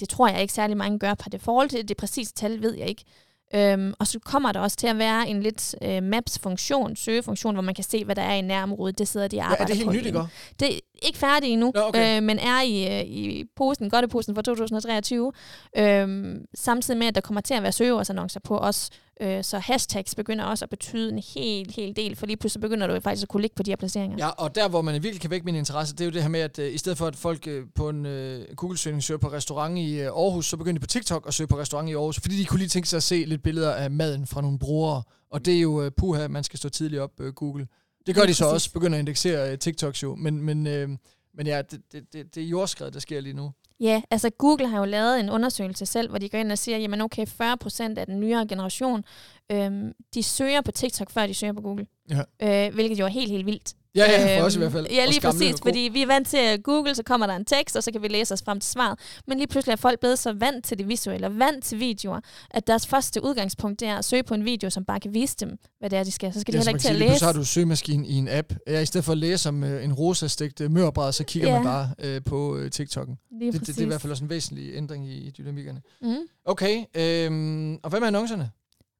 Det 0.00 0.08
tror 0.08 0.28
jeg 0.28 0.42
ikke 0.42 0.54
særlig 0.54 0.76
mange 0.76 0.98
gør 0.98 1.14
per 1.14 1.30
default. 1.30 1.72
Det 1.88 1.96
præcise 1.96 2.32
tal 2.34 2.62
ved 2.62 2.74
jeg 2.74 2.88
ikke. 2.88 3.04
Øhm, 3.54 3.94
og 3.98 4.06
så 4.06 4.18
kommer 4.18 4.52
der 4.52 4.60
også 4.60 4.76
til 4.76 4.86
at 4.86 4.98
være 4.98 5.28
en 5.28 5.42
lidt 5.42 5.74
øh, 5.82 6.02
maps-funktion, 6.02 6.96
søgefunktion, 6.96 7.54
hvor 7.54 7.62
man 7.62 7.74
kan 7.74 7.84
se, 7.84 8.04
hvad 8.04 8.14
der 8.14 8.22
er 8.22 8.34
i 8.34 8.40
nærområdet. 8.40 8.98
Det 8.98 9.08
sidder 9.08 9.28
de 9.28 9.36
og 9.36 9.38
Ja, 9.38 9.44
arbejder 9.44 9.62
er 9.62 9.66
det 9.66 9.76
helt 9.76 9.86
på 9.86 9.92
nyt, 9.92 10.16
også? 10.16 10.28
Det 10.60 10.74
er 10.74 10.78
ikke 11.02 11.18
færdigt 11.18 11.52
endnu, 11.52 11.72
Nå, 11.74 11.80
okay. 11.80 12.16
øh, 12.16 12.22
men 12.22 12.38
er 12.38 12.62
i, 12.62 13.00
øh, 13.00 13.06
i 13.06 13.44
posen, 13.56 13.90
godteposen 13.90 14.34
for 14.34 14.42
2023. 14.42 15.32
Øhm, 15.76 16.44
samtidig 16.54 16.98
med, 16.98 17.06
at 17.06 17.14
der 17.14 17.20
kommer 17.20 17.40
til 17.40 17.54
at 17.54 17.62
være 17.62 17.72
søgeårsannoncer 17.72 18.40
på 18.40 18.58
os, 18.58 18.90
øh, 19.20 19.44
så 19.44 19.58
hashtags 19.58 20.14
begynder 20.14 20.44
også 20.44 20.64
at 20.64 20.70
betyde 20.70 21.12
en 21.12 21.22
helt, 21.34 21.74
helt 21.76 21.96
del, 21.96 22.16
for 22.16 22.26
lige 22.26 22.36
pludselig 22.36 22.60
begynder 22.60 22.86
du 22.86 23.00
faktisk 23.00 23.22
at 23.22 23.28
kunne 23.28 23.40
ligge 23.40 23.54
på 23.56 23.62
de 23.62 23.70
her 23.70 23.76
placeringer. 23.76 24.16
Ja, 24.18 24.28
og 24.28 24.54
der, 24.54 24.68
hvor 24.68 24.82
man 24.82 25.02
virkelig 25.02 25.20
kan 25.20 25.30
vække 25.30 25.44
min 25.44 25.54
interesse, 25.54 25.94
det 25.94 26.00
er 26.00 26.04
jo 26.04 26.10
det 26.10 26.22
her 26.22 26.28
med, 26.28 26.40
at 26.40 26.58
øh, 26.58 26.74
i 26.74 26.78
stedet 26.78 26.98
for, 26.98 27.06
at 27.06 27.16
folk 27.16 27.46
øh, 27.46 27.66
på 27.74 27.88
en 27.88 28.06
øh, 28.06 28.46
Google-søgning 28.56 29.02
søger 29.02 29.18
på 29.18 29.28
restaurant 29.32 29.78
i 29.78 30.00
øh, 30.00 30.06
Aarhus, 30.06 30.46
så 30.46 30.56
begynder 30.56 30.78
de 30.78 30.80
på 30.80 30.86
TikTok 30.86 31.24
at 31.28 31.34
søge 31.34 31.46
på 31.46 31.58
restaurant 31.58 31.88
i 31.88 31.92
Aarhus, 31.92 32.20
fordi 32.20 32.36
de 32.36 32.44
kunne 32.44 32.58
lige 32.58 32.68
tænke 32.68 32.88
sig 32.88 32.96
at 32.96 33.02
se 33.02 33.24
lidt 33.24 33.42
billeder 33.42 33.72
af 33.72 33.90
maden 33.90 34.26
fra 34.26 34.40
nogle 34.40 34.58
brugere. 34.58 35.02
Og 35.30 35.44
det 35.44 35.56
er 35.56 35.60
jo 35.60 35.82
øh, 35.82 35.90
puha, 35.96 36.28
man 36.28 36.44
skal 36.44 36.58
stå 36.58 36.68
tidligt 36.68 37.02
op, 37.02 37.20
øh, 37.20 37.32
Google. 37.32 37.66
Det 38.06 38.14
gør 38.14 38.22
Lige 38.22 38.28
de 38.28 38.34
så 38.34 38.44
præcis. 38.44 38.54
også, 38.54 38.72
begynder 38.72 38.98
at 38.98 39.00
indeksere 39.00 39.52
øh, 39.52 39.58
TikToks 39.58 40.02
jo. 40.02 40.14
Men, 40.14 40.42
men, 40.42 40.66
øh, 40.66 40.88
men 41.34 41.46
ja, 41.46 41.62
det, 41.62 41.80
det, 41.92 42.12
det, 42.12 42.34
det 42.34 42.42
er 42.42 42.46
jordskred, 42.46 42.90
der 42.90 43.00
sker 43.00 43.20
lige 43.20 43.32
nu. 43.32 43.52
Ja, 43.80 44.02
altså 44.10 44.30
Google 44.30 44.68
har 44.68 44.78
jo 44.78 44.84
lavet 44.84 45.20
en 45.20 45.30
undersøgelse 45.30 45.86
selv, 45.86 46.08
hvor 46.08 46.18
de 46.18 46.28
går 46.28 46.38
ind 46.38 46.52
og 46.52 46.58
siger, 46.58 46.78
jamen 46.78 47.00
okay, 47.00 47.26
40 47.26 47.56
procent 47.56 47.98
af 47.98 48.06
den 48.06 48.20
nyere 48.20 48.46
generation, 48.46 49.04
øhm, 49.52 49.92
de 50.14 50.22
søger 50.22 50.60
på 50.60 50.72
TikTok, 50.72 51.10
før 51.10 51.26
de 51.26 51.34
søger 51.34 51.52
på 51.52 51.60
Google. 51.60 51.86
Ja. 52.10 52.66
Øh, 52.66 52.74
hvilket 52.74 52.98
jo 52.98 53.04
er 53.04 53.08
helt, 53.08 53.30
helt 53.30 53.46
vildt. 53.46 53.74
Ja, 53.94 54.10
ja, 54.10 54.40
for 54.40 54.44
os 54.46 54.54
i 54.54 54.56
Øhm, 54.56 54.60
hvert 54.62 54.72
fald. 54.72 54.86
Ja, 54.90 55.06
lige 55.06 55.20
præcis, 55.20 55.54
fordi 55.62 55.90
vi 55.92 56.02
er 56.02 56.06
vant 56.06 56.28
til 56.28 56.36
at 56.36 56.62
Google, 56.62 56.94
så 56.94 57.02
kommer 57.02 57.26
der 57.26 57.36
en 57.36 57.44
tekst, 57.44 57.76
og 57.76 57.82
så 57.82 57.92
kan 57.92 58.02
vi 58.02 58.08
læse 58.08 58.34
os 58.34 58.42
frem 58.44 58.60
til 58.60 58.70
svaret. 58.70 58.98
Men 59.26 59.38
lige 59.38 59.46
pludselig 59.48 59.72
er 59.72 59.76
folk 59.76 60.00
blevet 60.00 60.18
så 60.18 60.32
vant 60.32 60.64
til 60.64 60.78
det 60.78 60.88
visuelle, 60.88 61.26
og 61.26 61.38
vant 61.38 61.64
til 61.64 61.78
videoer, 61.80 62.20
at 62.50 62.66
deres 62.66 62.86
første 62.86 63.24
udgangspunkt 63.24 63.80
det 63.80 63.88
er 63.88 63.96
at 63.96 64.04
søge 64.04 64.22
på 64.22 64.34
en 64.34 64.44
video, 64.44 64.70
som 64.70 64.84
bare 64.84 65.00
kan 65.00 65.14
vise 65.14 65.36
dem, 65.40 65.58
hvad 65.78 65.90
det 65.90 65.98
er, 65.98 66.04
de 66.04 66.10
skal. 66.12 66.32
Så 66.32 66.40
skal 66.40 66.52
de 66.54 66.58
Ja, 66.58 66.60
heller 66.64 66.78
så 66.80 66.88
ikke 66.88 66.98
til 66.98 67.04
at 67.04 67.10
læse. 67.10 67.24
har 67.24 67.32
du 67.32 67.44
søgemaskinen 67.44 68.06
i 68.06 68.14
en 68.14 68.28
app. 68.28 68.52
Ja, 68.66 68.80
I 68.80 68.86
stedet 68.86 69.04
for 69.04 69.12
at 69.12 69.18
læse 69.18 69.48
om 69.48 69.64
øh, 69.64 69.84
en 69.84 69.92
rosa-stegt 69.92 70.60
øh, 70.60 70.70
mørbræd, 70.70 71.12
så 71.12 71.24
kigger 71.24 71.48
Ja. 71.48 71.54
man 71.54 71.64
bare 71.64 71.90
øh, 71.98 72.20
på 72.24 72.56
øh, 72.56 72.70
TikTok'en. 72.74 73.38
Det, 73.40 73.52
det, 73.52 73.66
det 73.66 73.78
er 73.78 73.82
i 73.82 73.84
hvert 73.84 74.00
fald 74.00 74.10
også 74.10 74.24
en 74.24 74.30
væsentlig 74.30 74.74
ændring 74.74 75.08
i, 75.08 75.12
i 75.26 75.30
dynamikkerne. 75.30 75.80
Mm. 76.02 76.16
Okay, 76.44 76.84
øhm, 76.96 77.74
og 77.82 77.90
hvad 77.90 78.00
med 78.00 78.06
annoncerne? 78.08 78.50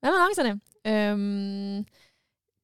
Hvad 0.00 0.11
med 0.11 0.18
annoncerne? 0.18 0.61
Øhm, 0.87 1.85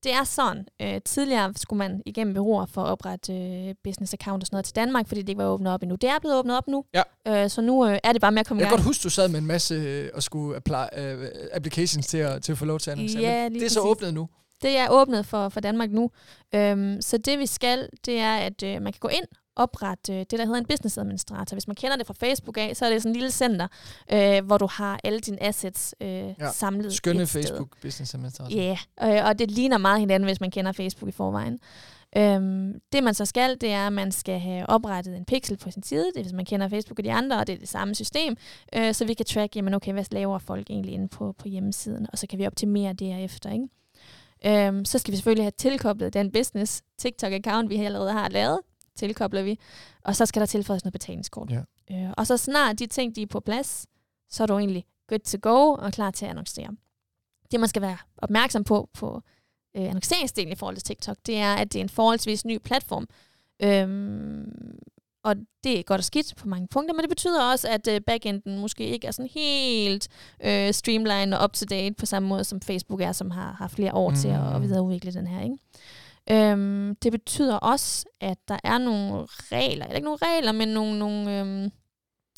det 0.06 0.14
er 0.14 0.24
sådan. 0.24 0.66
Øh, 0.82 1.00
tidligere 1.04 1.52
skulle 1.56 1.78
man 1.78 2.02
igennem 2.06 2.34
bureauer 2.34 2.66
for 2.66 2.82
at 2.82 2.88
oprette 2.90 3.32
øh, 3.32 3.74
business 3.84 4.14
account 4.14 4.42
og 4.42 4.46
sådan 4.46 4.54
noget 4.54 4.64
til 4.64 4.76
Danmark, 4.76 5.08
fordi 5.08 5.20
det 5.20 5.28
ikke 5.28 5.38
var 5.42 5.48
åbnet 5.48 5.72
op 5.72 5.82
endnu. 5.82 5.96
Det 5.96 6.10
er 6.10 6.18
blevet 6.20 6.36
åbnet 6.38 6.56
op 6.56 6.68
nu. 6.68 6.84
Ja. 6.94 7.02
Øh, 7.44 7.50
så 7.50 7.60
nu 7.60 7.86
øh, 7.86 7.98
er 8.04 8.12
det 8.12 8.20
bare 8.20 8.32
med 8.32 8.40
at 8.40 8.46
komme 8.46 8.60
Jeg 8.60 8.66
i 8.66 8.68
kan 8.68 8.76
gang. 8.76 8.84
godt 8.84 8.86
huske, 8.86 9.02
du 9.02 9.10
sad 9.10 9.28
med 9.28 9.38
en 9.40 9.46
masse 9.46 9.74
øh, 9.74 10.10
og 10.14 10.22
skulle 10.22 10.56
apply, 10.56 10.98
øh, 10.98 11.28
applications 11.52 12.06
til 12.06 12.18
at, 12.18 12.42
til 12.42 12.52
at 12.52 12.58
få 12.58 12.64
lov 12.64 12.78
til 12.78 12.90
at 12.90 12.96
annoncere. 12.96 13.22
Ja, 13.22 13.48
det 13.48 13.62
er 13.62 13.68
så 13.70 13.80
åbnet 13.80 14.14
nu. 14.14 14.28
Det 14.62 14.78
er 14.78 14.86
åbnet 14.90 15.26
for, 15.26 15.48
for 15.48 15.60
Danmark 15.60 15.90
nu. 15.90 16.10
Øhm, 16.54 17.00
så 17.02 17.18
det 17.18 17.38
vi 17.38 17.46
skal, 17.46 17.88
det 18.06 18.18
er, 18.18 18.36
at 18.36 18.62
øh, 18.62 18.82
man 18.82 18.92
kan 18.92 19.00
gå 19.00 19.08
ind 19.08 19.24
oprette 19.56 20.12
øh, 20.12 20.18
det, 20.18 20.30
der 20.30 20.44
hedder 20.44 20.58
en 20.58 20.66
business 20.66 20.98
administrator. 20.98 21.54
Hvis 21.54 21.66
man 21.66 21.76
kender 21.76 21.96
det 21.96 22.06
fra 22.06 22.14
Facebook 22.14 22.58
af, 22.58 22.76
så 22.76 22.86
er 22.86 22.90
det 22.90 23.02
sådan 23.02 23.10
en 23.10 23.16
lille 23.16 23.30
center, 23.30 23.68
øh, 24.12 24.44
hvor 24.44 24.58
du 24.58 24.68
har 24.70 25.00
alle 25.04 25.20
dine 25.20 25.42
assets 25.42 25.94
øh, 26.00 26.08
ja. 26.08 26.52
samlet 26.52 26.92
Skønne 26.92 27.22
et 27.22 27.28
sted. 27.28 27.42
Facebook 27.42 27.76
Business 27.82 28.14
Administrator. 28.14 28.56
Ja, 28.56 28.76
yeah. 29.02 29.18
øh, 29.18 29.28
og 29.28 29.38
det 29.38 29.50
ligner 29.50 29.78
meget 29.78 30.00
hinanden, 30.00 30.26
hvis 30.26 30.40
man 30.40 30.50
kender 30.50 30.72
Facebook 30.72 31.08
i 31.08 31.12
forvejen. 31.12 31.60
Øhm, 32.16 32.80
det 32.92 33.04
man 33.04 33.14
så 33.14 33.24
skal, 33.24 33.56
det 33.60 33.72
er, 33.72 33.86
at 33.86 33.92
man 33.92 34.12
skal 34.12 34.38
have 34.38 34.68
oprettet 34.68 35.16
en 35.16 35.24
pixel 35.24 35.56
på 35.56 35.70
sin 35.70 35.82
side, 35.82 36.06
det 36.06 36.16
er, 36.16 36.22
hvis 36.22 36.32
man 36.32 36.44
kender 36.44 36.68
Facebook 36.68 36.98
og 36.98 37.04
de 37.04 37.12
andre, 37.12 37.38
og 37.38 37.46
det 37.46 37.52
er 37.52 37.58
det 37.58 37.68
samme 37.68 37.94
system, 37.94 38.36
øh, 38.76 38.94
så 38.94 39.04
vi 39.04 39.14
kan 39.14 39.26
track, 39.26 39.56
jamen 39.56 39.74
okay, 39.74 39.92
hvad 39.92 40.04
laver 40.10 40.38
folk 40.38 40.70
egentlig 40.70 40.94
inde 40.94 41.08
på, 41.08 41.34
på 41.38 41.48
hjemmesiden, 41.48 42.06
og 42.12 42.18
så 42.18 42.26
kan 42.26 42.38
vi 42.38 42.46
optimere 42.46 42.92
derefter, 42.92 43.52
ikke? 43.52 43.68
Øhm, 44.46 44.84
så 44.84 44.98
skal 44.98 45.12
vi 45.12 45.16
selvfølgelig 45.16 45.44
have 45.44 45.52
tilkoblet 45.58 46.14
den 46.14 46.32
business 46.32 46.82
TikTok-account, 47.02 47.68
vi 47.68 47.76
allerede 47.76 48.12
har 48.12 48.28
lavet. 48.28 48.60
Tilkobler 48.96 49.42
vi. 49.42 49.58
Og 50.02 50.16
så 50.16 50.26
skal 50.26 50.40
der 50.40 50.46
tilføjes 50.46 50.84
noget 50.84 50.92
betalingskort. 50.92 51.50
Ja. 51.50 51.62
Øh, 51.90 52.12
og 52.16 52.26
så 52.26 52.36
snart 52.36 52.78
de 52.78 52.86
ting 52.86 53.16
de 53.16 53.22
er 53.22 53.26
på 53.26 53.40
plads, 53.40 53.86
så 54.30 54.42
er 54.42 54.46
du 54.46 54.58
egentlig 54.58 54.84
good 55.08 55.20
to 55.20 55.38
go 55.42 55.72
og 55.72 55.92
klar 55.92 56.10
til 56.10 56.24
at 56.24 56.30
annoncere. 56.30 56.68
Det, 57.50 57.60
man 57.60 57.68
skal 57.68 57.82
være 57.82 57.98
opmærksom 58.16 58.64
på 58.64 58.88
på 58.94 59.22
øh, 59.76 59.84
annonceringsdelen 59.84 60.52
i 60.52 60.56
forhold 60.56 60.76
til 60.76 60.84
TikTok, 60.84 61.16
det 61.26 61.36
er, 61.36 61.54
at 61.54 61.72
det 61.72 61.78
er 61.78 61.82
en 61.82 61.88
forholdsvis 61.88 62.44
ny 62.44 62.58
platform. 62.58 63.06
Øhm, 63.62 64.78
og 65.24 65.36
det 65.64 65.78
er 65.78 65.82
godt 65.82 65.98
og 65.98 66.04
skidt 66.04 66.34
på 66.36 66.48
mange 66.48 66.68
punkter, 66.68 66.94
men 66.94 67.02
det 67.02 67.08
betyder 67.08 67.42
også, 67.52 67.68
at 67.68 67.88
øh, 67.88 68.00
backenden 68.00 68.58
måske 68.58 68.84
ikke 68.84 69.06
er 69.06 69.10
sådan 69.10 69.30
helt 69.34 70.08
øh, 70.44 70.72
streamlined 70.72 71.34
og 71.34 71.44
up-to-date 71.44 71.94
på 71.94 72.06
samme 72.06 72.28
måde, 72.28 72.44
som 72.44 72.60
Facebook 72.60 73.00
er, 73.00 73.12
som 73.12 73.30
har, 73.30 73.52
har 73.52 73.68
flere 73.68 73.94
år 73.94 74.10
mm. 74.10 74.16
til 74.16 74.28
at, 74.28 74.54
at 74.54 74.62
videreudvikle 74.62 75.12
den 75.12 75.26
her. 75.26 75.42
Ikke? 75.42 75.56
Øhm, 76.30 76.96
det 76.96 77.12
betyder 77.12 77.56
også, 77.56 78.06
at 78.20 78.38
der 78.48 78.58
er 78.64 78.78
nogle 78.78 79.26
regler, 79.52 79.84
eller 79.84 79.96
ikke 79.96 80.04
nogle 80.04 80.18
regler, 80.22 80.52
men 80.52 80.68
nogle, 80.68 80.98
nogle 80.98 81.40
øhm, 81.40 81.70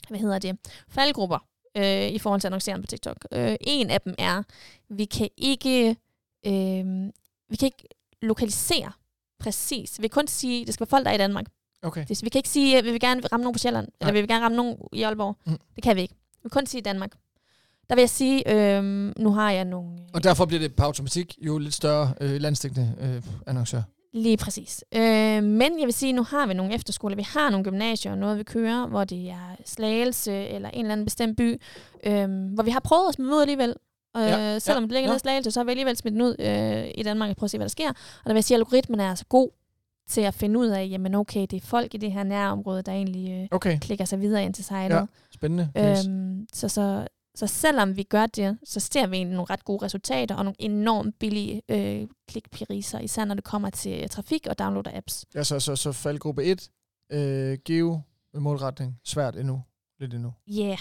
hvad 0.09 0.18
hedder 0.18 0.38
det, 0.38 0.59
faldgrupper 0.88 1.38
øh, 1.77 2.09
i 2.09 2.18
forhold 2.18 2.40
til 2.40 2.48
annoncering 2.48 2.83
på 2.83 2.87
TikTok. 2.87 3.27
Øh, 3.33 3.57
en 3.61 3.90
af 3.90 4.01
dem 4.01 4.14
er, 4.18 4.42
vi 4.88 5.05
kan 5.05 5.29
ikke, 5.37 5.96
øh, 6.46 7.12
vi 7.48 7.57
kan 7.57 7.66
ikke 7.66 7.88
lokalisere 8.22 8.92
præcis. 9.38 10.03
Vi 10.03 10.09
kan 10.09 10.20
kun 10.20 10.27
sige, 10.27 10.66
det 10.66 10.74
skal 10.74 10.87
være 10.87 10.90
folk, 10.90 11.05
der 11.05 11.11
er 11.11 11.14
i 11.14 11.18
Danmark. 11.18 11.46
Okay. 11.83 12.05
Det, 12.09 12.24
vi 12.24 12.29
kan 12.29 12.38
ikke 12.38 12.48
sige, 12.48 12.79
at 12.79 12.85
vi 12.85 12.90
vil 12.90 13.01
gerne 13.01 13.20
ramme 13.33 13.44
nogen 13.44 13.55
på 13.55 13.59
Sjælland, 13.59 13.87
Nej. 13.87 13.94
eller 14.01 14.12
vi 14.12 14.20
vil 14.20 14.29
gerne 14.29 14.44
ramme 14.44 14.57
nogen 14.57 14.77
i 14.92 15.03
Aalborg. 15.03 15.37
Mm. 15.46 15.59
Det 15.74 15.85
kan 15.85 15.96
vi 15.96 16.01
ikke. 16.01 16.14
Vi 16.14 16.42
kan 16.42 16.51
kun 16.51 16.66
sige 16.66 16.81
Danmark. 16.81 17.12
Der 17.88 17.94
vil 17.94 18.03
jeg 18.03 18.11
sige, 18.11 18.55
øh, 18.55 18.83
nu 19.18 19.31
har 19.31 19.51
jeg 19.51 19.64
nogle... 19.64 19.90
Og 20.14 20.24
derfor 20.24 20.46
bliver 20.46 20.61
det 20.61 20.74
på 20.74 20.83
automatik 20.83 21.35
jo 21.40 21.59
lidt 21.59 21.74
større 21.74 22.14
øh, 22.20 22.40
landstækkende 22.40 22.94
øh, 23.01 23.22
annoncør. 23.46 23.83
Lige 24.12 24.37
præcis. 24.37 24.85
Øh, 24.94 25.42
men 25.42 25.79
jeg 25.79 25.85
vil 25.85 25.92
sige, 25.92 26.12
nu 26.12 26.22
har 26.22 26.46
vi 26.46 26.55
nogle 26.55 26.74
efterskoler, 26.74 27.16
vi 27.16 27.27
har 27.35 27.51
nogle 27.51 27.64
gymnasier 27.64 28.12
og 28.12 28.18
noget, 28.18 28.38
vi 28.38 28.42
kører, 28.42 28.87
hvor 28.87 29.05
det 29.05 29.31
er 29.31 29.57
Slagelse 29.64 30.33
eller 30.33 30.70
en 30.70 30.81
eller 30.81 30.92
anden 30.92 31.07
bestemt 31.07 31.37
by, 31.37 31.61
øh, 32.05 32.29
hvor 32.55 32.62
vi 32.62 32.70
har 32.70 32.81
prøvet 32.81 33.09
at 33.09 33.14
smide 33.14 33.35
ud 33.35 33.40
alligevel. 33.40 33.74
Øh, 34.16 34.22
ja, 34.22 34.59
selvom 34.59 34.83
ja, 34.83 34.87
det 34.87 34.92
ligger 34.92 35.01
ja. 35.01 35.07
nede 35.07 35.16
i 35.16 35.18
Slagelse, 35.18 35.51
så 35.51 35.61
har 35.61 35.64
vi 35.64 35.70
alligevel 35.70 35.96
smidt 35.96 36.12
den 36.12 36.22
ud 36.22 36.37
øh, 36.38 36.90
i 36.94 37.03
Danmark 37.03 37.31
og 37.31 37.37
prøve 37.37 37.46
at 37.46 37.51
se, 37.51 37.59
hvad 37.59 37.64
der 37.64 37.70
sker. 37.70 37.88
Og 37.88 38.24
der 38.24 38.31
vil 38.31 38.37
jeg 38.37 38.44
sige, 38.44 38.57
at 38.57 38.61
algoritmen 38.61 39.01
er 39.01 39.11
altså 39.11 39.24
god 39.24 39.51
til 40.09 40.20
at 40.20 40.35
finde 40.35 40.59
ud 40.59 40.66
af, 40.66 40.88
jamen 40.90 41.14
okay, 41.14 41.46
det 41.51 41.53
er 41.53 41.66
folk 41.66 41.94
i 41.94 41.96
det 41.96 42.12
her 42.12 42.22
nærområde, 42.22 42.83
der 42.83 42.92
egentlig 42.92 43.33
øh, 43.33 43.48
okay. 43.51 43.79
klikker 43.79 44.05
sig 44.05 44.20
videre 44.20 44.44
ind 44.44 44.55
til 44.55 44.64
sejlet. 44.64 44.96
Ja, 44.96 45.05
spændende. 45.31 45.70
Øhm, 45.77 46.46
så, 46.53 46.68
så, 46.68 47.07
så 47.38 47.46
selvom 47.46 47.96
vi 47.96 48.03
gør 48.03 48.27
det, 48.27 48.59
så 48.64 48.81
ser 48.81 49.07
vi 49.07 49.16
egentlig 49.16 49.37
nogle 49.37 49.51
ret 49.51 49.64
gode 49.64 49.85
resultater 49.85 50.35
og 50.35 50.44
nogle 50.44 50.57
enormt 50.59 51.18
billige 51.18 51.62
øh, 51.68 52.09
klikpriser, 52.29 52.98
især 52.98 53.24
når 53.24 53.35
det 53.35 53.44
kommer 53.44 53.70
til 53.70 54.11
trafik 54.11 54.46
og 54.46 54.59
download 54.59 54.87
af 54.87 54.96
apps. 54.96 55.24
Ja, 55.35 55.44
så, 55.44 55.61
så, 55.61 55.77
så 55.77 55.92
faldgruppe 55.92 56.44
1, 56.44 56.70
øh, 57.12 57.59
geo 57.64 58.01
målretning, 58.35 59.01
svært 59.05 59.37
endnu, 59.37 59.62
lidt 60.01 60.14
endnu. 60.14 60.33
Ja, 60.46 60.77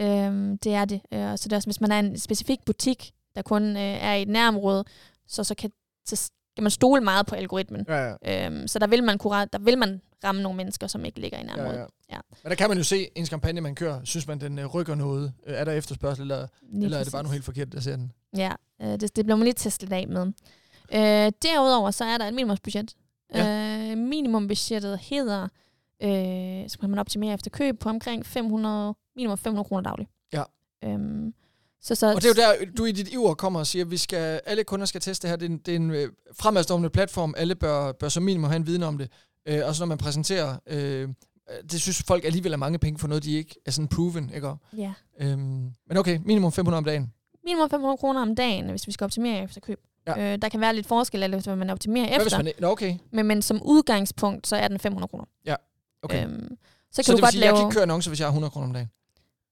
yeah. 0.00 0.26
øhm, 0.26 0.58
det 0.58 0.74
er 0.74 0.84
det. 0.84 1.00
Øh, 1.12 1.38
så 1.38 1.44
det 1.44 1.52
er 1.52 1.56
også, 1.56 1.66
hvis 1.66 1.80
man 1.80 1.92
er 1.92 1.98
en 1.98 2.18
specifik 2.18 2.64
butik, 2.66 3.12
der 3.34 3.42
kun 3.42 3.62
øh, 3.76 3.82
er 3.82 4.14
i 4.14 4.22
et 4.22 4.28
nærområde, 4.28 4.84
så, 5.26 5.44
så 5.44 5.54
kan 5.54 5.70
så 6.04 6.30
kan 6.56 6.62
man 6.62 6.70
stole 6.70 7.00
meget 7.00 7.26
på 7.26 7.34
algoritmen. 7.34 7.84
Ja, 7.88 8.16
ja. 8.22 8.46
Øhm, 8.46 8.68
så 8.68 8.78
der 8.78 8.86
vil, 8.86 9.04
man 9.04 9.18
kunne, 9.18 9.46
der 9.52 9.58
vil 9.58 9.78
man 9.78 10.00
ramme 10.24 10.42
nogle 10.42 10.56
mennesker, 10.56 10.86
som 10.86 11.04
ikke 11.04 11.20
ligger 11.20 11.38
i 11.38 11.42
nærmere. 11.42 11.70
Ja, 11.70 11.80
ja. 11.80 11.86
ja. 12.12 12.18
Men 12.42 12.50
der 12.50 12.56
kan 12.56 12.68
man 12.68 12.78
jo 12.78 12.84
se, 12.84 13.08
ens 13.14 13.28
kampagne, 13.28 13.60
man 13.60 13.74
kører, 13.74 14.04
synes 14.04 14.26
man, 14.26 14.40
den 14.40 14.58
øh, 14.58 14.66
rykker 14.66 14.94
noget? 14.94 15.32
Øh, 15.46 15.54
er 15.54 15.64
der 15.64 15.72
efterspørgsel, 15.72 16.22
eller, 16.22 16.46
eller 16.82 16.98
er 16.98 17.04
det 17.04 17.12
bare 17.12 17.22
noget 17.22 17.34
helt 17.34 17.44
forkert, 17.44 17.72
der 17.72 17.80
ser 17.80 17.96
den? 17.96 18.12
Ja, 18.36 18.52
øh, 18.82 18.88
det, 18.88 19.16
det 19.16 19.24
bliver 19.24 19.36
man 19.36 19.44
lige 19.44 19.54
testet 19.54 19.92
af 19.92 20.08
med. 20.08 20.26
Øh, 20.92 21.32
derudover 21.42 21.90
så 21.90 22.04
er 22.04 22.18
der 22.18 22.28
et 22.28 22.34
minimumsbudget. 22.34 22.94
Ja. 23.34 23.90
Øh, 23.90 23.98
minimumbudgettet 23.98 24.98
hedder, 24.98 25.42
øh, 26.02 26.68
så 26.68 26.78
kan 26.80 26.90
man 26.90 26.98
optimere 26.98 27.34
efter 27.34 27.50
køb 27.50 27.78
på 27.78 27.88
omkring 27.88 28.26
500, 28.26 28.94
minimum 29.16 29.38
500 29.38 29.68
kroner 29.68 29.82
dagligt. 29.82 30.10
Ja. 30.32 30.42
Øhm, 30.84 31.34
så, 31.80 31.94
så, 31.94 32.14
og 32.14 32.22
det 32.22 32.24
er 32.24 32.28
jo 32.28 32.64
der, 32.64 32.72
du 32.78 32.84
i 32.84 32.92
dit 32.92 33.12
iver 33.12 33.34
kommer 33.34 33.60
og 33.60 33.66
siger, 33.66 33.84
at 33.84 33.90
vi 33.90 33.96
skal, 33.96 34.40
alle 34.46 34.64
kunder 34.64 34.86
skal 34.86 35.00
teste 35.00 35.22
det 35.22 35.30
her. 35.30 35.36
Det 35.36 35.46
er 35.46 35.50
en, 35.50 35.58
det 35.58 35.72
er 35.72 35.76
en 35.76 35.90
øh, 35.90 36.08
fremadstormende 36.32 36.90
platform. 36.90 37.34
Alle 37.36 37.54
bør, 37.54 37.92
bør 37.92 38.08
som 38.08 38.22
minimum 38.22 38.50
have 38.50 38.56
en 38.56 38.66
viden 38.66 38.82
om 38.82 38.98
det. 38.98 39.10
Øh, 39.46 39.66
og 39.66 39.74
så 39.74 39.82
når 39.82 39.86
man 39.86 39.98
præsenterer, 39.98 40.56
øh, 40.66 41.08
det 41.70 41.80
synes 41.82 42.02
folk 42.06 42.24
alligevel 42.24 42.52
er 42.52 42.56
mange 42.56 42.78
penge 42.78 42.98
for 42.98 43.08
noget, 43.08 43.24
de 43.24 43.32
ikke 43.32 43.54
er 43.66 43.70
sådan 43.70 43.88
proven, 43.88 44.30
ikke? 44.34 44.52
Ja. 44.76 44.92
Øhm, 45.20 45.72
men 45.88 45.96
okay, 45.96 46.20
minimum 46.24 46.52
500 46.52 46.78
om 46.78 46.84
dagen. 46.84 47.12
Minimum 47.44 47.70
500 47.70 47.98
kroner 47.98 48.22
om 48.22 48.34
dagen, 48.34 48.68
hvis 48.70 48.86
vi 48.86 48.92
skal 48.92 49.04
optimere 49.04 49.42
efter 49.42 49.60
køb. 49.60 49.80
Ja. 50.06 50.32
Øh, 50.32 50.38
der 50.42 50.48
kan 50.48 50.60
være 50.60 50.74
lidt 50.74 50.86
forskel, 50.86 51.22
eller 51.22 51.36
hvis 51.36 51.46
man 51.46 51.70
optimerer 51.70 52.04
efter. 52.04 52.36
Hvad, 52.36 52.42
hvis 52.42 52.54
man, 52.60 52.70
okay. 52.70 52.96
men, 53.12 53.26
men 53.26 53.42
som 53.42 53.62
udgangspunkt, 53.62 54.46
så 54.46 54.56
er 54.56 54.68
den 54.68 54.78
500 54.78 55.08
kroner. 55.08 55.24
Ja, 55.46 55.54
okay. 56.02 56.24
Øhm, 56.24 56.58
så 56.92 56.96
kan 56.96 57.04
så 57.04 57.12
du 57.12 57.16
det 57.16 57.22
godt 57.22 57.32
sige, 57.32 57.40
lave... 57.40 57.48
jeg 57.48 57.56
kan 57.56 57.66
ikke 57.66 57.74
køre 57.74 57.82
annoncer, 57.82 58.10
hvis 58.10 58.20
jeg 58.20 58.26
har 58.26 58.30
100 58.30 58.50
kroner 58.50 58.66
om 58.66 58.72
dagen? 58.72 58.90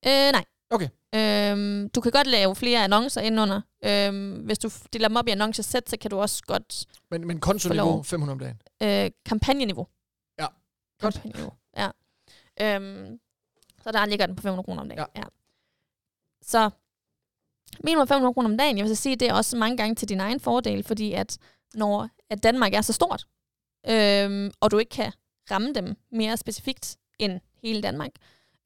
Øh, 0.07 0.33
nej. 0.33 0.45
Okay. 0.71 0.89
Øhm, 1.15 1.89
du 1.89 2.01
kan 2.01 2.13
godt 2.13 2.27
lave 2.27 2.57
flere 2.57 2.85
annoncer 2.85 3.21
indenunder. 3.21 3.61
Øhm, 3.85 4.33
hvis 4.33 4.59
du 4.59 4.71
deler 4.93 5.09
dem 5.09 5.17
op 5.17 5.29
i 5.29 5.31
annoncer-sæt, 5.31 5.91
så 5.91 5.97
kan 6.01 6.11
du 6.11 6.19
også 6.19 6.43
godt... 6.47 6.85
Men, 7.11 7.27
men 7.27 7.41
kontoniveau 7.41 8.03
500 8.03 8.33
om 8.33 8.39
dagen? 8.39 8.61
Øh, 8.85 9.11
kampagneniveau. 9.27 9.87
Ja. 10.39 10.47
Godt. 11.01 11.15
Kampagneniveau, 11.15 11.53
ja. 11.77 11.91
Øhm, 12.61 13.21
så 13.83 13.93
der 13.93 14.07
ligger 14.07 14.27
den 14.27 14.37
på 14.37 14.43
500 14.43 14.65
kroner 14.65 14.83
om 14.83 14.89
dagen. 14.89 14.99
Ja. 15.15 15.21
ja. 15.21 15.27
Så 16.43 16.71
minimum 17.85 18.09
500 18.09 18.35
kroner 18.35 18.49
om 18.49 18.59
dagen, 18.59 18.79
jeg 18.79 18.85
vil 18.85 18.97
så 18.97 19.03
sige, 19.03 19.17
det 19.17 19.29
er 19.29 19.35
også 19.35 19.57
mange 19.57 19.77
gange 19.77 19.95
til 19.95 20.09
din 20.09 20.21
egen 20.21 20.41
fordel, 20.41 20.83
fordi 20.83 21.13
at 21.13 21.39
når 21.75 22.09
at 22.31 22.43
Danmark 22.43 22.75
er 22.75 22.81
så 22.81 22.93
stort, 22.93 23.27
øhm, 23.89 24.51
og 24.61 24.71
du 24.71 24.79
ikke 24.79 24.91
kan 24.91 25.13
ramme 25.51 25.73
dem 25.73 25.97
mere 26.13 26.37
specifikt 26.37 26.97
end 27.19 27.41
hele 27.63 27.83
Danmark, 27.83 28.11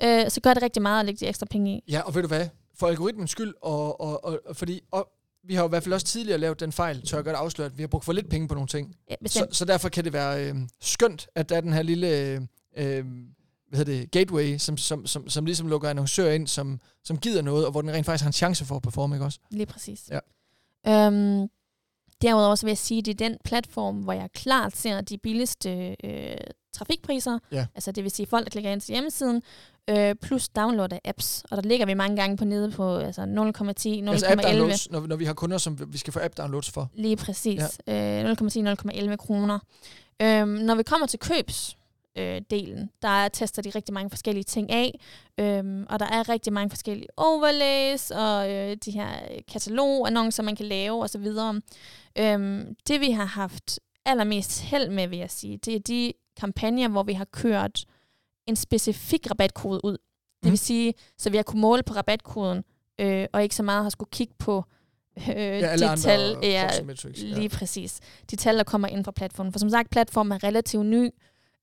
øh, 0.02 0.30
så 0.30 0.40
gør 0.40 0.54
det 0.54 0.62
rigtig 0.62 0.82
meget 0.82 1.00
at 1.00 1.06
lægge 1.06 1.18
de 1.18 1.26
ekstra 1.26 1.46
penge 1.50 1.76
i. 1.76 1.82
Ja, 1.88 2.00
og 2.00 2.14
ved 2.14 2.22
du 2.22 2.28
hvad? 2.28 2.48
For 2.74 2.86
algoritmens 2.86 3.30
skyld, 3.30 3.54
og, 3.62 4.00
og, 4.00 4.24
og, 4.24 4.40
og 4.46 4.56
fordi 4.56 4.80
og 4.90 5.12
vi 5.44 5.54
har 5.54 5.62
jo 5.62 5.68
i 5.68 5.68
hvert 5.68 5.82
fald 5.82 5.94
også 5.94 6.06
tidligere 6.06 6.38
lavet 6.38 6.60
den 6.60 6.72
fejl, 6.72 7.02
tør 7.02 7.16
jeg 7.16 7.24
godt 7.24 7.36
afsløre, 7.36 7.66
at 7.66 7.78
vi 7.78 7.82
har 7.82 7.88
brugt 7.88 8.04
for 8.04 8.12
lidt 8.12 8.30
penge 8.30 8.48
på 8.48 8.54
nogle 8.54 8.68
ting. 8.68 8.96
Ja, 9.10 9.14
så, 9.26 9.46
så 9.52 9.64
derfor 9.64 9.88
kan 9.88 10.04
det 10.04 10.12
være 10.12 10.48
øh, 10.48 10.56
skønt, 10.80 11.28
at 11.34 11.48
der 11.48 11.56
er 11.56 11.60
den 11.60 11.72
her 11.72 11.82
lille 11.82 12.08
øh, 12.08 12.40
øh, 12.76 13.04
hvad 13.68 13.78
hedder 13.78 13.92
det, 13.92 14.10
gateway, 14.10 14.58
som, 14.58 14.76
som, 14.76 15.06
som, 15.06 15.28
som 15.28 15.44
ligesom 15.44 15.68
lukker 15.68 15.90
annoncører 15.90 16.32
ind, 16.32 16.46
som, 16.46 16.80
som 17.04 17.18
gider 17.18 17.42
noget, 17.42 17.64
og 17.66 17.70
hvor 17.70 17.80
den 17.80 17.90
rent 17.90 18.06
faktisk 18.06 18.22
har 18.22 18.28
en 18.28 18.32
chance 18.32 18.64
for 18.64 18.76
at 18.76 18.82
performe, 18.82 19.14
ikke 19.14 19.24
også? 19.24 19.38
Lige 19.50 19.66
præcis. 19.66 20.10
Ja. 20.10 20.18
Øhm, 21.06 21.48
derudover 22.22 22.54
så 22.54 22.66
vil 22.66 22.70
jeg 22.70 22.78
sige, 22.78 22.98
at 22.98 23.06
det 23.06 23.20
er 23.20 23.28
den 23.28 23.38
platform, 23.44 23.96
hvor 23.96 24.12
jeg 24.12 24.30
klart 24.34 24.76
ser 24.76 25.00
de 25.00 25.18
billigste 25.18 25.96
øh, 26.04 26.36
trafikpriser. 26.78 27.38
Ja. 27.52 27.66
Altså 27.74 27.92
det 27.92 28.04
vil 28.04 28.10
sige 28.10 28.26
folk, 28.26 28.44
der 28.44 28.50
klikker 28.50 28.70
ind 28.70 28.80
til 28.80 28.92
hjemmesiden, 28.92 29.42
øh, 29.90 30.14
plus 30.22 30.48
download 30.48 30.92
af 30.92 31.00
apps. 31.04 31.44
Og 31.50 31.56
der 31.56 31.68
ligger 31.68 31.86
vi 31.86 31.94
mange 31.94 32.16
gange 32.16 32.36
på 32.36 32.44
nede 32.44 32.70
på 32.70 32.96
altså 32.96 33.22
0,10, 33.22 33.26
0,11. 33.26 34.10
Altså 34.10 34.26
app 34.30 34.42
downloads, 34.42 34.90
når, 34.90 35.06
når 35.06 35.16
vi 35.16 35.24
har 35.24 35.34
kunder, 35.34 35.58
som 35.58 35.92
vi 35.92 35.98
skal 35.98 36.12
få 36.12 36.20
app 36.22 36.36
downloads 36.38 36.70
for. 36.70 36.90
Lige 36.94 37.16
præcis. 37.16 37.62
Ja. 37.86 38.24
Øh, 38.24 38.30
0,10, 38.30 39.10
0,11 39.10 39.16
kroner. 39.16 39.58
Øhm, 40.22 40.48
når 40.48 40.74
vi 40.74 40.82
kommer 40.82 41.06
til 41.06 41.18
købs, 41.18 41.78
øh, 42.18 42.40
delen. 42.50 42.90
Der 43.02 43.28
tester 43.28 43.62
de 43.62 43.70
rigtig 43.70 43.94
mange 43.94 44.10
forskellige 44.10 44.44
ting 44.44 44.70
af, 44.70 45.00
øhm, 45.38 45.86
og 45.90 45.98
der 45.98 46.06
er 46.06 46.28
rigtig 46.28 46.52
mange 46.52 46.70
forskellige 46.70 47.08
overlays 47.16 48.10
og 48.10 48.52
øh, 48.52 48.76
de 48.84 48.90
her 48.90 49.08
katalogannoncer, 49.52 50.42
man 50.42 50.56
kan 50.56 50.66
lave 50.66 51.02
osv. 51.02 51.26
Øhm, 52.18 52.76
det 52.88 53.00
vi 53.00 53.10
har 53.10 53.24
haft 53.24 53.80
allermest 54.04 54.60
held 54.60 54.90
med, 54.90 55.08
vil 55.08 55.18
jeg 55.18 55.30
sige, 55.30 55.56
det 55.56 55.74
er 55.74 55.78
de 55.78 56.12
kampagner, 56.38 56.88
hvor 56.88 57.02
vi 57.02 57.12
har 57.12 57.24
kørt 57.24 57.84
en 58.46 58.56
specifik 58.56 59.30
rabatkode 59.30 59.80
ud. 59.84 59.92
Det 59.92 60.44
mm. 60.44 60.50
vil 60.50 60.58
sige, 60.58 60.94
så 61.18 61.30
vi 61.30 61.36
har 61.36 61.42
kunnet 61.42 61.60
måle 61.60 61.82
på 61.82 61.94
rabatkoden, 61.94 62.64
øh, 63.00 63.26
og 63.32 63.42
ikke 63.42 63.54
så 63.54 63.62
meget 63.62 63.82
har 63.82 63.90
skulle 63.90 64.10
kigge 64.12 64.34
på 64.38 64.64
øh, 65.18 65.36
ja, 65.36 65.76
de 65.76 65.96
tal. 65.96 66.36
Ja, 66.42 66.70
lige 67.14 67.42
ja. 67.42 67.48
præcis. 67.48 68.00
De 68.30 68.36
tal, 68.36 68.56
der 68.58 68.64
kommer 68.64 68.88
ind 68.88 69.04
fra 69.04 69.12
platformen. 69.12 69.52
For 69.52 69.58
som 69.58 69.70
sagt, 69.70 69.90
platformen 69.90 70.32
er 70.32 70.44
relativt 70.44 70.86
ny. 70.86 71.10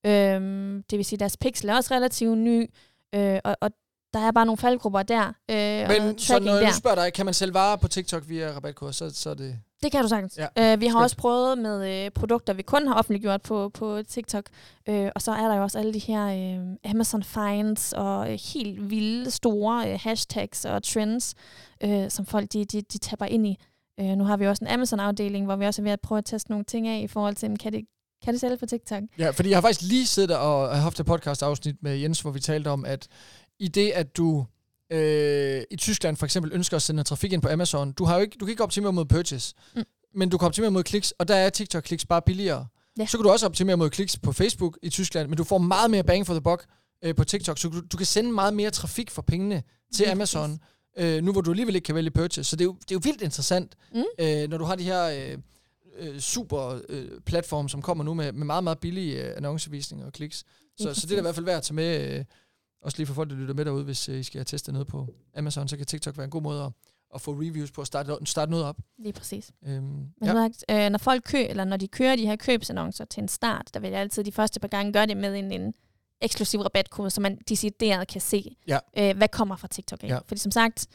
Øhm, 0.06 0.84
det 0.90 0.98
vil 0.98 1.06
sige, 1.06 1.20
deres 1.20 1.38
pixel 1.38 1.70
er 1.70 1.76
også 1.76 1.94
relativt 1.94 2.38
ny. 2.38 2.70
Øh, 3.16 3.40
og, 3.44 3.56
og 3.62 3.72
der 4.14 4.20
er 4.20 4.32
bare 4.32 4.46
nogle 4.46 4.58
faldgrupper 4.58 5.04
der. 5.04 5.28
Øh, 5.28 5.88
Men 5.88 6.20
så 6.20 6.40
når 6.40 6.54
jeg 6.56 6.74
spørger 6.74 6.96
dig, 6.96 7.14
kan 7.14 7.26
man 7.26 7.34
sælge 7.34 7.54
varer 7.54 7.76
på 7.76 7.88
TikTok 7.88 8.24
via 8.30 8.52
rabatkoder, 8.56 8.92
så, 8.92 9.10
så 9.10 9.30
er 9.30 9.34
det... 9.34 9.60
Det 9.84 9.92
kan 9.92 10.02
du 10.02 10.08
sagtens. 10.08 10.38
Ja. 10.38 10.74
Øh, 10.74 10.82
vi 10.82 10.86
har 10.86 10.92
Skønt. 10.94 11.04
også 11.04 11.18
prøvet 11.18 11.58
med 11.58 12.06
øh, 12.06 12.12
produkter, 12.12 12.54
vi 12.54 12.62
kun 12.62 12.88
har 12.88 12.96
offentliggjort 12.96 13.42
på, 13.42 13.70
på 13.70 14.02
TikTok. 14.08 14.46
Øh, 14.90 15.10
og 15.16 15.22
så 15.22 15.32
er 15.32 15.48
der 15.48 15.56
jo 15.56 15.64
også 15.64 15.80
alle 15.80 15.94
de 15.94 16.00
her 16.00 16.26
øh, 16.26 16.92
Amazon 16.92 17.24
Finds 17.24 17.94
og 17.94 18.32
øh, 18.32 18.40
helt 18.54 18.90
vilde 18.90 19.32
store 19.32 19.92
øh, 19.92 20.00
hashtags 20.04 20.66
og 20.66 20.84
trends, 20.84 21.34
øh, 21.84 22.10
som 22.10 22.26
folk 22.26 22.54
de, 22.54 22.66
de, 22.66 22.82
de 22.82 22.98
tapper 22.98 23.26
ind 23.26 23.48
i. 23.48 23.58
Øh, 24.00 24.06
nu 24.06 24.24
har 24.24 24.38
vi 24.38 24.48
også 24.48 24.66
en 24.66 24.68
Amazon-afdeling, 24.72 25.46
hvor 25.46 25.56
vi 25.56 25.66
også 25.66 25.82
er 25.82 25.84
ved 25.84 25.92
at 25.92 26.02
prøve 26.02 26.18
at 26.18 26.26
teste 26.26 26.52
nogle 26.52 26.66
ting 26.66 26.88
af 26.88 27.00
i 27.02 27.08
forhold 27.08 27.36
til, 27.36 27.58
kan 27.58 27.74
det, 27.74 27.86
kan 28.24 28.34
det 28.34 28.42
sælge 28.42 28.58
på 28.58 28.66
TikTok? 28.66 29.04
Ja, 29.18 29.30
fordi 29.30 29.50
jeg 29.50 29.58
har 29.58 29.62
faktisk 29.62 29.82
lige 29.82 30.08
siddet 30.08 30.38
og 30.38 30.78
haft 30.82 31.00
et 31.00 31.06
podcast-afsnit 31.06 31.76
med 31.82 31.96
Jens, 31.98 32.22
hvor 32.22 32.32
vi 32.32 32.40
talte 32.40 32.68
om, 32.68 32.86
at 32.86 33.08
i 33.60 33.68
det, 33.68 33.92
at 33.92 34.18
du 34.18 34.46
øh, 34.91 35.62
i 35.71 35.76
Tyskland 35.76 36.17
for 36.17 36.26
eksempel 36.26 36.52
ønsker 36.54 36.76
at 36.76 36.82
sende 36.82 37.04
trafik 37.04 37.34
ind 37.34 37.41
på 37.41 37.48
Amazon, 37.50 37.91
du, 37.91 38.06
har 38.06 38.15
jo 38.15 38.21
ikke, 38.21 38.38
du 38.39 38.45
kan 38.45 38.52
ikke 38.52 38.63
optimere 38.63 38.93
mod 38.93 39.06
purchase. 39.06 39.56
Mm. 39.76 39.84
men 40.15 40.30
du 40.30 40.38
kan 40.38 40.45
optimere 40.45 40.71
mod 40.71 40.84
kliks, 40.84 41.12
og 41.12 41.28
der 41.28 41.36
er 41.36 41.50
TikTok-kliks 41.50 42.06
bare 42.10 42.21
billigere. 42.21 42.67
Ja. 43.00 43.06
Så 43.06 43.17
kan 43.17 43.24
du 43.24 43.30
også 43.32 43.45
optimere 43.45 43.78
mod 43.78 43.89
kliks 43.89 44.17
på 44.17 44.32
Facebook 44.32 44.78
i 44.84 44.89
Tyskland, 44.89 45.30
men 45.30 45.38
du 45.38 45.43
får 45.43 45.58
meget 45.58 45.91
mere 45.91 46.04
bang 46.04 46.26
for 46.28 46.34
the 46.34 46.41
buck 46.41 46.65
øh, 47.04 47.15
på 47.15 47.24
TikTok, 47.24 47.58
så 47.60 47.67
du, 47.69 47.82
du 47.91 47.98
kan 47.98 48.06
sende 48.06 48.32
meget 48.32 48.54
mere 48.54 48.71
trafik 48.71 49.12
for 49.12 49.21
pengene 49.21 49.63
til 49.93 50.04
Lige 50.04 50.12
Amazon, 50.12 50.60
øh, 50.98 51.24
nu 51.24 51.32
hvor 51.32 51.41
du 51.41 51.52
alligevel 51.52 51.76
ikke 51.76 51.86
kan 51.86 51.95
vælge 51.95 52.12
purchase. 52.12 52.50
Så 52.50 52.56
det 52.56 52.62
er 52.62 52.65
jo, 52.65 52.74
det 52.74 52.91
er 52.91 52.95
jo 52.95 53.02
vildt 53.04 53.21
interessant, 53.21 53.76
Mm. 53.93 54.04
øh, 54.19 54.50
når 54.50 54.58
du 54.58 54.63
har 54.65 54.76
de 54.76 54.84
her 54.84 55.04
øh, 55.06 55.38
øh, 56.00 56.19
super 56.19 56.80
øh, 56.89 57.08
platforme, 57.26 57.69
som 57.69 57.82
kommer 57.82 58.04
nu 58.04 58.13
med, 58.13 58.32
med 58.32 58.45
meget, 58.45 58.63
meget 58.63 58.80
billige 58.80 59.24
øh, 59.24 59.38
annoncevisninger 59.38 60.06
og 60.06 60.13
kliks. 60.13 60.43
Så, 60.78 60.93
så 60.93 61.08
det 61.08 61.13
er 61.13 61.17
i 61.17 61.21
hvert 61.21 61.36
fald 61.36 61.45
værd 61.45 61.58
at 61.58 61.63
tage 61.63 61.76
med, 61.76 62.17
øh, 62.19 62.26
også 62.86 62.98
lige 62.98 63.08
for 63.08 63.13
folk, 63.13 63.30
der 63.30 63.36
lytter 63.36 63.54
med 63.54 63.65
derude, 63.65 63.84
hvis 63.84 64.10
øh, 64.10 64.19
I 64.19 64.24
skal 64.24 64.39
have 64.39 64.45
testet 64.45 64.74
noget 64.74 64.88
på 64.88 65.08
Amazon, 65.38 65.67
så 65.67 65.78
kan 65.78 65.86
TikTok 65.86 66.17
være 66.17 66.24
en 66.26 66.30
god 66.30 66.41
måde 66.41 66.63
at, 66.63 66.71
at 67.15 67.21
få 67.21 67.32
reviews 67.34 67.71
på, 67.71 67.82
at 67.82 67.88
starte, 67.88 68.17
starte 68.26 68.52
noget 68.52 68.65
op. 68.65 68.78
Lige 68.98 69.13
præcis. 69.13 69.52
Øhm, 69.67 69.84
Men 69.84 70.10
ja. 70.24 70.34
sagt, 70.34 70.65
øh, 70.71 70.89
når 70.89 70.98
folk 70.98 71.24
kø, 71.26 71.45
eller 71.50 71.65
når 71.65 71.78
de 71.78 71.88
kører 71.88 72.15
de 72.15 72.26
her 72.26 72.36
købsannoncer 72.36 73.06
til 73.06 73.21
en 73.21 73.28
start, 73.28 73.69
der 73.74 73.80
vil 73.80 73.89
jeg 73.91 74.00
altid 74.00 74.24
de 74.24 74.32
første 74.32 74.60
par 74.60 74.67
gange 74.67 74.93
gøre 74.93 75.06
det 75.06 75.17
med 75.17 75.36
en, 75.36 75.52
en 75.52 75.74
eksklusiv 76.21 76.60
rabatkode, 76.62 77.10
så 77.10 77.21
man 77.21 77.38
decideret 77.50 78.08
kan 78.08 78.21
se, 78.21 78.56
Ja. 78.67 78.80
øh, 78.98 79.17
hvad 79.17 79.28
kommer 79.28 79.56
fra 79.56 79.67
TikTok 79.67 80.04
af. 80.04 80.08
Ja. 80.08 80.19
Fordi 80.28 80.39
som 80.39 80.52
sagt, 80.52 80.88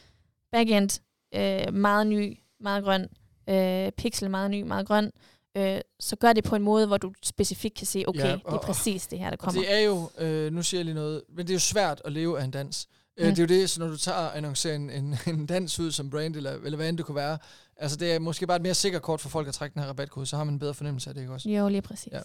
backend, 0.51 1.01
øh, 1.35 1.73
meget 1.73 2.07
ny, 2.07 2.39
meget 2.59 2.83
grøn, 2.83 3.07
øh, 3.49 3.91
pixel, 3.91 4.29
meget 4.29 4.51
ny, 4.51 4.61
meget 4.61 4.87
grøn, 4.87 5.11
øh, 5.57 5.79
så 5.99 6.15
gør 6.15 6.33
det 6.33 6.43
på 6.43 6.55
en 6.55 6.61
måde, 6.61 6.87
hvor 6.87 6.97
du 6.97 7.13
specifikt 7.23 7.77
kan 7.77 7.87
se, 7.87 8.03
okay, 8.07 8.19
Ja, 8.19 8.27
ja, 8.27 8.33
det 8.33 8.41
og- 8.45 8.53
er 8.53 8.59
præcis 8.59 9.07
det 9.07 9.19
her, 9.19 9.25
der 9.29 9.31
Og 9.31 9.39
kommer. 9.39 9.61
det 9.61 9.73
er 9.73 9.79
jo, 9.79 10.09
øh, 10.17 10.53
nu 10.53 10.63
siger 10.63 10.79
jeg 10.79 10.85
lige 10.85 10.95
noget, 10.95 11.21
men 11.29 11.47
det 11.47 11.49
er 11.53 11.55
jo 11.55 11.59
svært 11.59 12.01
at 12.05 12.11
leve 12.11 12.39
af 12.39 12.43
en 12.43 12.51
dans. 12.51 12.87
Mm. 13.17 13.23
Mm. 13.25 13.29
Det 13.29 13.39
er 13.39 13.43
jo 13.55 13.61
det, 13.61 13.69
så 13.69 13.79
når 13.79 13.87
du 13.87 13.97
tager 13.97 14.17
og 14.17 14.37
annoncerer 14.37 14.75
en, 14.75 14.89
en, 14.89 15.17
en 15.33 15.45
dans 15.45 15.79
ud 15.79 15.91
som 15.91 16.09
brand, 16.09 16.35
eller, 16.35 16.51
eller 16.51 16.75
hvad 16.75 16.89
end 16.89 16.97
det 16.97 17.05
kunne 17.05 17.15
være, 17.15 17.37
altså 17.77 17.97
det 17.97 18.11
er 18.13 18.19
måske 18.19 18.47
bare 18.47 18.55
et 18.55 18.61
mere 18.63 18.73
sikkert 18.73 19.01
kort 19.01 19.21
for 19.21 19.29
folk 19.29 19.47
at 19.47 19.53
trække 19.53 19.73
den 19.73 19.81
her 19.81 19.89
rabatkode, 19.89 20.25
så 20.25 20.37
har 20.37 20.43
man 20.43 20.53
en 20.53 20.59
bedre 20.59 20.73
fornemmelse 20.73 21.09
af 21.09 21.13
det, 21.13 21.21
ikke 21.21 21.33
også? 21.33 21.49
Jo, 21.49 21.67
lige 21.67 21.81
præcis. 21.81 22.13
Ja. 22.13 22.21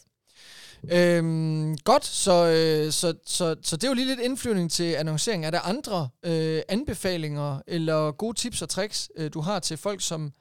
Øhm, 1.19 1.77
godt, 1.85 2.05
så, 2.05 2.33
øh, 2.47 2.93
så, 2.93 3.15
så, 3.27 3.57
så 3.63 3.77
det 3.77 3.85
er 3.85 3.89
jo 3.89 3.95
lige 3.95 4.07
lidt 4.07 4.21
indflyvning 4.21 4.71
til 4.71 4.85
annoncering. 4.95 5.47
Er 5.47 5.51
der 5.51 5.61
andre 5.61 6.09
øh, 6.23 6.63
anbefalinger 6.69 7.61
eller 7.67 8.13
gode 8.13 8.39
tips 8.39 8.63
og 8.63 8.69
tricks, 8.69 9.11
øh, 9.17 9.31
du 9.35 9.41
har 9.41 9.59
til 9.59 9.77
folk, 9.77 10.01
som 10.03 10.33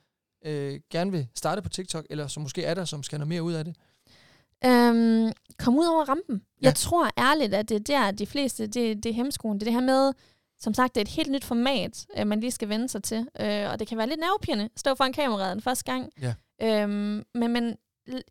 øh, 0.45 0.79
gerne 0.89 1.12
vil 1.12 1.27
starte 1.36 1.62
på 1.62 1.69
TikTok, 1.69 2.05
eller 2.10 2.27
som 2.27 2.43
måske 2.43 2.63
er 2.63 2.73
der, 2.73 2.86
som 2.86 3.03
skal 3.03 3.15
have 3.15 3.19
noget 3.19 3.29
mere 3.29 3.43
ud 3.43 3.53
af 3.53 3.65
det? 3.65 3.75
Øhm, 4.65 5.31
kom 5.60 5.77
ud 5.77 5.86
over 5.86 6.03
rampen. 6.10 6.41
Ja. 6.62 6.65
Jeg 6.65 6.75
tror 6.75 7.10
ærligt, 7.17 7.53
at 7.53 7.69
det 7.69 7.75
er 7.75 7.79
der, 7.79 8.12
de 8.12 8.25
fleste, 8.25 8.67
det, 8.67 9.03
det 9.03 9.10
er 9.10 9.13
hemskoen. 9.13 9.60
Det 9.60 9.63
er 9.63 9.65
det 9.65 9.73
her 9.73 9.86
med, 9.86 10.13
som 10.60 10.73
sagt, 10.73 10.95
det 10.95 11.01
er 11.01 11.05
et 11.05 11.15
helt 11.15 11.31
nyt 11.31 11.43
format, 11.43 12.05
øh, 12.17 12.27
man 12.27 12.39
lige 12.39 12.51
skal 12.51 12.69
vende 12.69 12.89
sig 12.89 13.03
til. 13.03 13.27
Øh, 13.39 13.69
og 13.71 13.79
det 13.79 13.88
kan 13.88 13.97
være 13.97 14.08
lidt 14.08 14.19
nervepirrende 14.19 14.65
at 14.65 14.79
stå 14.79 14.95
foran 14.95 15.13
kameraet 15.13 15.53
den 15.53 15.62
første 15.62 15.91
gang. 15.91 16.10
Ja. 16.21 16.34
Øhm, 16.62 17.23
men, 17.34 17.51
men 17.51 17.75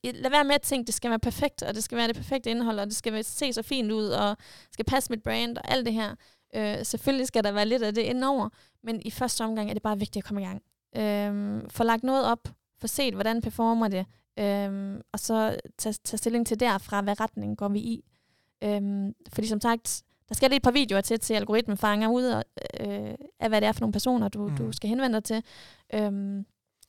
lad 0.05 0.31
være 0.31 0.45
med 0.45 0.55
at 0.55 0.63
tænke, 0.63 0.87
det 0.87 0.95
skal 0.95 1.11
være 1.11 1.19
perfekt, 1.19 1.63
og 1.63 1.75
det 1.75 1.85
skal 1.85 1.99
være 1.99 2.09
det 2.09 2.17
perfekte 2.17 2.51
indhold, 2.51 2.79
og 2.79 2.87
det 2.87 2.97
skal 2.97 3.25
se 3.25 3.53
så 3.53 3.63
fint 3.63 3.93
ud, 3.93 4.07
og 4.07 4.37
skal 4.73 4.85
passe 4.85 5.11
mit 5.11 5.23
brand, 5.23 5.59
og 5.59 5.71
alt 5.71 5.87
det 5.87 5.95
her. 5.95 6.15
Øh, 6.55 6.85
selvfølgelig 6.85 7.27
skal 7.27 7.45
der 7.45 7.53
være 7.53 7.67
lidt 7.67 7.83
af 7.83 7.95
det 7.95 8.03
indover, 8.03 8.49
men 8.83 9.03
i 9.05 9.11
første 9.11 9.45
omgang 9.45 9.71
er 9.71 9.75
det 9.75 9.83
bare 9.83 9.99
vigtigt 9.99 10.23
at 10.23 10.25
komme 10.25 10.43
i 10.43 10.45
gang. 10.45 10.63
Øhm, 10.97 11.71
få 11.71 11.85
lagt 11.85 12.05
noget 12.05 12.25
op, 12.25 12.49
få 12.81 12.87
set, 12.87 13.15
hvordan 13.15 13.41
performer 13.41 13.89
det, 13.89 14.07
øhm, 14.39 15.01
og 15.13 15.21
så 15.21 15.57
tage, 15.79 15.93
tage 16.05 16.19
stilling 16.19 16.47
til 16.47 16.61
derfra, 16.61 17.01
hvad 17.01 17.21
retning 17.21 17.57
går 17.57 17.69
vi 17.69 17.79
i. 17.79 18.05
Øhm, 18.65 19.15
fordi 19.33 19.47
som 19.47 19.61
sagt, 19.61 20.03
der 20.29 20.35
skal 20.35 20.51
lige 20.51 20.57
et 20.57 20.63
par 20.63 20.71
videoer 20.71 21.01
til, 21.01 21.21
til 21.21 21.35
algoritmen 21.35 21.77
fanger 21.77 22.09
ud 22.09 22.23
af, 22.23 22.43
øh, 22.81 23.15
af, 23.41 23.49
hvad 23.49 23.61
det 23.61 23.67
er 23.67 23.73
for 23.73 23.81
nogle 23.81 23.93
personer, 23.93 24.29
du. 24.29 24.49
Mm. 24.49 24.57
du 24.57 24.73
skal 24.73 24.89
henvende 24.89 25.15
dig 25.15 25.25
til. 25.25 25.43
Øhm, 25.95 26.47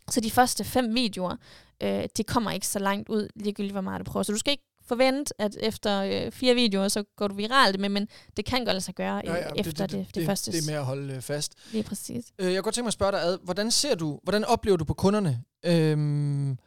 så 0.10 0.22
de 0.22 0.32
første 0.32 0.64
fem 0.64 0.96
videoer, 0.96 1.36
øh, 1.84 2.04
de 2.18 2.24
kommer 2.24 2.52
ikke 2.52 2.68
så 2.68 2.80
langt 2.80 3.10
ud, 3.10 3.28
ligegyldigt 3.36 3.74
hvor 3.74 3.82
meget 3.82 4.00
du 4.00 4.12
prøver. 4.12 4.24
Så 4.24 4.32
du 4.32 4.38
skal 4.38 4.52
ikke 4.52 4.64
forvente, 4.88 5.42
at 5.42 5.58
efter 5.60 6.02
øh, 6.02 6.32
fire 6.32 6.56
videoer, 6.56 6.88
så 6.88 7.04
går 7.16 7.28
du 7.28 7.36
viralt 7.36 7.80
med, 7.80 7.90
men 7.90 8.08
det 8.38 8.46
kan 8.46 8.60
godt 8.60 8.68
lade 8.68 8.82
sig 8.82 8.96
gøre 8.96 9.22
ja, 9.26 9.36
ja, 9.36 9.48
efter 9.56 9.88
det, 9.88 9.98
det, 9.98 10.08
det, 10.08 10.16
det, 10.16 10.26
første. 10.26 10.52
Det 10.52 10.68
er 10.68 10.72
med 10.72 10.80
at 10.80 10.86
holde 10.86 11.14
øh, 11.14 11.22
fast. 11.22 11.54
Lige 11.72 11.84
præcis. 11.84 12.26
Øh, 12.40 12.46
jeg 12.46 12.54
kunne 12.54 12.64
godt 12.64 12.76
tænke 12.76 12.86
mig 12.86 12.90
at 12.90 12.94
spørge 12.94 13.12
dig 13.12 13.22
ad, 13.22 13.38
hvordan 13.44 13.72
ser 13.72 13.96
du, 13.96 14.20
hvordan 14.24 14.46
oplever 14.46 14.78
du 14.78 14.86
på 14.86 14.94
kunderne, 14.94 15.44
øhm, 15.66 16.58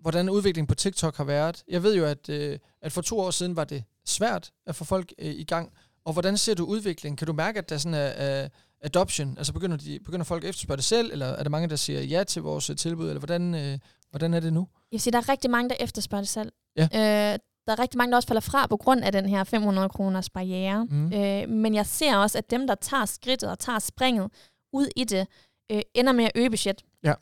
hvordan 0.00 0.30
udviklingen 0.30 0.66
på 0.66 0.74
TikTok 0.74 1.16
har 1.16 1.24
været? 1.24 1.62
Jeg 1.68 1.82
ved 1.82 1.96
jo, 1.96 2.04
at, 2.04 2.28
øh, 2.28 2.58
at 2.82 2.92
for 2.92 3.02
to 3.02 3.20
år 3.20 3.30
siden 3.30 3.56
var 3.56 3.64
det 3.64 3.84
svært 4.06 4.50
at 4.66 4.76
få 4.76 4.84
folk 4.84 5.12
øh, 5.18 5.34
i 5.34 5.44
gang, 5.44 5.72
og 6.04 6.12
hvordan 6.12 6.36
ser 6.36 6.54
du 6.54 6.64
udviklingen? 6.64 7.16
Kan 7.16 7.26
du 7.26 7.32
mærke, 7.32 7.58
at 7.58 7.68
der 7.68 7.78
sådan 7.78 7.94
er, 7.94 7.98
er 7.98 8.48
adoption, 8.82 9.38
altså 9.38 9.52
begynder, 9.52 9.76
de, 9.76 9.98
begynder 10.04 10.24
folk 10.24 10.44
at 10.44 10.50
efterspørge 10.50 10.76
det 10.76 10.84
selv, 10.84 11.12
eller 11.12 11.26
er 11.26 11.42
der 11.42 11.50
mange, 11.50 11.68
der 11.68 11.76
siger 11.76 12.00
ja 12.00 12.24
til 12.24 12.42
vores 12.42 12.70
øh, 12.70 12.76
tilbud, 12.76 13.08
eller 13.08 13.18
hvordan, 13.18 13.54
øh, 13.54 13.78
hvordan 14.10 14.34
er 14.34 14.40
det 14.40 14.52
nu? 14.52 14.60
Jeg 14.60 14.96
vil 14.96 15.00
sige, 15.00 15.12
der 15.12 15.18
er 15.18 15.28
rigtig 15.28 15.50
mange, 15.50 15.68
der 15.68 15.76
efterspørger 15.80 16.22
det 16.22 16.28
selv. 16.28 16.52
Ja. 16.76 17.32
Øh, 17.32 17.38
der 17.68 17.74
er 17.74 17.78
rigtig 17.82 17.98
mange, 17.98 18.10
der 18.10 18.16
også 18.16 18.28
falder 18.28 18.40
fra 18.40 18.66
på 18.66 18.76
grund 18.76 19.04
af 19.04 19.12
den 19.12 19.26
her 19.28 19.44
500 19.44 19.88
kroners 19.88 20.30
barriere. 20.30 20.84
Mm. 20.84 21.12
Øh, 21.12 21.48
men 21.48 21.74
jeg 21.74 21.86
ser 21.86 22.16
også, 22.16 22.38
at 22.38 22.50
dem, 22.50 22.66
der 22.66 22.74
tager 22.74 23.04
skridtet 23.04 23.50
og 23.50 23.58
tager 23.58 23.78
springet 23.78 24.30
ud 24.72 24.86
i 24.96 25.04
det, 25.04 25.26
øh, 25.72 25.82
ender 25.94 26.12
med 26.12 26.24
at 26.24 26.30
øge 26.34 26.50
budget. 26.50 26.84
Ja. 27.04 27.14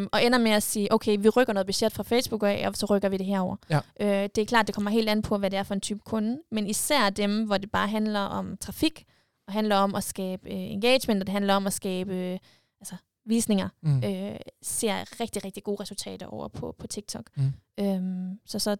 Øh, 0.00 0.06
og 0.12 0.24
ender 0.24 0.38
med 0.38 0.50
at 0.50 0.62
sige, 0.62 0.92
okay, 0.92 1.16
vi 1.20 1.28
rykker 1.28 1.52
noget 1.52 1.66
budget 1.66 1.92
fra 1.92 2.02
Facebook 2.02 2.42
af, 2.42 2.64
og 2.68 2.76
så 2.76 2.86
rykker 2.86 3.08
vi 3.08 3.16
det 3.16 3.26
herover. 3.26 3.56
Ja. 3.70 3.80
Øh, 4.00 4.28
det 4.34 4.38
er 4.38 4.46
klart, 4.46 4.66
det 4.66 4.74
kommer 4.74 4.90
helt 4.90 5.08
an 5.08 5.22
på, 5.22 5.38
hvad 5.38 5.50
det 5.50 5.58
er 5.58 5.62
for 5.62 5.74
en 5.74 5.80
type 5.80 6.00
kunde. 6.06 6.38
Men 6.50 6.66
især 6.66 7.10
dem, 7.10 7.44
hvor 7.44 7.58
det 7.58 7.70
bare 7.70 7.88
handler 7.88 8.20
om 8.20 8.56
trafik, 8.60 9.04
og 9.46 9.52
handler 9.52 9.76
om 9.76 9.94
at 9.94 10.04
skabe 10.04 10.48
øh, 10.50 10.56
engagement, 10.58 11.22
og 11.22 11.26
det 11.26 11.32
handler 11.32 11.54
om 11.54 11.66
at 11.66 11.72
skabe 11.72 12.14
øh, 12.14 12.38
altså, 12.80 12.94
visninger, 13.26 13.68
Mm. 13.82 13.96
øh, 14.04 14.36
ser 14.62 15.20
rigtig, 15.20 15.44
rigtig 15.44 15.62
gode 15.64 15.82
resultater 15.82 16.26
over 16.26 16.48
på, 16.48 16.74
på 16.78 16.86
TikTok. 16.86 17.30
Mm. 17.36 17.52
Øhm, 17.80 18.38
så, 18.46 18.58
så 18.58 18.76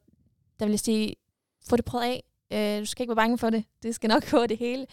der 0.60 0.66
vil 0.66 0.72
jeg 0.72 0.80
sige, 0.80 1.16
få 1.68 1.76
det 1.76 1.84
prøvet 1.84 2.04
af. 2.04 2.24
Øh, 2.52 2.80
du 2.80 2.86
skal 2.86 3.02
ikke 3.02 3.10
være 3.10 3.16
bange 3.22 3.38
for 3.38 3.50
det. 3.50 3.64
Det 3.82 3.94
skal 3.94 4.08
nok 4.08 4.30
gå 4.30 4.46
det 4.46 4.58
hele. 4.58 4.86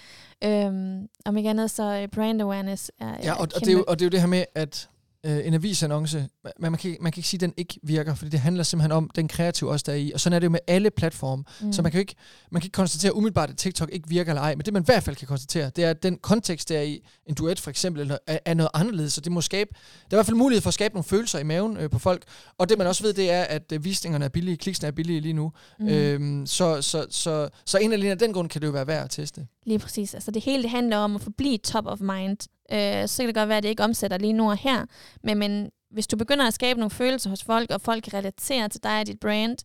Øhm, 0.44 1.08
om 1.26 1.38
ikke 1.38 1.50
andet, 1.50 1.72
så 1.72 1.84
øh, 1.84 2.08
brand 2.08 2.42
awareness 2.42 2.92
er, 3.00 3.16
Ja, 3.24 3.30
er 3.30 3.34
og, 3.34 3.40
og, 3.42 3.60
det 3.60 3.68
er 3.68 3.74
jo, 3.74 3.86
og 3.88 4.00
det 4.00 4.06
er 4.06 4.08
jo 4.08 4.10
det 4.10 4.20
her 4.20 4.28
med, 4.28 4.46
at 4.56 4.90
øh, 5.28 5.48
en 5.48 5.54
avisannonce, 5.54 6.28
man, 6.44 6.72
man, 6.72 6.80
kan, 6.80 6.98
man 7.02 7.12
kan 7.12 7.20
ikke 7.20 7.30
sige, 7.30 7.38
at 7.38 7.42
den 7.42 7.54
ikke 7.58 7.80
virker, 7.84 8.16
fordi 8.16 8.32
det 8.32 8.40
handler 8.40 8.64
simpelthen 8.64 8.92
om 8.92 9.10
den 9.16 9.28
kreative 9.28 9.70
også, 9.70 9.84
der 9.88 9.92
er 9.92 9.98
i. 9.98 10.12
Og 10.12 10.20
sådan 10.20 10.36
er 10.36 10.40
det 10.40 10.46
jo 10.46 10.52
med 10.52 10.60
alle 10.68 10.92
platforme. 10.92 11.44
Mm. 11.62 11.74
Så 11.74 11.82
man 11.82 11.92
kan, 11.92 11.98
jo 11.98 12.00
ikke, 12.00 12.16
man 12.52 12.62
kan 12.62 12.66
ikke 12.66 12.76
konstatere 12.76 13.16
umiddelbart, 13.16 13.50
at 13.50 13.58
TikTok 13.58 13.90
ikke 13.92 14.10
virker 14.10 14.32
eller 14.32 14.42
ej, 14.42 14.56
men 14.56 14.66
det 14.66 14.74
man 14.74 14.82
i 14.82 14.86
hvert 14.86 15.04
fald 15.04 15.16
kan 15.16 15.28
konstatere, 15.28 15.72
det 15.76 15.84
er, 15.84 15.90
at 15.90 16.04
den 16.04 16.18
kontekst, 16.18 16.70
der 16.70 16.78
er 16.78 16.82
i 16.82 17.08
en 17.26 17.36
duet 17.36 17.60
for 17.60 17.70
eksempel, 17.70 18.02
eller, 18.02 18.18
er, 18.28 18.40
er 18.46 18.54
noget 18.54 18.70
anderledes, 18.74 19.14
så 19.14 19.22
det 19.22 19.32
må 19.32 19.42
skabe, 19.42 19.70
der 19.74 19.78
er 20.02 20.16
i 20.16 20.18
hvert 20.18 20.26
fald 20.26 20.38
mulighed 20.38 20.62
for 20.62 20.68
at 20.68 20.74
skabe 20.74 20.94
nogle 20.94 21.04
følelser 21.04 21.40
i 21.40 21.44
maven 21.44 21.78
øh, 21.78 21.90
på 21.90 22.00
folk. 22.00 22.24
Og 22.58 22.70
det 22.70 22.78
man 22.78 22.88
også 22.88 23.04
ved, 23.04 23.14
det 23.14 23.32
er, 23.32 23.44
at 23.44 23.72
øh, 23.72 23.84
visningerne 23.84 24.26
er 24.26 24.30
billige, 24.30 24.58
kliksene 24.58 24.88
er 24.88 24.92
billige 24.92 25.20
lige 25.20 25.34
nu. 25.34 25.52
Mm. 25.80 25.88
Øhm, 25.88 26.46
så, 26.46 26.82
så, 26.82 27.06
så, 27.10 27.50
så 27.66 27.78
en 27.78 27.94
alene 27.94 28.12
af 28.12 28.20
den 28.20 28.34
grund 28.34 28.50
kan 28.50 28.62
det 28.62 28.68
jo 28.68 28.72
være 28.72 28.88
værd 28.88 29.04
at 29.04 29.10
teste. 29.10 29.48
Lige 29.68 29.80
præcis. 29.80 30.14
Altså 30.14 30.32
det 30.32 30.44
hele 30.44 30.64
det 30.64 30.72
handler 30.72 30.98
om 30.98 31.16
at 31.16 31.22
forblive 31.22 31.58
top 31.58 31.86
of 31.86 32.00
mind. 32.00 32.38
Øh, 32.72 33.08
så 33.08 33.18
kan 33.18 33.28
det 33.28 33.36
godt 33.36 33.50
være, 33.50 33.58
at 33.58 33.64
det 33.64 33.70
ikke 33.70 33.84
omsætter 33.84 34.18
lige 34.18 34.34
nu 34.34 34.50
og 34.50 34.58
her. 34.58 34.86
Men, 35.24 35.38
men 35.38 35.70
hvis 35.92 36.08
du 36.08 36.18
begynder 36.18 36.48
at 36.48 36.54
skabe 36.54 36.80
nogle 36.80 36.92
følelser 36.92 37.30
hos 37.30 37.44
folk, 37.44 37.72
og 37.72 37.82
folk 37.82 38.04
kan 38.04 38.14
relatere 38.14 38.70
til 38.70 38.84
dig 38.84 39.00
og 39.00 39.08
dit 39.08 39.20
brand, 39.20 39.58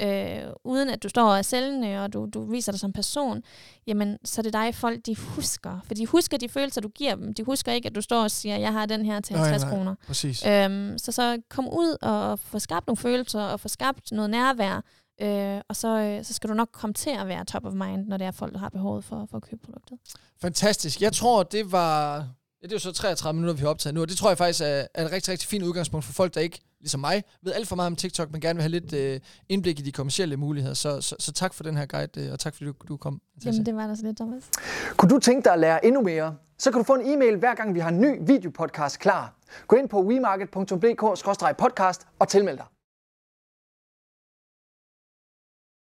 øh, 0.00 0.52
uden 0.64 0.90
at 0.90 1.02
du 1.02 1.08
står 1.08 1.22
og 1.22 1.38
er 1.38 1.42
sælgende, 1.42 2.04
og 2.04 2.12
du, 2.12 2.28
du 2.34 2.50
viser 2.50 2.72
dig 2.72 2.80
som 2.80 2.92
person, 2.92 3.42
jamen, 3.86 4.18
så 4.24 4.40
er 4.40 4.42
det 4.42 4.52
dig, 4.52 4.74
folk 4.74 5.06
de 5.06 5.16
husker. 5.16 5.80
For 5.84 5.94
de 5.94 6.06
husker 6.06 6.36
de 6.36 6.48
følelser, 6.48 6.80
du 6.80 6.88
giver 6.88 7.14
dem. 7.14 7.34
De 7.34 7.44
husker 7.44 7.72
ikke, 7.72 7.86
at 7.86 7.94
du 7.94 8.00
står 8.00 8.22
og 8.22 8.30
siger, 8.30 8.56
jeg 8.56 8.72
har 8.72 8.86
den 8.86 9.06
her 9.06 9.20
til 9.20 9.36
Nej, 9.36 9.48
50 9.48 9.62
nej. 9.62 9.70
kroner. 9.70 9.94
Præcis. 10.06 10.46
Øhm, 10.46 10.98
så 10.98 11.12
så 11.12 11.38
kom 11.48 11.68
ud 11.68 11.96
og 12.02 12.38
få 12.38 12.58
skabt 12.58 12.86
nogle 12.86 12.96
følelser, 12.96 13.40
og 13.40 13.60
få 13.60 13.68
skabt 13.68 14.12
noget 14.12 14.30
nærvær, 14.30 14.84
øh, 15.22 15.60
og 15.68 15.76
så, 15.76 15.88
øh, 15.88 16.24
så 16.24 16.34
skal 16.34 16.50
du 16.50 16.54
nok 16.54 16.68
komme 16.72 16.94
til 16.94 17.10
at 17.10 17.28
være 17.28 17.44
top 17.44 17.64
of 17.64 17.72
mind, 17.72 18.06
når 18.06 18.16
det 18.16 18.26
er 18.26 18.30
folk, 18.30 18.52
der 18.52 18.58
har 18.58 18.68
behovet 18.68 19.04
for, 19.04 19.26
for 19.30 19.36
at 19.36 19.42
købe 19.42 19.62
produktet. 19.64 19.98
Fantastisk. 20.40 21.02
Jeg 21.02 21.12
tror, 21.12 21.42
det 21.42 21.72
var... 21.72 22.14
Ja, 22.62 22.66
det 22.66 22.72
er 22.72 22.76
jo 22.76 22.80
så 22.80 22.92
33 22.92 23.34
minutter, 23.34 23.54
vi 23.54 23.60
har 23.60 23.68
optaget 23.68 23.94
nu, 23.94 24.00
og 24.00 24.08
det 24.08 24.16
tror 24.16 24.30
jeg 24.30 24.38
faktisk 24.38 24.60
er, 24.60 24.86
er 24.94 25.04
et 25.04 25.12
rigtig, 25.12 25.32
rigtig 25.32 25.48
fint 25.48 25.64
udgangspunkt 25.64 26.06
for 26.06 26.12
folk, 26.12 26.34
der 26.34 26.40
ikke, 26.40 26.60
ligesom 26.80 27.00
mig, 27.00 27.24
ved 27.42 27.52
alt 27.52 27.68
for 27.68 27.76
meget 27.76 27.86
om 27.86 27.96
TikTok, 27.96 28.32
men 28.32 28.40
gerne 28.40 28.56
vil 28.56 28.62
have 28.62 28.70
lidt 28.70 28.92
øh, 28.92 29.20
indblik 29.48 29.78
i 29.78 29.82
de 29.82 29.92
kommercielle 29.92 30.36
muligheder. 30.36 30.74
Så, 30.74 31.00
så, 31.00 31.16
så 31.18 31.32
tak 31.32 31.54
for 31.54 31.62
den 31.62 31.76
her 31.76 31.86
guide, 31.86 32.26
øh, 32.26 32.32
og 32.32 32.38
tak 32.38 32.54
fordi 32.54 32.64
du, 32.64 32.74
du 32.88 32.96
kom. 32.96 33.20
Jamen, 33.44 33.66
det 33.66 33.76
var 33.76 33.86
der 33.86 33.94
så 33.94 34.02
lidt, 34.02 34.16
Thomas. 34.16 34.50
Kunne 34.96 35.10
du 35.10 35.18
tænke 35.18 35.44
dig 35.44 35.52
at 35.52 35.58
lære 35.58 35.86
endnu 35.86 36.02
mere? 36.02 36.36
Så 36.58 36.70
kan 36.70 36.78
du 36.78 36.84
få 36.84 36.94
en 36.94 37.12
e-mail 37.12 37.36
hver 37.36 37.54
gang 37.54 37.74
vi 37.74 37.80
har 37.80 37.88
en 37.88 38.00
ny 38.00 38.16
videopodcast 38.20 38.98
klar. 38.98 39.34
Gå 39.66 39.76
ind 39.76 39.88
på 39.88 40.02
wemarket.dk-podcast 40.02 42.06
og 42.18 42.28
tilmeld 42.28 42.56
dig. 42.56 42.66